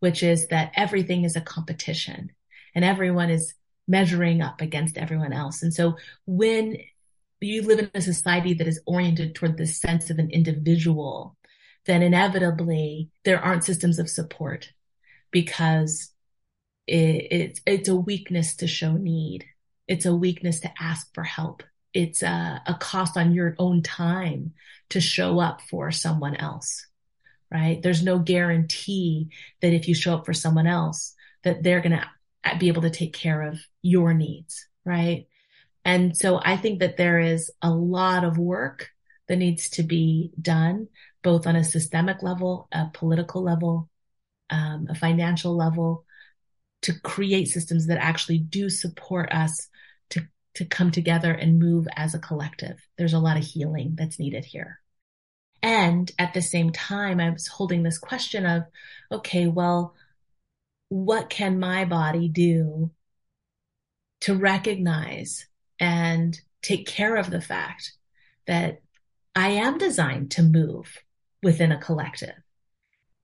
which 0.00 0.22
is 0.22 0.48
that 0.48 0.72
everything 0.74 1.24
is 1.24 1.36
a 1.36 1.40
competition 1.40 2.30
and 2.74 2.84
everyone 2.84 3.30
is 3.30 3.54
measuring 3.86 4.42
up 4.42 4.60
against 4.60 4.98
everyone 4.98 5.32
else. 5.32 5.62
And 5.62 5.72
so 5.72 5.96
when 6.26 6.76
you 7.40 7.62
live 7.62 7.78
in 7.78 7.90
a 7.94 8.02
society 8.02 8.52
that 8.54 8.66
is 8.66 8.80
oriented 8.84 9.34
toward 9.34 9.56
the 9.56 9.66
sense 9.66 10.10
of 10.10 10.18
an 10.18 10.30
individual, 10.30 11.37
then 11.88 12.02
inevitably 12.02 13.08
there 13.24 13.42
aren't 13.42 13.64
systems 13.64 13.98
of 13.98 14.10
support 14.10 14.72
because 15.30 16.10
it, 16.86 17.26
it's, 17.30 17.60
it's 17.66 17.88
a 17.88 17.96
weakness 17.96 18.56
to 18.56 18.66
show 18.66 18.92
need. 18.92 19.46
It's 19.88 20.04
a 20.04 20.14
weakness 20.14 20.60
to 20.60 20.70
ask 20.78 21.12
for 21.14 21.24
help. 21.24 21.62
It's 21.94 22.22
a, 22.22 22.62
a 22.66 22.74
cost 22.74 23.16
on 23.16 23.32
your 23.32 23.56
own 23.58 23.82
time 23.82 24.52
to 24.90 25.00
show 25.00 25.40
up 25.40 25.62
for 25.62 25.90
someone 25.90 26.36
else, 26.36 26.86
right? 27.50 27.82
There's 27.82 28.02
no 28.02 28.18
guarantee 28.18 29.30
that 29.62 29.72
if 29.72 29.88
you 29.88 29.94
show 29.94 30.14
up 30.14 30.26
for 30.26 30.34
someone 30.34 30.66
else, 30.66 31.14
that 31.42 31.62
they're 31.62 31.80
going 31.80 31.98
to 31.98 32.58
be 32.58 32.68
able 32.68 32.82
to 32.82 32.90
take 32.90 33.14
care 33.14 33.40
of 33.40 33.58
your 33.80 34.12
needs, 34.12 34.66
right? 34.84 35.26
And 35.86 36.14
so 36.14 36.38
I 36.44 36.58
think 36.58 36.80
that 36.80 36.98
there 36.98 37.18
is 37.18 37.50
a 37.62 37.70
lot 37.70 38.24
of 38.24 38.36
work 38.36 38.90
that 39.28 39.36
needs 39.36 39.70
to 39.70 39.82
be 39.82 40.32
done, 40.40 40.88
both 41.22 41.46
on 41.46 41.56
a 41.56 41.64
systemic 41.64 42.22
level, 42.22 42.68
a 42.72 42.86
political 42.92 43.42
level, 43.42 43.88
um, 44.50 44.86
a 44.88 44.94
financial 44.94 45.56
level, 45.56 46.04
to 46.82 46.98
create 47.00 47.48
systems 47.48 47.86
that 47.86 47.98
actually 47.98 48.38
do 48.38 48.70
support 48.70 49.32
us 49.32 49.68
to, 50.10 50.26
to 50.54 50.64
come 50.64 50.90
together 50.90 51.32
and 51.32 51.58
move 51.58 51.88
as 51.96 52.14
a 52.14 52.20
collective. 52.20 52.78
There's 52.96 53.14
a 53.14 53.18
lot 53.18 53.36
of 53.36 53.44
healing 53.44 53.94
that's 53.96 54.18
needed 54.18 54.44
here. 54.44 54.80
And 55.60 56.10
at 56.18 56.34
the 56.34 56.42
same 56.42 56.70
time, 56.70 57.18
I 57.18 57.30
was 57.30 57.48
holding 57.48 57.82
this 57.82 57.98
question 57.98 58.46
of, 58.46 58.62
okay, 59.10 59.48
well, 59.48 59.94
what 60.88 61.28
can 61.30 61.58
my 61.58 61.84
body 61.84 62.28
do 62.28 62.92
to 64.20 64.34
recognize 64.34 65.46
and 65.80 66.38
take 66.62 66.86
care 66.86 67.16
of 67.16 67.30
the 67.30 67.40
fact 67.40 67.92
that 68.46 68.80
I 69.34 69.50
am 69.50 69.78
designed 69.78 70.32
to 70.32 70.42
move 70.42 70.96
within 71.42 71.72
a 71.72 71.78
collective? 71.78 72.34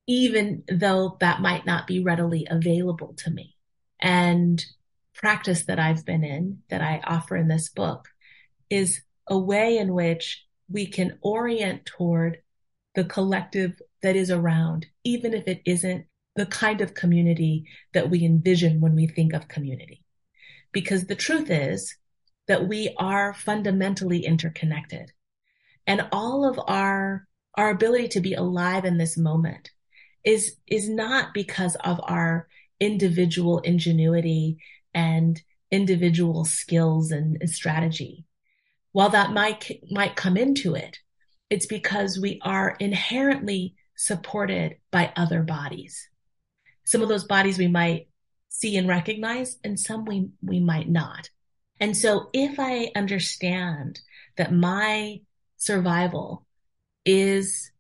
even 0.06 0.62
though 0.68 1.16
that 1.20 1.40
might 1.40 1.64
not 1.64 1.86
be 1.86 2.00
readily 2.00 2.46
available 2.50 3.14
to 3.14 3.30
me. 3.30 3.56
And 4.00 4.64
practice 5.14 5.64
that 5.64 5.78
I've 5.78 6.04
been 6.04 6.24
in, 6.24 6.58
that 6.68 6.82
I 6.82 7.00
offer 7.04 7.36
in 7.36 7.48
this 7.48 7.68
book, 7.68 8.08
is 8.68 9.00
a 9.26 9.38
way 9.38 9.78
in 9.78 9.94
which 9.94 10.44
we 10.68 10.86
can 10.86 11.18
orient 11.22 11.86
toward 11.86 12.38
the 12.94 13.04
collective 13.04 13.80
that 14.02 14.16
is 14.16 14.30
around, 14.30 14.86
even 15.04 15.32
if 15.32 15.48
it 15.48 15.62
isn't 15.64 16.06
the 16.36 16.46
kind 16.46 16.80
of 16.80 16.94
community 16.94 17.64
that 17.92 18.10
we 18.10 18.24
envision 18.24 18.80
when 18.80 18.94
we 18.94 19.06
think 19.06 19.32
of 19.32 19.48
community. 19.48 20.02
Because 20.72 21.06
the 21.06 21.14
truth 21.14 21.50
is 21.50 21.96
that 22.46 22.68
we 22.68 22.94
are 22.98 23.32
fundamentally 23.32 24.26
interconnected 24.26 25.12
and 25.86 26.06
all 26.12 26.48
of 26.48 26.60
our, 26.66 27.26
our 27.56 27.70
ability 27.70 28.08
to 28.08 28.20
be 28.20 28.34
alive 28.34 28.84
in 28.84 28.98
this 28.98 29.16
moment 29.16 29.70
is, 30.24 30.56
is 30.66 30.88
not 30.88 31.34
because 31.34 31.76
of 31.76 32.00
our 32.04 32.48
individual 32.80 33.60
ingenuity 33.60 34.58
and 34.92 35.40
individual 35.70 36.44
skills 36.44 37.10
and, 37.10 37.38
strategy. 37.48 38.24
While 38.92 39.10
that 39.10 39.32
might, 39.32 39.82
might 39.90 40.16
come 40.16 40.36
into 40.36 40.74
it, 40.74 40.98
it's 41.50 41.66
because 41.66 42.18
we 42.18 42.40
are 42.42 42.76
inherently 42.78 43.74
supported 43.96 44.76
by 44.90 45.12
other 45.16 45.42
bodies. 45.42 46.08
Some 46.84 47.02
of 47.02 47.08
those 47.08 47.24
bodies 47.24 47.58
we 47.58 47.68
might 47.68 48.08
see 48.48 48.76
and 48.76 48.88
recognize 48.88 49.58
and 49.64 49.78
some 49.78 50.04
we, 50.04 50.28
we 50.42 50.60
might 50.60 50.88
not. 50.88 51.28
And 51.80 51.96
so 51.96 52.30
if 52.32 52.58
I 52.58 52.90
understand 52.94 54.00
that 54.36 54.52
my 54.52 55.20
survival 55.56 56.43
is 57.04 57.70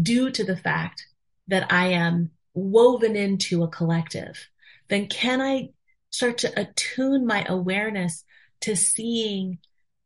due 0.00 0.30
to 0.30 0.44
the 0.44 0.56
fact 0.56 1.06
that 1.48 1.72
I 1.72 1.88
am 1.88 2.30
woven 2.54 3.16
into 3.16 3.62
a 3.62 3.68
collective, 3.68 4.48
then 4.88 5.06
can 5.06 5.40
I 5.40 5.70
start 6.10 6.38
to 6.38 6.60
attune 6.60 7.26
my 7.26 7.44
awareness 7.48 8.24
to 8.60 8.76
seeing 8.76 9.58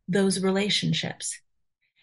those 0.09 0.43
relationships? 0.43 1.41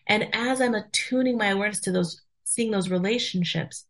And 0.08 0.28
as 0.34 0.60
I'm 0.60 0.76
attuning 0.76 1.38
my 1.38 1.48
awareness 1.48 1.80
to 1.82 1.92
those, 1.92 2.22
seeing 2.44 2.72
those 2.72 2.90
relationships, 2.90 3.86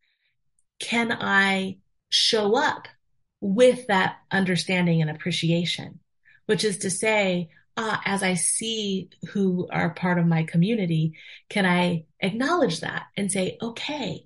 can 0.79 1.11
I 1.11 1.77
show 2.09 2.55
up 2.55 2.87
with 3.41 3.87
that 3.87 4.17
understanding 4.31 5.01
and 5.01 5.09
appreciation? 5.09 5.99
Which 6.45 6.63
is 6.63 6.77
to 6.79 6.89
say, 6.89 7.49
ah, 7.77 8.01
as 8.05 8.23
I 8.23 8.35
see 8.35 9.09
who 9.29 9.67
are 9.71 9.93
part 9.93 10.19
of 10.19 10.25
my 10.25 10.43
community, 10.43 11.13
can 11.49 11.65
I 11.65 12.05
acknowledge 12.19 12.81
that 12.81 13.07
and 13.17 13.31
say, 13.31 13.57
okay, 13.61 14.25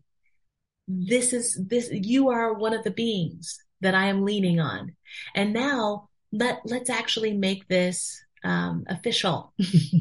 this 0.88 1.34
is 1.34 1.60
this 1.68 1.90
you 1.92 2.30
are 2.30 2.54
one 2.54 2.74
of 2.74 2.84
the 2.84 2.92
beings 2.92 3.60
that 3.82 3.96
I 3.96 4.08
am 4.08 4.24
leaning 4.24 4.60
on. 4.60 4.96
And 5.36 5.54
now 5.54 6.10
let 6.32 6.62
let's 6.66 6.90
actually 6.90 7.34
make 7.34 7.68
this 7.68 8.22
um, 8.44 8.86
official. 8.88 9.54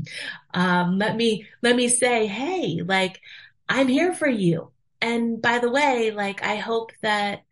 um, 0.54 0.98
let 0.98 1.16
me 1.16 1.46
let 1.62 1.76
me 1.76 1.88
say, 1.88 2.26
hey, 2.26 2.82
like 2.84 3.20
I'm 3.68 3.88
here 3.88 4.12
for 4.14 4.28
you. 4.28 4.70
And 5.00 5.40
by 5.42 5.58
the 5.58 5.70
way, 5.70 6.10
like 6.10 6.42
I 6.42 6.56
hope 6.56 6.92
that 7.02 7.42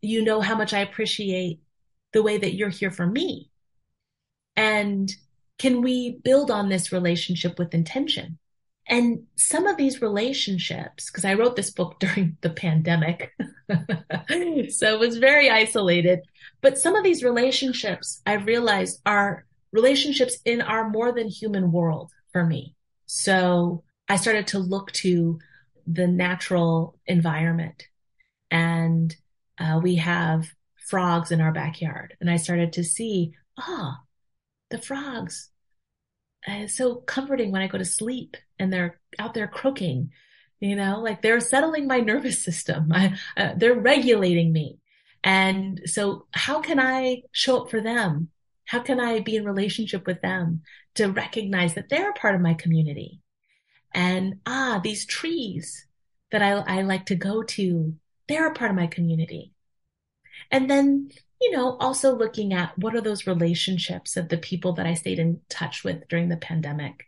you 0.00 0.24
know 0.24 0.40
how 0.40 0.54
much 0.54 0.72
I 0.72 0.80
appreciate 0.80 1.60
the 2.12 2.22
way 2.22 2.38
that 2.38 2.54
you're 2.54 2.68
here 2.68 2.90
for 2.90 3.06
me. 3.06 3.50
And 4.56 5.12
can 5.58 5.82
we 5.82 6.18
build 6.22 6.50
on 6.50 6.68
this 6.68 6.92
relationship 6.92 7.58
with 7.58 7.74
intention? 7.74 8.38
And 8.88 9.24
some 9.36 9.66
of 9.66 9.76
these 9.76 10.00
relationships, 10.00 11.10
because 11.10 11.24
I 11.24 11.34
wrote 11.34 11.56
this 11.56 11.70
book 11.70 11.96
during 12.00 12.36
the 12.40 12.50
pandemic, 12.50 13.32
so 13.68 14.94
it 14.94 14.98
was 14.98 15.18
very 15.18 15.50
isolated. 15.50 16.20
But 16.60 16.78
some 16.78 16.94
of 16.94 17.04
these 17.04 17.24
relationships 17.24 18.22
I 18.26 18.34
realized 18.34 19.00
are 19.06 19.44
relationships 19.72 20.38
in 20.44 20.60
our 20.62 20.88
more 20.88 21.12
than 21.12 21.28
human 21.28 21.72
world 21.72 22.10
for 22.32 22.44
me. 22.44 22.74
So 23.06 23.82
I 24.08 24.16
started 24.16 24.46
to 24.48 24.58
look 24.58 24.92
to 24.92 25.38
the 25.86 26.06
natural 26.06 26.98
environment 27.06 27.86
and 28.50 29.14
uh, 29.58 29.80
we 29.82 29.96
have 29.96 30.48
frogs 30.88 31.30
in 31.30 31.40
our 31.40 31.52
backyard. 31.52 32.16
And 32.20 32.30
I 32.30 32.36
started 32.36 32.72
to 32.74 32.84
see, 32.84 33.32
ah, 33.58 33.64
oh, 33.68 34.05
the 34.70 34.78
frogs 34.78 35.50
it's 36.46 36.76
so 36.76 36.96
comforting 36.96 37.50
when 37.50 37.62
I 37.62 37.66
go 37.66 37.78
to 37.78 37.84
sleep 37.84 38.36
and 38.58 38.72
they're 38.72 39.00
out 39.18 39.34
there 39.34 39.48
croaking, 39.48 40.10
you 40.60 40.76
know, 40.76 41.00
like 41.00 41.22
they're 41.22 41.40
settling 41.40 41.86
my 41.86 42.00
nervous 42.00 42.42
system. 42.42 42.92
I, 42.92 43.18
uh, 43.36 43.54
they're 43.56 43.74
regulating 43.74 44.52
me. 44.52 44.78
And 45.24 45.82
so 45.86 46.26
how 46.32 46.60
can 46.60 46.78
I 46.78 47.22
show 47.32 47.62
up 47.62 47.70
for 47.70 47.80
them? 47.80 48.28
How 48.64 48.80
can 48.80 49.00
I 49.00 49.20
be 49.20 49.36
in 49.36 49.44
relationship 49.44 50.06
with 50.06 50.20
them 50.22 50.62
to 50.94 51.06
recognize 51.06 51.74
that 51.74 51.88
they're 51.88 52.10
a 52.10 52.14
part 52.14 52.34
of 52.34 52.40
my 52.40 52.54
community? 52.54 53.20
And 53.92 54.40
ah, 54.46 54.80
these 54.82 55.06
trees 55.06 55.86
that 56.30 56.42
I, 56.42 56.52
I 56.52 56.82
like 56.82 57.06
to 57.06 57.14
go 57.14 57.42
to, 57.42 57.94
they're 58.28 58.48
a 58.48 58.54
part 58.54 58.70
of 58.70 58.76
my 58.76 58.86
community. 58.86 59.52
And 60.50 60.68
then 60.70 61.10
you 61.40 61.50
know, 61.50 61.76
also 61.78 62.16
looking 62.16 62.52
at 62.52 62.76
what 62.78 62.94
are 62.94 63.00
those 63.00 63.26
relationships 63.26 64.16
of 64.16 64.28
the 64.28 64.38
people 64.38 64.72
that 64.74 64.86
I 64.86 64.94
stayed 64.94 65.18
in 65.18 65.40
touch 65.48 65.84
with 65.84 66.08
during 66.08 66.28
the 66.28 66.36
pandemic? 66.36 67.06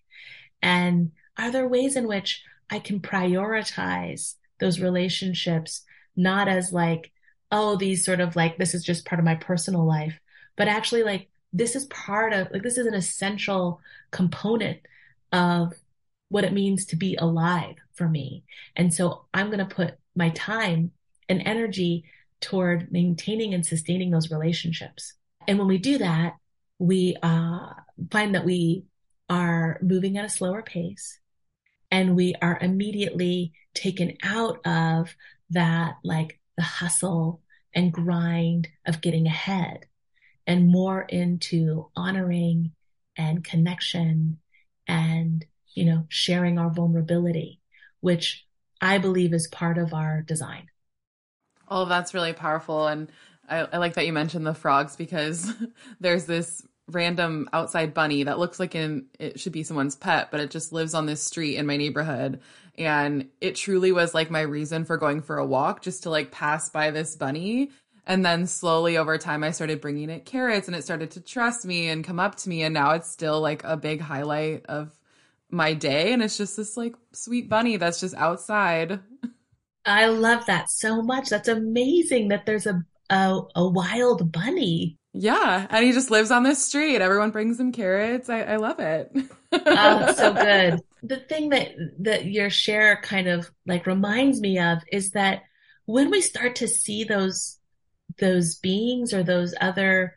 And 0.63 1.13
are 1.39 1.51
there 1.51 1.69
ways 1.69 1.97
in 1.97 2.07
which 2.07 2.43
I 2.71 2.79
can 2.79 3.01
prioritize 3.01 4.35
those 4.61 4.81
relationships, 4.81 5.85
not 6.17 6.49
as 6.49 6.73
like, 6.73 7.13
oh, 7.51 7.77
these 7.77 8.05
sort 8.05 8.21
of 8.21 8.37
like, 8.37 8.59
this 8.59 8.75
is 8.75 8.85
just 8.85 9.07
part 9.07 9.19
of 9.19 9.25
my 9.25 9.37
personal 9.37 9.87
life, 9.87 10.19
but 10.57 10.69
actually 10.69 11.03
like, 11.03 11.29
this 11.53 11.75
is 11.75 11.87
part 11.87 12.35
of, 12.35 12.51
like, 12.51 12.63
this 12.63 12.77
is 12.77 12.87
an 12.87 12.95
essential 12.95 13.81
component 14.11 14.81
of 15.33 15.73
what 16.29 16.45
it 16.45 16.53
means 16.53 16.85
to 16.87 16.97
be 16.97 17.17
alive 17.17 17.77
for 17.95 18.07
me. 18.07 18.45
And 18.77 18.93
so 18.93 19.25
I'm 19.33 19.47
going 19.47 19.67
to 19.67 19.75
put 19.75 19.95
my 20.15 20.29
time 20.31 20.91
and 21.29 21.41
energy 21.45 22.05
toward 22.41 22.93
maintaining 22.93 23.55
and 23.55 23.65
sustaining 23.65 24.11
those 24.11 24.31
relationships. 24.31 25.15
And 25.47 25.59
when 25.59 25.69
we 25.69 25.79
do 25.79 25.99
that, 25.99 26.37
we 26.79 27.17
uh, 27.23 27.71
find 28.11 28.35
that 28.35 28.45
we 28.45 28.85
are 29.29 29.79
moving 29.83 30.17
at 30.17 30.25
a 30.25 30.29
slower 30.29 30.63
pace 30.63 31.19
and 31.91 32.15
we 32.17 32.35
are 32.41 32.59
immediately 32.61 33.53
taken 33.75 34.17
out 34.23 34.65
of 34.67 35.15
that, 35.51 35.97
like 36.05 36.41
the 36.57 36.63
hustle 36.63 37.41
and 37.75 37.93
grind 37.93 38.69
of 38.87 39.01
getting 39.01 39.27
ahead 39.27 39.87
and 40.47 40.69
more 40.69 41.03
into 41.03 41.91
honoring 41.97 42.73
and 43.17 43.45
connection 43.45 44.39
and, 44.87 45.45
you 45.75 45.85
know, 45.85 46.05
sharing 46.09 46.59
our 46.59 46.71
vulnerability, 46.71 47.61
which 48.01 48.47
I 48.81 48.99
believe 48.99 49.35
is 49.35 49.47
part 49.49 49.79
of 49.79 49.93
our 49.93 50.23
design. 50.23 50.69
Oh, 51.71 51.85
that's 51.85 52.15
really 52.15 52.33
powerful. 52.33 52.87
And 52.87 53.11
I, 53.49 53.61
I 53.73 53.79
like 53.79 53.95
that 53.95 54.07
you 54.07 54.13
mentioned 54.13 54.47
the 54.47 54.55
frogs 54.55 54.97
because 54.97 55.53
there's 56.01 56.27
this 56.27 56.67
random 56.91 57.49
outside 57.53 57.95
bunny 57.95 58.23
that 58.25 58.39
looks 58.39 58.59
like 58.59 58.75
it 58.75 59.39
should 59.39 59.53
be 59.53 59.63
someone's 59.63 59.97
pet, 59.97 60.31
but 60.31 60.41
it 60.41 60.51
just 60.51 60.73
lives 60.73 60.95
on 60.95 61.07
this 61.07 61.23
street 61.23 61.57
in 61.57 61.67
my 61.67 61.77
neighborhood. 61.77 62.41
And 62.77 63.29
it 63.41 63.57
truly 63.57 63.93
was 63.93 64.15
like 64.15 64.31
my 64.31 64.41
reason 64.41 64.85
for 64.85 64.97
going 64.97 65.21
for 65.23 65.37
a 65.37 65.47
walk 65.47 65.83
just 65.83 66.05
to 66.05 66.11
like 66.11 66.31
pass 66.31 66.71
by 66.71 66.91
this 66.91 67.17
bunny. 67.17 67.71
And 68.07 68.25
then 68.25 68.47
slowly 68.47 68.97
over 68.97 69.19
time, 69.19 69.45
I 69.45 69.51
started 69.51 69.83
bringing 69.83 70.09
it 70.09 70.25
carrots 70.25 70.67
and 70.67 70.77
it 70.77 70.83
started 70.83 71.11
to 71.13 71.21
trust 71.21 71.67
me 71.67 71.89
and 71.89 72.05
come 72.05 72.19
up 72.19 72.37
to 72.37 72.49
me. 72.49 72.63
And 72.63 72.73
now 72.73 72.93
it's 72.93 73.11
still 73.11 73.41
like 73.41 73.65
a 73.65 73.77
big 73.77 74.01
highlight 74.01 74.65
of 74.67 74.91
my 75.51 75.75
day. 75.75 76.13
And 76.13 76.23
it's 76.23 76.39
just 76.39 76.57
this 76.57 76.77
like 76.77 76.95
sweet 77.13 77.51
bunny 77.51 77.77
that's 77.77 78.01
just 78.01 78.15
outside. 78.15 79.01
I 79.89 80.07
love 80.07 80.47
that 80.47 80.71
so 80.71 81.03
much. 81.03 81.31
That's 81.31 81.49
amazing 81.49 82.29
that 82.29 82.47
there's 82.47 82.67
a, 82.67 82.85
a, 83.11 83.41
a 83.55 83.69
wild 83.69 84.31
bunny. 84.31 84.99
Yeah, 85.15 85.67
and 85.71 85.85
he 85.85 85.93
just 85.93 86.11
lives 86.11 86.31
on 86.31 86.43
this 86.43 86.65
street. 86.65 87.01
Everyone 87.01 87.31
brings 87.31 87.59
him 87.59 87.73
carrots. 87.73 88.29
I, 88.29 88.43
I 88.43 88.57
love 88.57 88.79
it. 88.79 89.11
oh, 89.53 90.13
so 90.15 90.33
good. 90.35 90.81
The 91.03 91.17
thing 91.17 91.49
that 91.49 91.71
that 92.01 92.27
your 92.27 92.51
share 92.51 93.01
kind 93.03 93.27
of 93.27 93.51
like 93.67 93.87
reminds 93.87 94.41
me 94.41 94.59
of 94.59 94.79
is 94.93 95.13
that 95.13 95.43
when 95.87 96.11
we 96.11 96.21
start 96.21 96.57
to 96.57 96.69
see 96.69 97.05
those 97.05 97.59
those 98.19 98.57
beings 98.57 99.15
or 99.15 99.23
those 99.23 99.55
other 99.61 100.17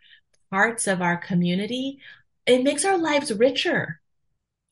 parts 0.52 0.88
of 0.88 1.02
our 1.02 1.18
community, 1.18 2.00
it 2.46 2.64
makes 2.64 2.84
our 2.84 2.98
lives 2.98 3.34
richer. 3.34 4.02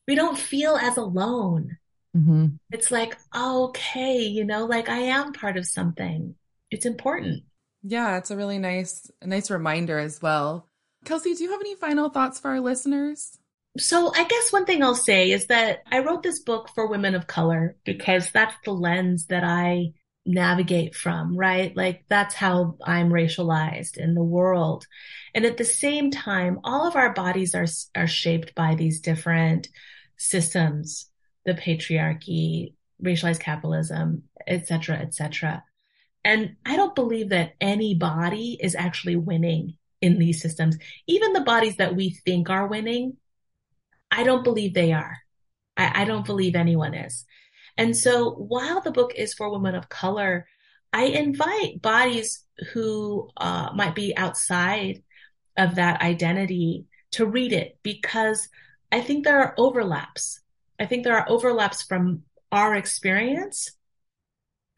We 0.06 0.14
don't 0.14 0.38
feel 0.38 0.76
as 0.76 0.96
alone. 0.96 1.78
Mm-hmm. 2.16 2.46
It's 2.70 2.90
like, 2.90 3.16
okay, 3.34 4.18
you 4.18 4.44
know, 4.44 4.66
like 4.66 4.88
I 4.88 4.98
am 4.98 5.32
part 5.32 5.56
of 5.56 5.66
something. 5.66 6.34
It's 6.70 6.86
important. 6.86 7.44
Yeah, 7.82 8.18
it's 8.18 8.30
a 8.30 8.36
really 8.36 8.58
nice, 8.58 9.10
a 9.22 9.26
nice 9.26 9.50
reminder 9.50 9.98
as 9.98 10.20
well. 10.20 10.66
Kelsey, 11.04 11.34
do 11.34 11.44
you 11.44 11.50
have 11.52 11.60
any 11.60 11.76
final 11.76 12.10
thoughts 12.10 12.38
for 12.38 12.48
our 12.50 12.60
listeners? 12.60 13.38
So 13.78 14.12
I 14.14 14.24
guess 14.24 14.52
one 14.52 14.66
thing 14.66 14.82
I'll 14.82 14.94
say 14.94 15.30
is 15.30 15.46
that 15.46 15.82
I 15.90 16.00
wrote 16.00 16.22
this 16.22 16.40
book 16.40 16.70
for 16.74 16.88
women 16.88 17.14
of 17.14 17.26
color 17.26 17.76
because 17.84 18.30
that's 18.30 18.56
the 18.64 18.72
lens 18.72 19.26
that 19.26 19.44
I 19.44 19.92
navigate 20.26 20.94
from, 20.94 21.36
right? 21.36 21.74
Like 21.76 22.04
that's 22.08 22.34
how 22.34 22.76
I'm 22.84 23.10
racialized 23.10 23.96
in 23.96 24.14
the 24.14 24.22
world. 24.22 24.86
And 25.34 25.44
at 25.44 25.56
the 25.56 25.64
same 25.64 26.10
time, 26.10 26.60
all 26.64 26.86
of 26.86 26.96
our 26.96 27.12
bodies 27.12 27.54
are, 27.54 27.66
are 27.94 28.06
shaped 28.06 28.54
by 28.54 28.74
these 28.74 29.00
different 29.00 29.68
systems, 30.16 31.09
the 31.44 31.54
patriarchy, 31.54 32.74
racialized 33.02 33.40
capitalism, 33.40 34.24
et 34.46 34.66
cetera, 34.66 34.96
et 34.96 35.14
cetera. 35.14 35.64
And 36.24 36.56
I 36.66 36.76
don't 36.76 36.94
believe 36.94 37.30
that 37.30 37.54
any 37.60 37.94
body 37.94 38.58
is 38.60 38.74
actually 38.74 39.16
winning 39.16 39.76
in 40.00 40.18
these 40.18 40.40
systems. 40.40 40.76
Even 41.06 41.32
the 41.32 41.40
bodies 41.40 41.76
that 41.76 41.96
we 41.96 42.10
think 42.10 42.50
are 42.50 42.66
winning, 42.66 43.16
I 44.10 44.22
don't 44.22 44.44
believe 44.44 44.74
they 44.74 44.92
are. 44.92 45.18
I, 45.76 46.02
I 46.02 46.04
don't 46.04 46.26
believe 46.26 46.56
anyone 46.56 46.94
is. 46.94 47.24
And 47.76 47.96
so 47.96 48.30
while 48.32 48.80
the 48.80 48.90
book 48.90 49.14
is 49.14 49.32
for 49.32 49.50
women 49.50 49.74
of 49.74 49.88
color, 49.88 50.46
I 50.92 51.04
invite 51.04 51.80
bodies 51.80 52.44
who 52.72 53.30
uh, 53.36 53.70
might 53.74 53.94
be 53.94 54.16
outside 54.16 55.02
of 55.56 55.76
that 55.76 56.02
identity 56.02 56.86
to 57.12 57.26
read 57.26 57.52
it 57.52 57.78
because 57.82 58.48
I 58.92 59.00
think 59.00 59.24
there 59.24 59.40
are 59.40 59.54
overlaps. 59.56 60.39
I 60.80 60.86
think 60.86 61.04
there 61.04 61.16
are 61.16 61.28
overlaps 61.28 61.82
from 61.82 62.22
our 62.50 62.74
experience 62.74 63.72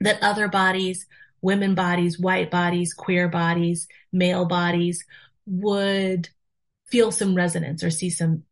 that 0.00 0.22
other 0.22 0.48
bodies 0.48 1.07
women 1.42 1.74
bodies, 1.74 2.18
white 2.18 2.50
bodies, 2.50 2.94
queer 2.94 3.28
bodies, 3.28 3.88
male 4.12 4.46
bodies 4.46 5.05
would 5.44 6.30
feel 6.86 7.11
some 7.11 7.34
resonance 7.34 7.82
or 7.82 7.90
see 7.90 8.09
some 8.09 8.44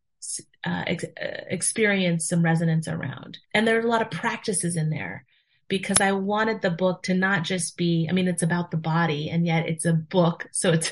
uh, 0.63 0.83
ex- 0.85 1.05
uh, 1.05 1.41
experience 1.49 2.27
some 2.27 2.43
resonance 2.43 2.87
around. 2.87 3.39
And 3.53 3.67
there 3.67 3.77
are 3.77 3.83
a 3.83 3.89
lot 3.89 4.01
of 4.01 4.11
practices 4.11 4.75
in 4.75 4.89
there 4.89 5.25
because 5.69 6.01
I 6.01 6.11
wanted 6.11 6.61
the 6.61 6.69
book 6.69 7.03
to 7.03 7.13
not 7.13 7.43
just 7.43 7.77
be, 7.77 8.07
I 8.09 8.13
mean, 8.13 8.27
it's 8.27 8.43
about 8.43 8.69
the 8.69 8.77
body 8.77 9.29
and 9.29 9.45
yet 9.45 9.67
it's 9.67 9.85
a 9.85 9.93
book. 9.93 10.47
So 10.51 10.71
it's, 10.73 10.91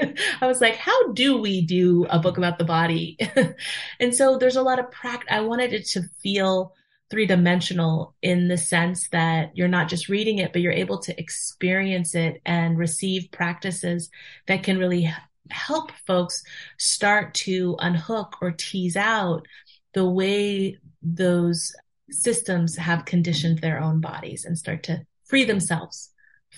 I 0.40 0.46
was 0.46 0.60
like, 0.60 0.76
how 0.76 1.12
do 1.12 1.40
we 1.40 1.64
do 1.64 2.06
a 2.10 2.18
book 2.18 2.38
about 2.38 2.58
the 2.58 2.64
body? 2.64 3.18
and 4.00 4.14
so 4.14 4.38
there's 4.38 4.56
a 4.56 4.62
lot 4.62 4.78
of 4.78 4.90
practice. 4.90 5.28
I 5.30 5.40
wanted 5.40 5.72
it 5.72 5.86
to 5.88 6.02
feel 6.22 6.74
three 7.10 7.26
dimensional 7.26 8.14
in 8.22 8.48
the 8.48 8.56
sense 8.56 9.08
that 9.08 9.56
you're 9.56 9.68
not 9.68 9.88
just 9.88 10.08
reading 10.08 10.38
it, 10.38 10.52
but 10.52 10.62
you're 10.62 10.72
able 10.72 10.98
to 10.98 11.20
experience 11.20 12.14
it 12.14 12.40
and 12.46 12.78
receive 12.78 13.30
practices 13.32 14.10
that 14.46 14.62
can 14.62 14.78
really 14.78 15.12
help 15.50 15.90
folks 16.06 16.42
start 16.78 17.34
to 17.34 17.76
unhook 17.80 18.36
or 18.40 18.52
tease 18.52 18.96
out 18.96 19.46
the 19.94 20.08
way 20.08 20.78
those 21.02 21.74
systems 22.10 22.76
have 22.76 23.04
conditioned 23.04 23.58
their 23.58 23.80
own 23.80 24.00
bodies 24.00 24.44
and 24.44 24.56
start 24.56 24.84
to 24.84 25.04
free 25.24 25.44
themselves 25.44 26.10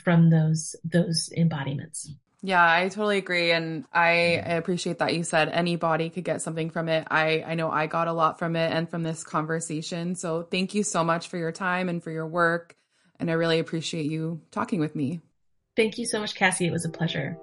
from 0.04 0.30
those 0.30 0.74
those 0.84 1.28
embodiments. 1.32 2.14
Yeah, 2.42 2.62
I 2.62 2.88
totally 2.88 3.18
agree. 3.18 3.52
And 3.52 3.84
I, 3.92 4.42
appreciate 4.62 4.98
that 4.98 5.14
you 5.14 5.22
said 5.22 5.48
anybody 5.48 6.10
could 6.10 6.24
get 6.24 6.42
something 6.42 6.70
from 6.70 6.88
it. 6.88 7.06
I, 7.10 7.44
I 7.46 7.54
know 7.54 7.70
I 7.70 7.86
got 7.86 8.08
a 8.08 8.12
lot 8.12 8.38
from 8.38 8.56
it 8.56 8.72
and 8.72 8.90
from 8.90 9.04
this 9.04 9.22
conversation. 9.22 10.16
So 10.16 10.42
thank 10.42 10.74
you 10.74 10.82
so 10.82 11.04
much 11.04 11.28
for 11.28 11.38
your 11.38 11.52
time 11.52 11.88
and 11.88 12.02
for 12.02 12.10
your 12.10 12.26
work. 12.26 12.76
And 13.20 13.30
I 13.30 13.34
really 13.34 13.60
appreciate 13.60 14.06
you 14.06 14.40
talking 14.50 14.80
with 14.80 14.96
me. 14.96 15.20
Thank 15.76 15.98
you 15.98 16.04
so 16.04 16.18
much, 16.18 16.34
Cassie. 16.34 16.66
It 16.66 16.72
was 16.72 16.84
a 16.84 16.90
pleasure. 16.90 17.38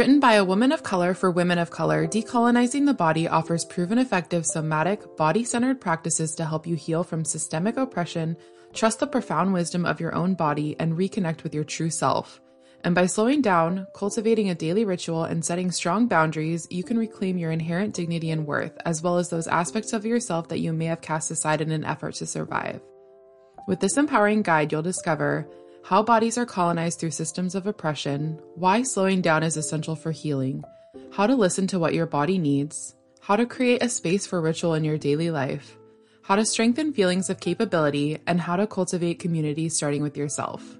Written 0.00 0.18
by 0.18 0.32
a 0.32 0.44
woman 0.46 0.72
of 0.72 0.82
color 0.82 1.12
for 1.12 1.30
women 1.30 1.58
of 1.58 1.70
color, 1.70 2.06
Decolonizing 2.06 2.86
the 2.86 2.94
Body 2.94 3.28
offers 3.28 3.66
proven 3.66 3.98
effective 3.98 4.46
somatic, 4.46 5.14
body 5.18 5.44
centered 5.44 5.78
practices 5.78 6.34
to 6.36 6.46
help 6.46 6.66
you 6.66 6.74
heal 6.74 7.04
from 7.04 7.22
systemic 7.22 7.76
oppression, 7.76 8.34
trust 8.72 9.00
the 9.00 9.06
profound 9.06 9.52
wisdom 9.52 9.84
of 9.84 10.00
your 10.00 10.14
own 10.14 10.32
body, 10.32 10.74
and 10.78 10.94
reconnect 10.94 11.42
with 11.42 11.54
your 11.54 11.64
true 11.64 11.90
self. 11.90 12.40
And 12.82 12.94
by 12.94 13.04
slowing 13.04 13.42
down, 13.42 13.86
cultivating 13.94 14.48
a 14.48 14.54
daily 14.54 14.86
ritual, 14.86 15.24
and 15.24 15.44
setting 15.44 15.70
strong 15.70 16.08
boundaries, 16.08 16.66
you 16.70 16.82
can 16.82 16.96
reclaim 16.96 17.36
your 17.36 17.52
inherent 17.52 17.94
dignity 17.94 18.30
and 18.30 18.46
worth, 18.46 18.78
as 18.86 19.02
well 19.02 19.18
as 19.18 19.28
those 19.28 19.48
aspects 19.48 19.92
of 19.92 20.06
yourself 20.06 20.48
that 20.48 20.60
you 20.60 20.72
may 20.72 20.86
have 20.86 21.02
cast 21.02 21.30
aside 21.30 21.60
in 21.60 21.70
an 21.70 21.84
effort 21.84 22.14
to 22.14 22.26
survive. 22.26 22.80
With 23.68 23.80
this 23.80 23.98
empowering 23.98 24.40
guide, 24.40 24.72
you'll 24.72 24.80
discover 24.80 25.46
how 25.84 26.02
bodies 26.02 26.38
are 26.38 26.46
colonized 26.46 27.00
through 27.00 27.10
systems 27.10 27.54
of 27.54 27.66
oppression, 27.66 28.38
why 28.54 28.82
slowing 28.82 29.20
down 29.22 29.42
is 29.42 29.56
essential 29.56 29.96
for 29.96 30.12
healing, 30.12 30.62
how 31.12 31.26
to 31.26 31.34
listen 31.34 31.66
to 31.68 31.78
what 31.78 31.94
your 31.94 32.04
body 32.06 32.38
needs, 32.38 32.94
how 33.20 33.36
to 33.36 33.46
create 33.46 33.82
a 33.82 33.88
space 33.88 34.26
for 34.26 34.40
ritual 34.40 34.74
in 34.74 34.84
your 34.84 34.98
daily 34.98 35.30
life, 35.30 35.76
how 36.22 36.36
to 36.36 36.44
strengthen 36.44 36.92
feelings 36.92 37.30
of 37.30 37.40
capability, 37.40 38.18
and 38.26 38.40
how 38.40 38.56
to 38.56 38.66
cultivate 38.66 39.18
community 39.18 39.68
starting 39.68 40.02
with 40.02 40.16
yourself. 40.16 40.78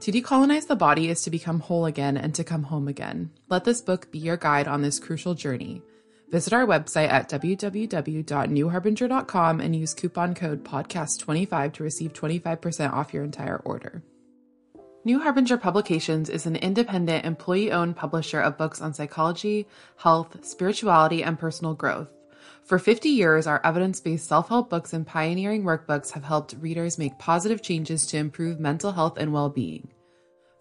To 0.00 0.10
decolonize 0.10 0.66
the 0.66 0.76
body 0.76 1.10
is 1.10 1.22
to 1.22 1.30
become 1.30 1.60
whole 1.60 1.84
again 1.84 2.16
and 2.16 2.34
to 2.34 2.42
come 2.42 2.62
home 2.64 2.88
again. 2.88 3.30
Let 3.48 3.64
this 3.64 3.82
book 3.82 4.10
be 4.10 4.18
your 4.18 4.38
guide 4.38 4.66
on 4.66 4.82
this 4.82 4.98
crucial 4.98 5.34
journey. 5.34 5.82
Visit 6.30 6.54
our 6.54 6.66
website 6.66 7.10
at 7.10 7.28
www.newharbinger.com 7.28 9.60
and 9.60 9.76
use 9.76 9.94
coupon 9.94 10.34
code 10.34 10.64
podcast25 10.64 11.72
to 11.74 11.82
receive 11.82 12.14
25% 12.14 12.92
off 12.92 13.12
your 13.12 13.24
entire 13.24 13.58
order. 13.58 14.02
New 15.02 15.18
Harbinger 15.18 15.56
Publications 15.56 16.28
is 16.28 16.44
an 16.44 16.56
independent, 16.56 17.24
employee 17.24 17.72
owned 17.72 17.96
publisher 17.96 18.38
of 18.38 18.58
books 18.58 18.82
on 18.82 18.92
psychology, 18.92 19.66
health, 19.96 20.44
spirituality, 20.44 21.22
and 21.22 21.38
personal 21.38 21.72
growth. 21.72 22.10
For 22.64 22.78
50 22.78 23.08
years, 23.08 23.46
our 23.46 23.62
evidence 23.64 23.98
based 23.98 24.28
self 24.28 24.50
help 24.50 24.68
books 24.68 24.92
and 24.92 25.06
pioneering 25.06 25.62
workbooks 25.62 26.10
have 26.10 26.24
helped 26.24 26.54
readers 26.60 26.98
make 26.98 27.18
positive 27.18 27.62
changes 27.62 28.06
to 28.08 28.18
improve 28.18 28.60
mental 28.60 28.92
health 28.92 29.16
and 29.16 29.32
well 29.32 29.48
being. 29.48 29.88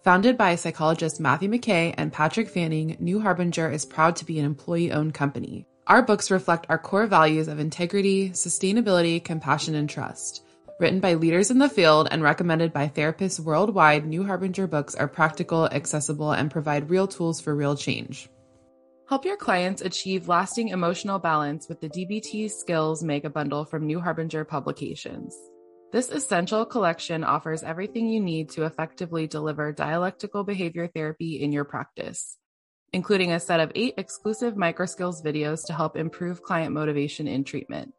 Founded 0.06 0.38
by 0.38 0.56
psychologists 0.56 1.20
Matthew 1.20 1.50
McKay 1.50 1.94
and 1.98 2.14
Patrick 2.14 2.48
Fanning, 2.48 2.96
New 2.98 3.20
Harbinger 3.20 3.70
is 3.70 3.86
proud 3.86 4.16
to 4.16 4.26
be 4.26 4.40
an 4.40 4.46
employee 4.46 4.94
owned 4.94 5.14
company. 5.14 5.66
Our 5.86 6.02
books 6.02 6.32
reflect 6.32 6.66
our 6.70 6.78
core 6.78 7.08
values 7.08 7.50
of 7.50 7.60
integrity, 7.60 8.30
sustainability, 8.30 9.22
compassion, 9.22 9.76
and 9.76 9.90
trust. 9.90 10.46
Written 10.80 11.02
by 11.02 11.16
leaders 11.16 11.52
in 11.52 11.58
the 11.58 11.68
field 11.68 12.08
and 12.10 12.24
recommended 12.24 12.72
by 12.72 12.88
therapists 12.88 13.38
worldwide, 13.38 14.06
New 14.06 14.24
Harbinger 14.24 14.66
books 14.66 14.96
are 14.96 15.10
practical, 15.10 15.66
accessible, 15.66 16.32
and 16.32 16.50
provide 16.50 16.90
real 16.90 17.06
tools 17.06 17.42
for 17.42 17.54
real 17.54 17.76
change. 17.76 18.30
Help 19.10 19.26
your 19.26 19.36
clients 19.36 19.82
achieve 19.82 20.30
lasting 20.30 20.70
emotional 20.70 21.20
balance 21.20 21.68
with 21.68 21.82
the 21.82 21.90
DBT 21.90 22.50
Skills 22.50 23.04
Mega 23.04 23.30
Bundle 23.30 23.66
from 23.66 23.88
New 23.88 24.00
Harbinger 24.00 24.46
Publications. 24.46 25.36
This 25.92 26.12
essential 26.12 26.66
collection 26.66 27.26
offers 27.26 27.62
everything 27.62 28.08
you 28.08 28.22
need 28.22 28.50
to 28.52 28.64
effectively 28.64 29.28
deliver 29.28 29.74
dialectical 29.74 30.46
behavior 30.46 30.88
therapy 30.88 31.42
in 31.42 31.52
your 31.52 31.66
practice, 31.66 32.38
including 32.94 33.34
a 33.34 33.40
set 33.42 33.60
of 33.60 33.74
eight 33.76 33.96
exclusive 33.98 34.54
microskills 34.54 35.26
videos 35.26 35.66
to 35.68 35.74
help 35.74 35.98
improve 35.98 36.42
client 36.42 36.74
motivation 36.74 37.28
in 37.28 37.44
treatment. 37.44 37.94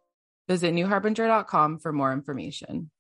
Visit 0.51 0.75
newharbinger.com 0.75 1.79
for 1.79 1.93
more 1.93 2.13
information. 2.13 2.91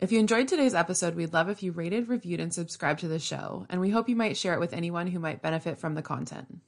If 0.00 0.10
you 0.10 0.18
enjoyed 0.18 0.48
today's 0.48 0.74
episode, 0.74 1.14
we'd 1.14 1.34
love 1.34 1.50
if 1.50 1.62
you 1.62 1.70
rated, 1.70 2.08
reviewed, 2.08 2.40
and 2.40 2.50
subscribed 2.50 3.00
to 3.00 3.08
the 3.08 3.18
show, 3.18 3.66
and 3.68 3.78
we 3.78 3.90
hope 3.90 4.08
you 4.08 4.16
might 4.16 4.38
share 4.38 4.54
it 4.54 4.60
with 4.60 4.72
anyone 4.72 5.08
who 5.08 5.18
might 5.18 5.42
benefit 5.42 5.76
from 5.76 5.94
the 5.94 6.00
content. 6.00 6.60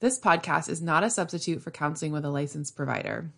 This 0.00 0.20
podcast 0.20 0.68
is 0.68 0.82
not 0.82 1.04
a 1.04 1.08
substitute 1.08 1.62
for 1.62 1.70
counseling 1.70 2.12
with 2.12 2.26
a 2.26 2.28
licensed 2.28 2.76
provider. 2.76 3.32